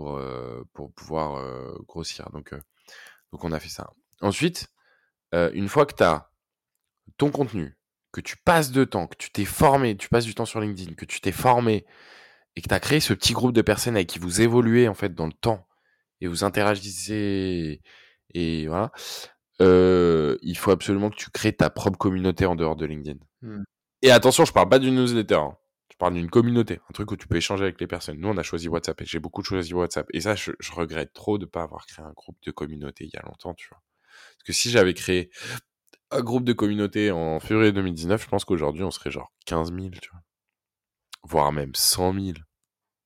[0.00, 0.64] euh,
[0.96, 2.28] pouvoir euh, grossir.
[2.30, 2.52] Donc,
[3.32, 3.92] donc, on a fait ça.
[4.20, 4.68] Ensuite,
[5.32, 6.30] une fois que tu as
[7.16, 7.76] ton contenu,
[8.12, 10.94] que tu passes de temps, que tu t'es formé, tu passes du temps sur LinkedIn,
[10.94, 11.84] que tu t'es formé,
[12.56, 14.94] et que tu as créé ce petit groupe de personnes avec qui vous évoluez en
[14.94, 15.66] fait dans le temps
[16.20, 17.82] et vous interagissez
[18.34, 18.90] et voilà,
[19.60, 23.18] euh, il faut absolument que tu crées ta propre communauté en dehors de LinkedIn.
[23.42, 23.62] Mmh.
[24.02, 25.36] Et attention, je parle pas d'une newsletter.
[25.36, 25.56] Hein.
[25.90, 28.18] Je parle d'une communauté, un truc où tu peux échanger avec les personnes.
[28.18, 30.08] Nous, on a choisi WhatsApp et j'ai beaucoup choisi WhatsApp.
[30.12, 33.10] Et ça, je, je regrette trop de pas avoir créé un groupe de communauté il
[33.14, 33.80] y a longtemps, tu vois.
[34.32, 35.30] Parce que si j'avais créé
[36.10, 39.90] un groupe de communauté en février 2019, je pense qu'aujourd'hui, on serait genre 15 000,
[40.02, 40.20] tu vois
[41.24, 42.26] voire même 100 000.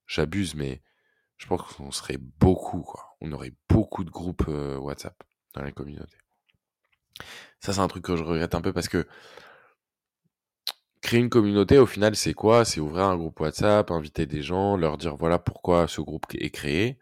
[0.06, 0.82] J'abuse, mais
[1.36, 3.16] je pense qu'on serait beaucoup, quoi.
[3.20, 5.22] On aurait beaucoup de groupes euh, WhatsApp
[5.54, 6.18] dans les communautés.
[7.60, 9.06] Ça, c'est un truc que je regrette un peu parce que
[11.00, 12.64] créer une communauté, au final, c'est quoi?
[12.64, 16.50] C'est ouvrir un groupe WhatsApp, inviter des gens, leur dire voilà pourquoi ce groupe est
[16.50, 16.98] créé,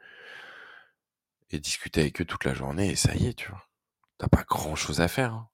[1.51, 3.67] et discuter avec eux toute la journée, et ça y est, tu vois.
[4.19, 5.35] T'as pas grand chose à faire.
[5.35, 5.49] Hein.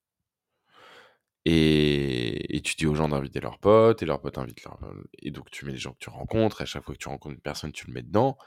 [1.44, 2.21] Et, et,
[2.62, 4.78] tu dis aux gens d'inviter leurs potes, et leurs potes invitent leurs...
[5.18, 7.08] Et donc tu mets les gens que tu rencontres, et à chaque fois que tu
[7.08, 8.38] rencontres une personne, tu le mets dedans.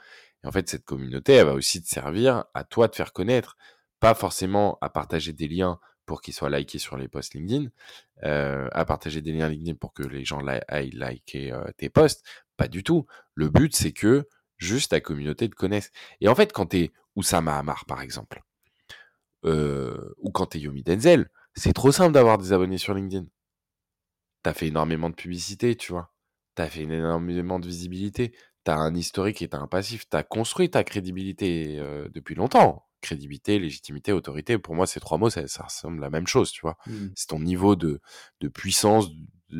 [0.44, 3.56] Et en fait, cette communauté, elle va aussi te servir à toi de faire connaître,
[4.00, 7.68] pas forcément à partager des liens pour qu'ils soient likés sur les posts LinkedIn,
[8.24, 12.24] euh, à partager des liens LinkedIn pour que les gens aillent liker euh, tes posts.
[12.56, 13.06] Pas du tout.
[13.34, 15.90] Le but, c'est que juste ta communauté te connaisse.
[16.20, 18.42] Et en fait, quand t'es Oussama Amar, par exemple,
[19.44, 23.26] euh, ou quand t'es Yomi Denzel, c'est trop simple d'avoir des abonnés sur LinkedIn.
[24.46, 26.14] T'as fait énormément de publicité, tu vois.
[26.54, 28.32] T'as fait énormément de visibilité.
[28.62, 30.08] T'as un historique et t'as un passif.
[30.08, 32.86] T'as construit ta crédibilité euh, depuis longtemps.
[33.00, 34.56] Crédibilité, légitimité, autorité.
[34.56, 36.76] Pour moi, ces trois mots, ça, ça ressemble à la même chose, tu vois.
[36.86, 37.06] Mmh.
[37.16, 38.00] C'est ton niveau de,
[38.40, 39.08] de puissance,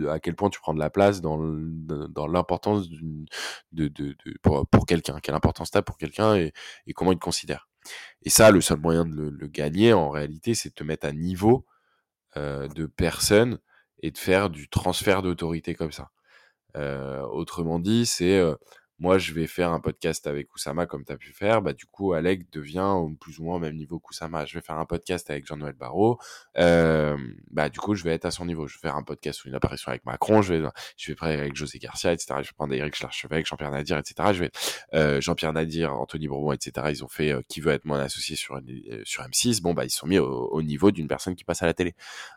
[0.08, 3.26] à quel point tu prends de la place dans, dans l'importance de,
[3.72, 5.18] de, de, pour, pour quelqu'un.
[5.20, 6.52] Quelle importance t'as pour quelqu'un et,
[6.86, 7.68] et, comment il te considère.
[8.22, 11.08] Et ça, le seul moyen de le, le gagner, en réalité, c'est de te mettre
[11.08, 11.66] à niveau
[12.36, 13.58] euh, de personnes
[14.00, 16.10] et de faire du transfert d'autorité comme ça.
[17.30, 18.42] Autrement dit, c'est
[18.98, 21.60] moi, je vais faire un podcast avec Oussama comme tu as pu faire.
[21.60, 24.46] Bah, du coup, Alec devient plus ou moins au même niveau qu'Oussama.
[24.46, 26.18] Je vais faire un podcast avec Jean-Noël Barrot.
[26.58, 27.16] Euh,
[27.50, 28.66] bah, du coup, je vais être à son niveau.
[28.66, 30.40] Je vais faire un podcast ou une apparition avec Macron.
[30.40, 32.34] Je vais, je vais parler avec José Garcia, etc.
[32.38, 34.30] Je vais prendre Eric Schlarchevêque, Jean-Pierre Nadir, etc.
[34.32, 34.50] Je vais,
[34.94, 36.86] euh, Jean-Pierre Nadir, Anthony Bourbon, etc.
[36.90, 39.60] Ils ont fait euh, qui veut être mon associé sur, euh, sur M6.
[39.60, 41.94] Bon, bah, ils sont mis au, au, niveau d'une personne qui passe à la télé.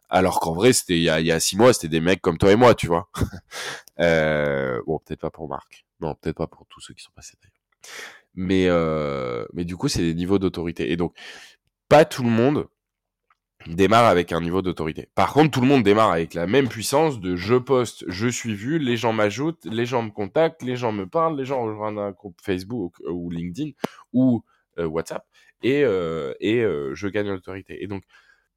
[0.09, 2.51] Alors qu'en vrai, c'était il y y a six mois, c'était des mecs comme toi
[2.51, 3.09] et moi, tu vois.
[3.99, 5.85] euh, bon, peut-être pas pour Marc.
[5.99, 7.55] Non, peut-être pas pour tous ceux qui sont passés d'ailleurs.
[8.35, 10.91] Mais, euh, mais du coup, c'est des niveaux d'autorité.
[10.91, 11.15] Et donc,
[11.87, 12.67] pas tout le monde
[13.67, 15.09] démarre avec un niveau d'autorité.
[15.15, 18.55] Par contre, tout le monde démarre avec la même puissance de je poste, je suis
[18.55, 21.99] vu, les gens m'ajoutent, les gens me contactent, les gens me parlent, les gens rejoignent
[21.99, 23.71] un groupe Facebook ou LinkedIn
[24.13, 24.43] ou
[24.77, 25.25] euh, WhatsApp
[25.61, 27.83] et, euh, et euh, je gagne l'autorité.
[27.83, 28.03] Et donc,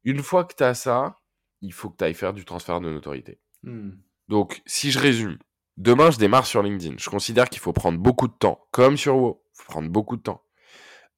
[0.03, 1.19] une fois que tu as ça,
[1.61, 3.39] il faut que tu ailles faire du transfert de notoriété.
[3.63, 3.91] Hmm.
[4.29, 5.37] Donc, si je résume,
[5.77, 6.95] Demain, je démarre sur LinkedIn.
[6.97, 9.41] Je considère qu'il faut prendre beaucoup de temps, comme sur WoW.
[9.53, 10.43] Il faut prendre beaucoup de temps.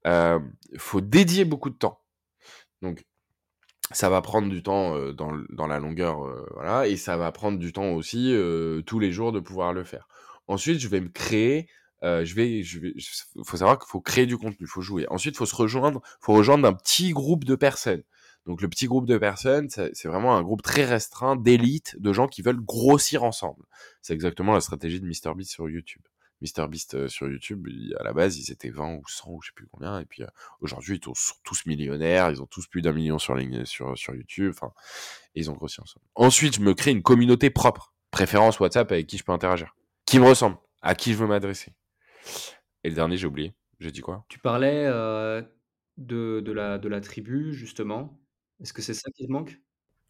[0.05, 0.39] Il euh,
[0.77, 1.99] faut dédier beaucoup de temps.
[2.81, 3.03] Donc,
[3.91, 7.59] ça va prendre du temps euh, dans, la longueur, euh, voilà, et ça va prendre
[7.59, 8.33] du temps aussi
[8.85, 10.07] tous les jours de pouvoir le faire.
[10.47, 11.67] Ensuite, je vais me créer.
[12.01, 12.79] je vais, je
[13.43, 15.05] faut savoir qu'il faut créer du contenu, il faut jouer.
[15.09, 18.03] Ensuite, il faut se rejoindre, faut rejoindre un petit groupe de personnes.
[18.45, 22.27] Donc le petit groupe de personnes, c'est vraiment un groupe très restreint d'élite, de gens
[22.27, 23.65] qui veulent grossir ensemble.
[24.01, 26.03] C'est exactement la stratégie de MrBeast sur YouTube.
[26.41, 27.67] MrBeast euh, sur YouTube,
[27.97, 29.99] à la base, ils étaient 20 ou 100 ou je sais plus combien.
[29.99, 30.27] Et puis euh,
[30.59, 33.35] aujourd'hui, ils sont tous millionnaires, ils ont tous plus d'un million sur,
[33.67, 34.51] sur, sur YouTube.
[34.53, 34.71] Enfin,
[35.33, 36.05] ils ont grossi ensemble.
[36.15, 37.93] Ensuite, je me crée une communauté propre.
[38.11, 39.75] Préférence WhatsApp avec qui je peux interagir.
[40.05, 41.73] Qui me ressemble, à qui je veux m'adresser.
[42.83, 43.53] Et le dernier, j'ai oublié.
[43.79, 44.25] J'ai dit quoi?
[44.29, 45.41] Tu parlais euh,
[45.97, 48.17] de, de, la, de la tribu, justement.
[48.61, 49.59] Est-ce que c'est ça qui te manque?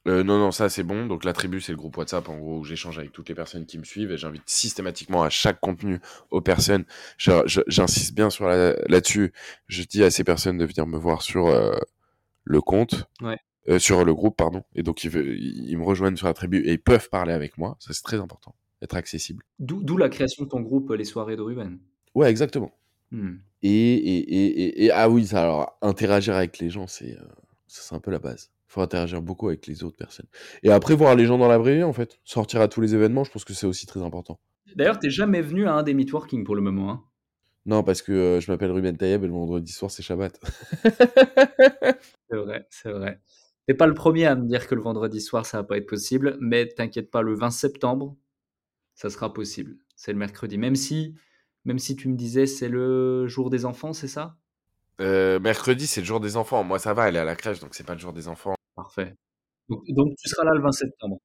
[0.08, 1.08] Euh, non, non, ça c'est bon.
[1.08, 3.66] Donc la tribu, c'est le groupe WhatsApp en gros où j'échange avec toutes les personnes
[3.66, 6.00] qui me suivent et j'invite systématiquement à chaque contenu
[6.30, 6.86] aux personnes.
[7.18, 9.34] J'insiste bien sur là-dessus.
[9.68, 11.76] je dis à ces personnes de venir me voir sur euh,
[12.44, 13.40] le compte, ouais.
[13.68, 14.64] euh, sur le groupe, pardon.
[14.76, 17.76] Et donc ils, ils, me rejoignent sur la tribu et ils peuvent parler avec moi.
[17.80, 18.54] Ça c'est très important,
[18.84, 19.44] être accessible.
[19.58, 21.80] D'où la création de ton groupe, les soirées de Ruben?
[22.14, 22.72] Ouais, exactement.
[23.10, 23.38] Hmm.
[23.64, 27.18] Et, et, et, et, ah oui, ça, alors interagir avec les gens, c'est
[27.68, 28.52] c'est un peu la base.
[28.70, 30.28] Il faut interagir beaucoup avec les autres personnes.
[30.64, 32.20] Et après, voir les gens dans la vraie vie, en fait.
[32.24, 34.40] Sortir à tous les événements, je pense que c'est aussi très important.
[34.76, 36.92] D'ailleurs, t'es jamais venu à un des meetworking pour le moment.
[36.92, 37.04] Hein?
[37.66, 40.40] Non, parce que euh, je m'appelle Ruben Tayeb et le vendredi soir, c'est Shabbat.
[40.84, 43.22] c'est vrai, c'est vrai.
[43.68, 45.88] T'es pas le premier à me dire que le vendredi soir, ça va pas être
[45.88, 48.16] possible, mais t'inquiète pas, le 20 septembre,
[48.94, 49.78] ça sera possible.
[49.96, 50.60] C'est le mercredi.
[50.60, 51.16] Même si,
[51.66, 54.38] même si tu me disais c'est le jour des enfants, c'est ça?
[55.02, 56.64] Euh, mercredi, c'est le jour des enfants.
[56.64, 58.56] Moi, ça va, elle est à la crèche, donc c'est pas le jour des enfants.
[58.76, 59.16] Parfait.
[59.70, 61.20] Donc, donc, tu seras là le 20 septembre.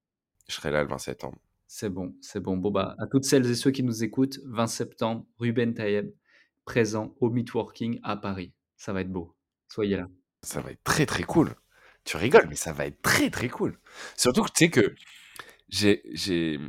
[0.47, 1.37] Je serai là le 20 septembre.
[1.67, 2.57] C'est bon, c'est bon.
[2.57, 6.11] Bon, bah, à toutes celles et ceux qui nous écoutent, 20 septembre, Ruben Tayeb,
[6.65, 8.53] présent au Meetworking à Paris.
[8.75, 9.35] Ça va être beau.
[9.69, 10.07] Soyez là.
[10.43, 11.55] Ça va être très, très cool.
[12.03, 13.77] Tu rigoles, mais ça va être très, très cool.
[14.17, 14.95] Surtout que tu sais que
[15.69, 16.01] j'ai.
[16.11, 16.59] j'ai...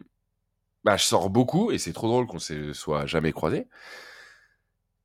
[0.85, 3.69] Bah, je sors beaucoup et c'est trop drôle qu'on se soit jamais croisés.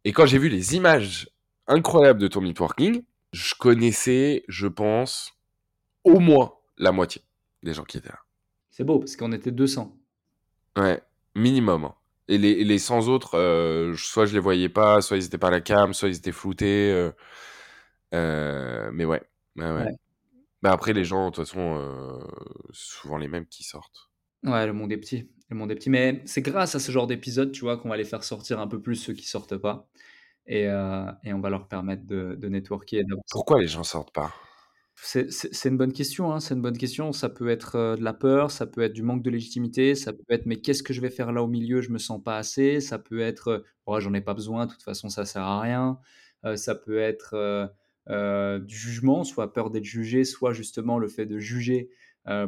[0.04, 1.30] Et quand j'ai vu les images
[1.68, 3.04] incroyable de ton networking,
[3.34, 5.34] je connaissais, je pense,
[6.04, 7.22] au moins la moitié
[7.64, 8.20] des gens qui étaient là.
[8.70, 9.98] C'est beau, parce qu'on était 200.
[10.78, 11.02] Ouais,
[11.36, 11.86] minimum.
[11.86, 11.96] Hein.
[12.28, 15.48] Et les, les 100 autres, euh, soit je les voyais pas, soit ils étaient pas
[15.48, 16.92] à la cam, soit ils étaient floutés.
[16.92, 17.12] Euh,
[18.14, 19.22] euh, mais ouais.
[19.56, 19.92] ouais, ouais.
[20.62, 22.20] Bah après, les gens, de toute façon,
[22.72, 24.10] souvent les mêmes qui sortent.
[24.44, 25.30] Ouais, le monde est petit.
[25.50, 25.90] Le monde est petit.
[25.90, 28.68] Mais c'est grâce à ce genre d'épisode, tu vois, qu'on va les faire sortir un
[28.68, 29.88] peu plus ceux qui sortent pas
[30.48, 33.04] et, euh, et, on va leur permettre de, de networker.
[33.30, 34.34] Pourquoi les gens sortent pas?
[35.00, 37.12] C'est une bonne question, hein, c'est une bonne question.
[37.12, 40.12] Ça peut être euh, de la peur, ça peut être du manque de légitimité, ça
[40.12, 42.38] peut être mais qu'est-ce que je vais faire là au milieu, je me sens pas
[42.38, 42.82] assez.
[42.82, 46.00] Ça peut être oh, j'en ai pas besoin, de toute façon ça sert à rien.
[46.46, 47.36] Euh, ça peut être
[48.10, 51.90] euh, du jugement, soit peur d'être jugé, soit justement le fait de juger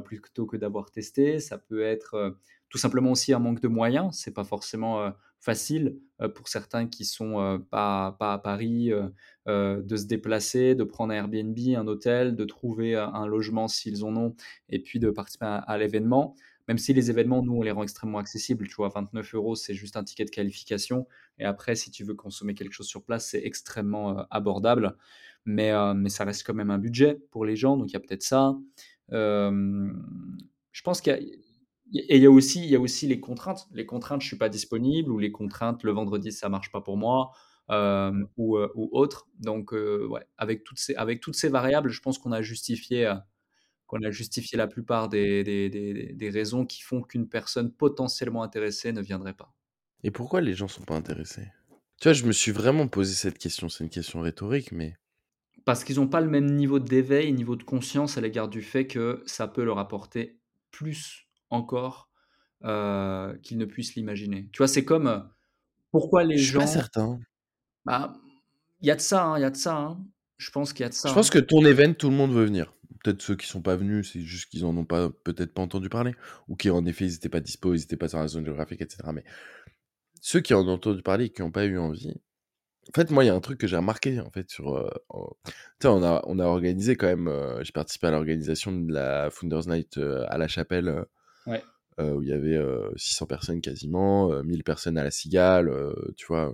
[0.03, 1.39] plutôt que d'avoir testé.
[1.39, 2.35] Ça peut être
[2.69, 4.09] tout simplement aussi un manque de moyens.
[4.11, 5.97] C'est pas forcément facile
[6.35, 8.91] pour certains qui sont pas, pas à Paris
[9.47, 14.15] de se déplacer, de prendre un Airbnb, un hôtel, de trouver un logement s'ils en
[14.15, 14.35] ont,
[14.69, 16.35] et puis de participer à, l'événement.
[16.67, 18.67] Même si les événements, nous, on les rend extrêmement accessibles.
[18.67, 21.07] Tu vois, 29 euros, c'est juste un ticket de qualification.
[21.39, 24.95] Et après, si tu veux consommer quelque chose sur place, c'est extrêmement abordable.
[25.45, 27.75] Mais, mais ça reste quand même un budget pour les gens.
[27.75, 28.55] Donc, il y a peut-être ça.
[29.09, 31.19] je pense qu'il y a
[31.93, 33.67] et il y a aussi, il y a aussi les contraintes.
[33.71, 36.97] Les contraintes, je suis pas disponible, ou les contraintes, le vendredi, ça marche pas pour
[36.97, 37.31] moi,
[37.71, 39.27] euh, ou, euh, ou, autre.
[39.39, 43.13] Donc, euh, ouais, avec toutes ces, avec toutes ces variables, je pense qu'on a justifié,
[43.87, 48.43] qu'on a justifié la plupart des, des, des, des raisons qui font qu'une personne potentiellement
[48.43, 49.53] intéressée ne viendrait pas.
[50.03, 51.53] Et pourquoi les gens sont pas intéressés?
[52.01, 53.69] Tu vois, je me suis vraiment posé cette question.
[53.69, 54.95] C'est une question rhétorique, mais
[55.65, 58.87] Parce qu'ils ont pas le même niveau d'éveil, niveau de conscience à l'égard du fait
[58.87, 60.39] que ça peut leur apporter
[60.71, 62.09] plus encore,
[62.65, 64.49] heu, qu'ils ne puissent l'imaginer.
[64.53, 65.21] Tu vois, c'est comme, heu,
[65.91, 67.19] pourquoi les je suis pas gens certain.
[67.85, 68.13] bah,
[68.81, 70.05] il y a de ça, hein, il y a de ça, hein.
[70.37, 71.29] Je pense qu'il y a de ça, Je pense hein.
[71.29, 72.73] que ton event, tout le monde veut venir.
[73.03, 75.87] Peut-être ceux qui sont pas venus, c'est juste qu'ils en ont pas, peut-être pas entendu
[75.89, 76.13] parler,
[76.47, 78.81] ou qui en effet ils étaient pas dispo, ils étaient pas sur la zone géographique,
[78.81, 79.13] etc.
[79.13, 79.23] Mais
[80.21, 82.13] ceux qui en ont entendu parler et qui n'ont pas eu envie.
[82.89, 84.75] En fait, moi, il y a un truc que j'ai remarqué en fait sur.
[84.77, 85.31] euh, en-
[85.85, 87.27] on a, on a organisé quand même.
[87.29, 91.05] euh, j'ai participé à l'organisation de la Founders Night euh, à la Chapelle, euh,
[91.47, 91.63] Ouais.
[91.99, 95.69] euh, où il y avait euh, 600 personnes quasiment, euh, 1000 personnes à la Cigale,
[95.69, 96.53] euh, tu vois.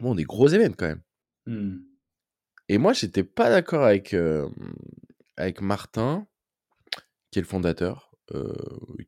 [0.00, 1.02] Bon, des gros événements quand même.
[1.46, 1.78] Mmh.
[2.68, 4.48] Et moi, j'étais pas d'accord avec, euh,
[5.36, 6.26] avec Martin,
[7.30, 8.52] qui est le fondateur, euh,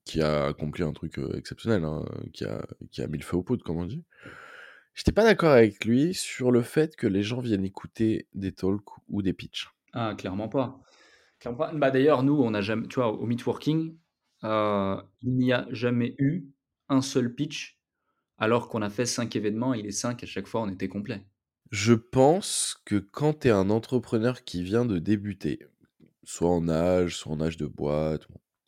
[0.05, 3.37] qui a accompli un truc euh, exceptionnel, hein, qui, a, qui a mis le feu
[3.37, 4.05] aux poudres, comme on dit.
[4.95, 8.83] J'étais pas d'accord avec lui sur le fait que les gens viennent écouter des talks
[9.09, 9.69] ou des pitchs.
[9.93, 10.81] Ah, clairement pas.
[11.39, 11.73] Clairement pas.
[11.75, 13.97] Bah, d'ailleurs, nous, on a jamais tu vois, au Meetworking,
[14.45, 16.47] heu, il n'y a jamais eu
[16.89, 17.79] un seul pitch,
[18.39, 21.25] alors qu'on a fait 5 événements et les 5 à chaque fois, on était complet.
[21.71, 25.61] Je pense que quand tu es un entrepreneur qui vient de débuter,
[26.25, 28.27] soit en âge, soit en âge de boîte,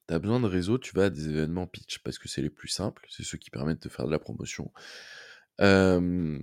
[0.08, 2.50] tu as besoin de réseau, tu vas à des événements pitch parce que c'est les
[2.50, 4.70] plus simples, c'est ceux qui permettent de faire de la promotion.
[5.60, 6.38] Euh,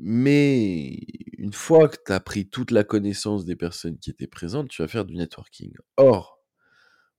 [0.00, 0.98] mais
[1.38, 4.82] une fois que tu as pris toute la connaissance des personnes qui étaient présentes, tu
[4.82, 5.72] vas faire du networking.
[5.96, 6.43] Or,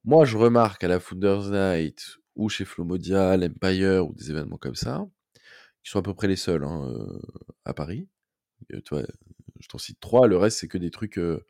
[0.05, 4.75] moi, je remarque à la Founders Night ou chez Flomodia, l'Empire ou des événements comme
[4.75, 5.03] ça,
[5.83, 7.19] qui sont à peu près les seuls hein, euh,
[7.65, 8.07] à Paris.
[8.73, 8.81] Euh,
[9.59, 11.45] je t'en cite trois, le reste c'est que des trucs euh,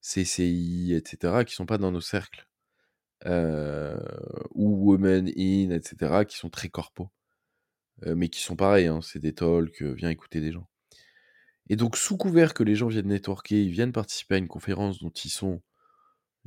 [0.00, 2.48] CCI, etc., qui sont pas dans nos cercles.
[3.26, 7.10] Ou Women In, etc., qui sont très corpo.
[8.04, 10.68] Mais qui sont pareils, hein, c'est des talks, viens écouter des gens.
[11.68, 14.98] Et donc, sous couvert que les gens viennent networker, ils viennent participer à une conférence
[14.98, 15.62] dont ils sont,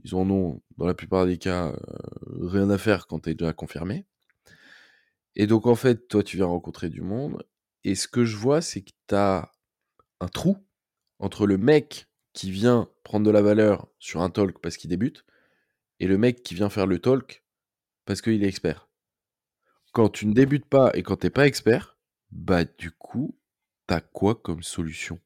[0.03, 3.35] ils en ont, dans la plupart des cas, euh, rien à faire quand tu es
[3.35, 4.05] déjà confirmé.
[5.35, 7.43] Et donc, en fait, toi, tu viens rencontrer du monde.
[7.83, 9.51] Et ce que je vois, c'est que tu as
[10.19, 10.57] un trou
[11.19, 15.25] entre le mec qui vient prendre de la valeur sur un talk parce qu'il débute
[15.99, 17.43] et le mec qui vient faire le talk
[18.05, 18.89] parce qu'il est expert.
[19.93, 21.97] Quand tu ne débutes pas et quand t'es pas expert,
[22.31, 23.37] bah du coup,
[23.87, 25.19] t'as quoi comme solution?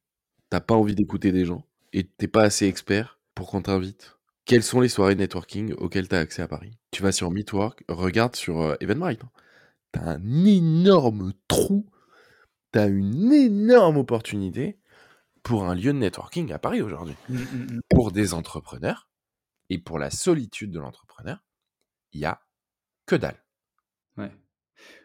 [0.50, 4.17] T'as pas envie d'écouter des gens et t'es pas assez expert pour qu'on t'invite?
[4.48, 6.72] Quelles sont les soirées networking auxquelles t'as accès à Paris?
[6.92, 9.22] Tu vas sur Meetwork, regarde sur euh, Eventbrite.
[9.26, 9.30] hein.
[9.92, 11.86] T'as un énorme trou,
[12.72, 14.80] t'as une énorme opportunité
[15.44, 17.16] pour un lieu de networking à Paris aujourd'hui.
[17.28, 17.80] Mmh, mmh, mmh.
[17.90, 19.10] Pour des entrepreneurs
[19.70, 21.44] et pour la solitude de l'entrepreneur,
[22.14, 22.40] il y a
[23.06, 23.44] que dalle.
[24.16, 24.32] Ouais.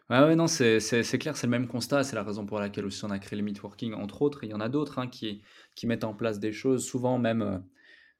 [0.09, 2.05] Ouais, ouais, non, c'est c'est c'est clair, c'est le même constat.
[2.05, 4.44] C'est la raison pour laquelle aussi on a créé le Meetworking, entre autres.
[4.44, 5.43] Il y en a d'autres hein, qui,
[5.74, 6.85] qui mettent en place des choses.
[6.86, 7.59] Souvent, même, euh,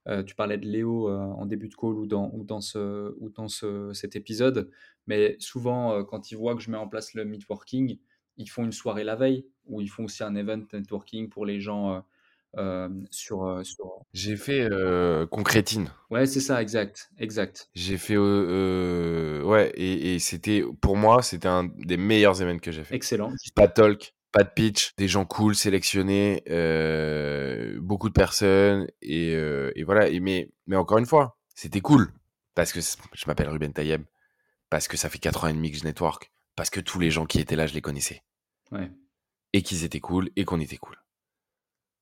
[0.09, 3.15] euh, tu parlais de Léo euh, en début de call ou dans, ou dans, ce,
[3.21, 4.71] ou dans ce, cet épisode.
[5.07, 7.99] Mais souvent, euh, quand ils voient que je mets en place le Meetworking,
[8.37, 11.61] ils font une soirée la veille ou ils font aussi un event networking pour les
[11.61, 12.05] gens
[13.11, 14.05] sur, sur.
[14.15, 14.69] J'ai fait
[15.31, 15.91] Concrétine.
[16.11, 17.11] Ouais, c'est ça, exact.
[17.19, 17.69] Exact.
[17.75, 18.17] J'ai fait.
[18.17, 20.65] ouais, et, et c'était.
[20.81, 22.95] Pour moi, c'était un des meilleurs événements que j'ai fait.
[22.95, 23.33] Excellent.
[23.55, 29.71] Pas talk, pas de pitch, des gens cool sélectionnés, euh, beaucoup de personnes, et, euh,
[29.77, 30.09] et voilà.
[30.09, 32.13] Et mais, mais encore une fois, c'était cool.
[32.55, 34.05] Parce que je m'appelle Ruben Tayeb.
[34.71, 36.33] Parce que ça fait 4 ans et demi que je network.
[36.57, 38.23] Parce que tous les gens qui étaient là, je les connaissais.
[38.71, 38.91] Ouais.
[39.53, 40.97] Et qu'ils étaient cool, et qu'on était cool.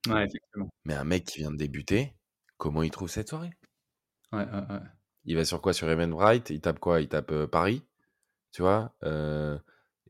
[0.08, 0.68] Ouais, effectivement.
[0.84, 2.14] Mais un mec qui vient de débuter,
[2.56, 3.50] comment il trouve cette soirée?
[4.32, 4.80] Ouais, ouais, ouais.
[5.24, 5.72] Il va sur quoi?
[5.72, 6.50] Sur Eventbrite?
[6.50, 7.00] Il tape quoi?
[7.00, 7.84] Il tape euh, Paris,
[8.52, 8.94] tu vois?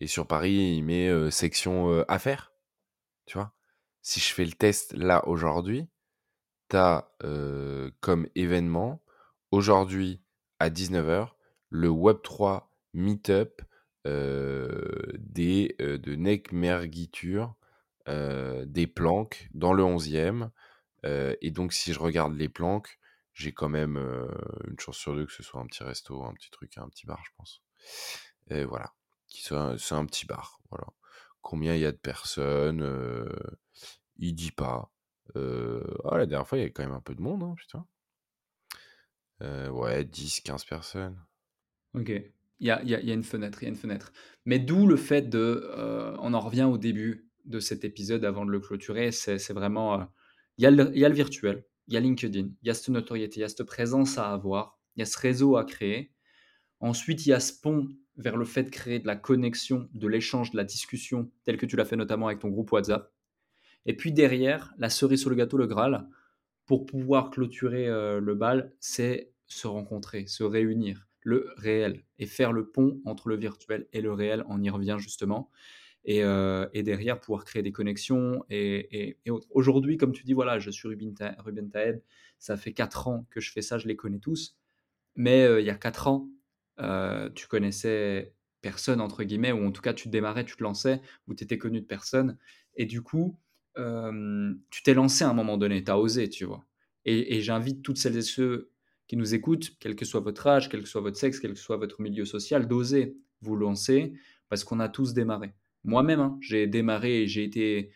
[0.00, 2.52] Et sur Paris, il met section affaires,
[3.26, 3.52] tu vois?
[4.02, 5.88] Si je fais le test là aujourd'hui,
[6.70, 9.02] t'as euh, comme événement,
[9.50, 10.22] aujourd'hui
[10.58, 11.32] à 19h,
[11.68, 12.62] le Web3
[12.94, 13.62] Meetup
[14.06, 17.54] de Necmergiture,
[18.08, 20.50] euh, des planques dans le 11e.
[21.04, 22.98] Euh, et donc, si je regarde les planques,
[23.34, 23.96] j'ai quand même
[24.66, 27.06] une chance sur deux que ce soit un petit resto, un petit truc, un petit
[27.06, 27.62] bar, je pense.
[28.48, 28.92] Et voilà.
[29.30, 30.60] C'est un petit bar.
[30.70, 30.86] Voilà.
[31.40, 33.28] Combien il y a de personnes euh,
[34.18, 34.90] Il dit pas.
[35.36, 37.54] Euh, ah, la dernière fois, il y avait quand même un peu de monde, hein,
[37.56, 37.86] putain.
[39.42, 41.18] Euh, ouais, 10, 15 personnes.
[41.94, 42.10] Ok.
[42.62, 44.12] Il y a, y y a une fenêtre, il y a une fenêtre.
[44.44, 45.38] Mais d'où le fait de...
[45.76, 49.12] euh, on en revient au début de cet épisode avant de le clôturer.
[49.12, 50.00] C'est vraiment...
[50.00, 50.04] euh,
[50.58, 52.74] il, y le, il y a le virtuel, il y a LinkedIn, il y a
[52.74, 55.64] cette notoriété, il y a cette présence à avoir, il y a ce réseau à
[55.64, 56.12] créer.
[56.80, 57.88] Ensuite, il y a ce pont
[58.20, 61.66] vers le fait de créer de la connexion, de l'échange, de la discussion, tel que
[61.66, 63.12] tu l'as fait notamment avec ton groupe WhatsApp.
[63.86, 66.06] Et puis derrière, la cerise sur le gâteau, le Graal,
[66.66, 72.52] pour pouvoir clôturer euh, le bal, c'est se rencontrer, se réunir, le réel, et faire
[72.52, 74.44] le pont entre le virtuel et le réel.
[74.48, 75.50] On y revient justement.
[76.04, 78.44] Et, euh, derrière, pouvoir créer des connexions.
[78.50, 79.18] Et,
[79.50, 82.02] Aujourd'hui, comme tu dis, voilà, je suis Ruben, Taed,
[82.38, 84.56] ça fait 4 ans que je fais ça, je les connais tous.
[85.16, 86.28] Mais euh, il y a 4 ans,
[87.34, 91.34] tu connaissais personne, entre guillemets, ou en tout cas, tu démarrais, tu te lançais, ou
[91.34, 92.36] tu étais connu de personne.
[92.76, 93.38] Et du coup,
[93.76, 96.64] tu t'es lancé à un moment donné, tu as osé, tu vois.
[97.04, 98.70] Et, j'invite toutes celles et ceux
[99.06, 101.58] qui nous écoutent, quel que soit votre âge, quel que soit votre sexe, quel que
[101.58, 104.12] soit votre milieu social, d'oser vous lancer
[104.48, 105.54] parce qu'on a tous démarré.
[105.84, 107.90] Moi-même, hein, j'ai démarré et j'ai été,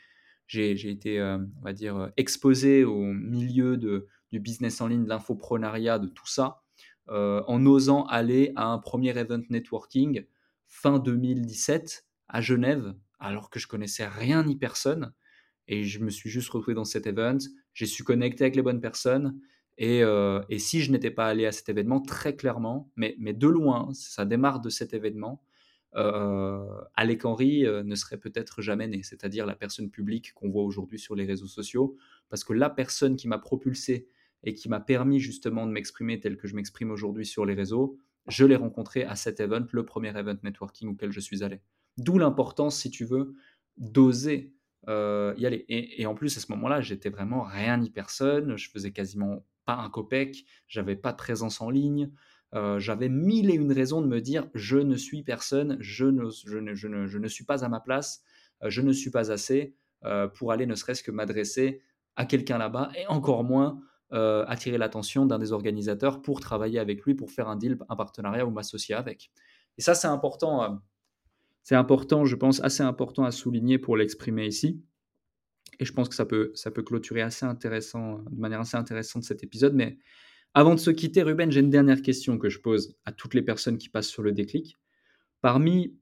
[0.46, 6.06] j'ai, été on va dire, exposé au milieu du business en ligne, de l'infoprenariat, de
[6.06, 6.63] tout ça,
[7.08, 10.24] en osant aller à un premier event networking
[10.66, 15.12] fin 2017 à Genève, alors que je connaissais rien ni personne.
[15.68, 17.38] Et je me suis juste retrouvé dans cet event.
[17.72, 19.38] J'ai su connecter avec les bonnes personnes.
[19.78, 23.48] Et, euh, si je n'étais pas allé à cet événement, très clairement, mais, mais de
[23.48, 25.42] loin, ça démarre de cet événement,
[25.96, 26.64] euh,
[26.94, 30.98] Alec Henry euh, ne serait peut-être jamais né, c'est-à-dire la personne publique qu'on voit aujourd'hui
[30.98, 31.96] sur les réseaux sociaux,
[32.28, 34.08] parce que la personne qui m'a propulsé
[34.44, 37.98] et qui m'a permis justement de m'exprimer tel que je m'exprime aujourd'hui sur les réseaux,
[38.28, 41.60] je l'ai rencontré à cet event, le premier event networking auquel je suis allé.
[41.98, 43.34] D'où l'importance, si tu veux,
[43.76, 44.54] d'oser
[44.88, 45.64] euh, y aller.
[45.68, 48.56] Et, en plus, à ce moment-là, j'étais vraiment rien ni personne.
[48.56, 50.44] Je faisais quasiment pas un copec.
[50.68, 52.10] J'avais pas de présence en ligne.
[52.54, 56.28] Euh, j'avais mille et une raisons de me dire je ne suis personne, je ne,
[56.46, 58.22] je ne, je ne, je ne suis pas à ma place,
[58.62, 59.74] euh, je ne suis pas assez
[60.34, 61.80] pour aller ne serait-ce que m'adresser
[62.14, 67.14] à quelqu'un là-bas et encore moins attirer l'attention d'un des organisateurs pour travailler avec lui,
[67.14, 69.32] pour faire un deal, un partenariat ou m'associer avec.
[69.76, 70.80] Et ça, c'est important
[71.64, 74.84] c'est important, je pense, assez important à souligner pour l'exprimer ici.
[75.80, 79.24] Et je pense que ça peut, ça peut clôturer assez intéressant, de manière assez intéressante
[79.24, 79.74] cet épisode.
[79.74, 79.98] Mais
[80.52, 83.42] avant de se quitter, Ruben, j'ai une dernière question que je pose à toutes les
[83.42, 84.76] personnes qui passent sur le déclic.
[85.40, 85.98] Parmi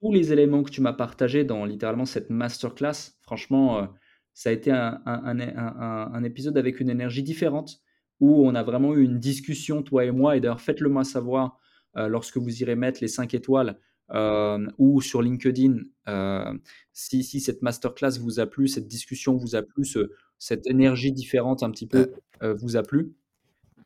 [0.00, 3.86] tous les éléments que tu m'as partagés dans littéralement cette masterclass, franchement, euh,
[4.34, 7.80] ça a été un, un, épisode avec une énergie différente
[8.20, 10.36] où on a vraiment eu une discussion, toi et moi.
[10.36, 11.58] Et d'ailleurs, faites-le moi savoir
[11.96, 13.78] euh, lorsque vous irez mettre les 5 étoiles
[14.12, 15.78] euh, ou sur LinkedIn,
[16.08, 16.52] euh,
[16.92, 21.12] si, si, cette masterclass vous a plu, cette discussion vous a plu, ce, cette énergie
[21.12, 23.14] différente un petit peu vous a plu.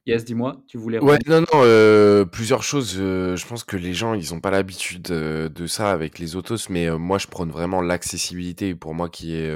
[0.06, 1.00] Yes, dis-moi, tu voulais.
[1.00, 2.94] Ouais, non, non, plusieurs choses.
[2.94, 6.88] je pense que les gens, ils n'ont pas l'habitude de ça avec les autos, mais
[6.96, 9.52] moi, je prône vraiment l'accessibilité pour moi qui est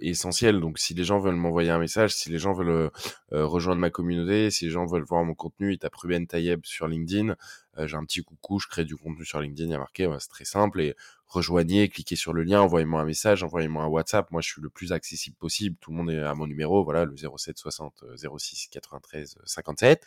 [0.00, 0.58] essentielle.
[0.58, 2.90] Donc, si les gens veulent m'envoyer un message, si les gens veulent
[3.30, 6.88] rejoindre ma communauté, si les gens veulent voir mon contenu, ils tapent Ruben Tayeb sur
[6.88, 7.36] LinkedIn.
[7.76, 10.28] J'ai un petit coucou, je crée du contenu sur LinkedIn, il y a marqué, c'est
[10.28, 10.80] très simple.
[10.80, 10.94] Et
[11.26, 14.30] rejoignez, cliquez sur le lien, envoyez-moi un message, envoyez-moi un WhatsApp.
[14.30, 15.76] Moi, je suis le plus accessible possible.
[15.80, 18.04] Tout le monde est à mon numéro, voilà, le 07 60
[18.38, 20.04] 06 93 57.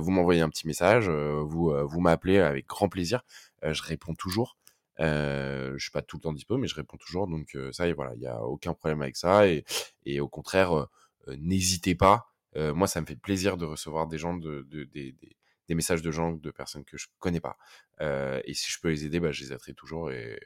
[0.00, 3.24] vous m'envoyez un petit message, euh, vous euh, vous m'appelez avec grand plaisir.
[3.64, 4.56] Euh, je réponds toujours.
[5.00, 7.26] Euh, je suis pas tout le temps dispo, mais je réponds toujours.
[7.28, 9.46] Donc ça, et voilà, il y a aucun problème avec ça.
[9.48, 9.64] Et,
[10.04, 10.86] et au contraire,
[11.38, 12.26] n'hésitez pas.
[12.56, 15.14] moi, ça me fait plaisir de recevoir des gens de, de, de
[15.68, 17.56] des messages de gens, de personnes que je connais pas.
[18.00, 20.10] Euh, et si je peux les aider, bah, je les aiderai toujours.
[20.10, 20.38] Et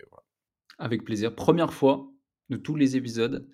[0.78, 1.35] Avec plaisir.
[1.35, 2.09] Première fois
[2.51, 3.49] de tous les épisodes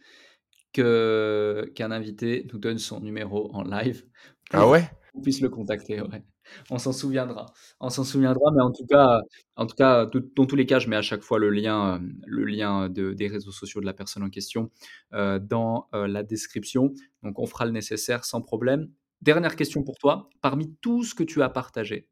[0.72, 4.04] que qu'un invité nous donne son numéro en live.
[4.52, 4.90] ah ouais?
[5.14, 6.00] On puisse le contacter.
[6.00, 6.22] Ouais.
[6.70, 7.46] On s'en souviendra.
[7.80, 9.20] On s'en souviendra, mais en tout cas,
[9.56, 12.44] en tout cas, dans tous les cas, je mets à chaque fois le lien, le
[12.44, 14.70] lien de, des réseaux sociaux de la personne en question
[15.12, 16.92] euh, dans euh, la description.
[17.22, 18.90] Donc, on fera le nécessaire sans problème.
[19.20, 20.30] Dernière question pour toi.
[20.40, 22.08] Parmi tout ce que tu as partagé,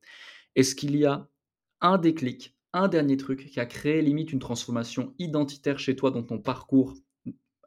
[0.54, 1.28] est-ce qu'il y a
[1.80, 6.22] un déclic, un dernier truc qui a créé limite une transformation identitaire chez toi dans
[6.22, 6.94] ton parcours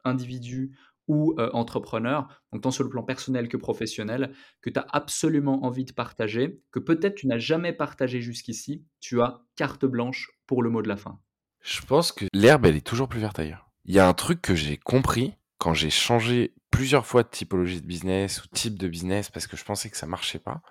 [0.04, 0.76] individu
[1.08, 5.64] ou euh, entrepreneur, donc tant sur le plan personnel que professionnel, que tu as absolument
[5.64, 10.62] envie de partager, que peut-être tu n'as jamais partagé jusqu'ici, tu as carte blanche pour
[10.62, 11.20] le mot de la fin.
[11.62, 13.70] Je pense que l'herbe, elle est toujours plus verte ailleurs.
[13.86, 17.82] Il y a un truc que j'ai compris quand j'ai changé plusieurs fois de typologie
[17.82, 20.62] de business ou type de business parce que je pensais que ça marchait pas.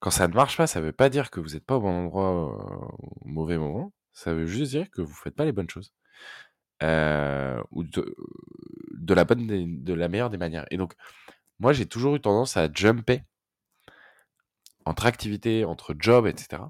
[0.00, 2.06] Quand ça ne marche pas, ça veut pas dire que vous n'êtes pas au bon
[2.06, 2.86] endroit euh,
[3.20, 3.92] au mauvais moment.
[4.12, 5.92] Ça veut juste dire que vous faites pas les bonnes choses.
[6.82, 10.66] Euh, ou de, la bonne, de la meilleure des manières.
[10.72, 10.94] Et donc,
[11.60, 13.22] moi, j'ai toujours eu tendance à jumper
[14.84, 16.62] entre activités, entre jobs, etc.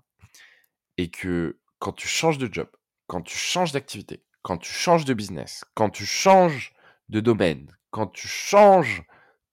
[0.98, 2.68] Et que quand tu changes de job,
[3.06, 6.75] quand tu changes d'activité, quand tu changes de business, quand tu changes
[7.08, 9.04] de domaine, quand tu changes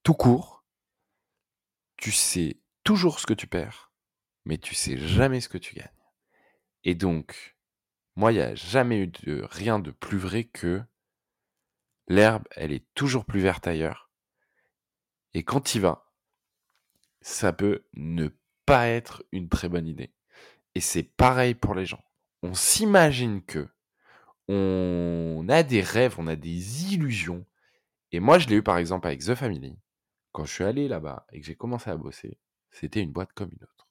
[0.03, 0.65] tout court,
[1.97, 3.91] tu sais toujours ce que tu perds,
[4.45, 5.87] mais tu sais jamais ce que tu gagnes.
[6.83, 7.55] Et donc,
[8.15, 10.83] moi, il n'y a jamais eu de rien de plus vrai que
[12.07, 14.11] l'herbe, elle est toujours plus verte ailleurs.
[15.33, 16.11] Et quand il va,
[17.21, 18.27] ça peut ne
[18.65, 20.13] pas être une très bonne idée.
[20.75, 22.03] Et c'est pareil pour les gens.
[22.41, 23.69] On s'imagine que
[24.47, 27.45] on a des rêves, on a des illusions.
[28.11, 29.77] Et moi, je l'ai eu par exemple avec The Family.
[30.31, 32.39] Quand je suis allé là-bas et que j'ai commencé à bosser,
[32.71, 33.87] c'était une boîte comme une autre.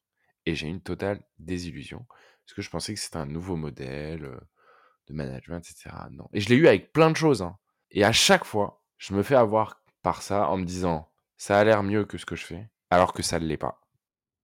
[0.47, 2.05] Et j'ai eu une totale désillusion.
[2.45, 4.41] Parce que je pensais que c'était un nouveau modèle euh,
[5.07, 5.91] de management, etc.
[6.11, 6.29] Non.
[6.33, 7.43] Et je l'ai eu avec plein de choses.
[7.43, 7.57] hein.
[7.91, 11.65] Et à chaque fois, je me fais avoir par ça en me disant, ça a
[11.65, 13.81] l'air mieux que ce que je fais, alors que ça ne l'est pas.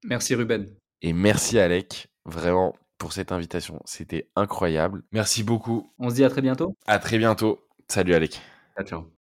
[0.05, 0.73] Merci Ruben.
[1.03, 3.81] Et merci Alec, vraiment, pour cette invitation.
[3.85, 5.03] C'était incroyable.
[5.13, 5.93] Merci beaucoup.
[5.99, 6.77] On se dit à très bientôt.
[6.87, 7.65] À très bientôt.
[7.89, 8.41] Salut Alec.
[8.77, 9.13] Ciao, ciao.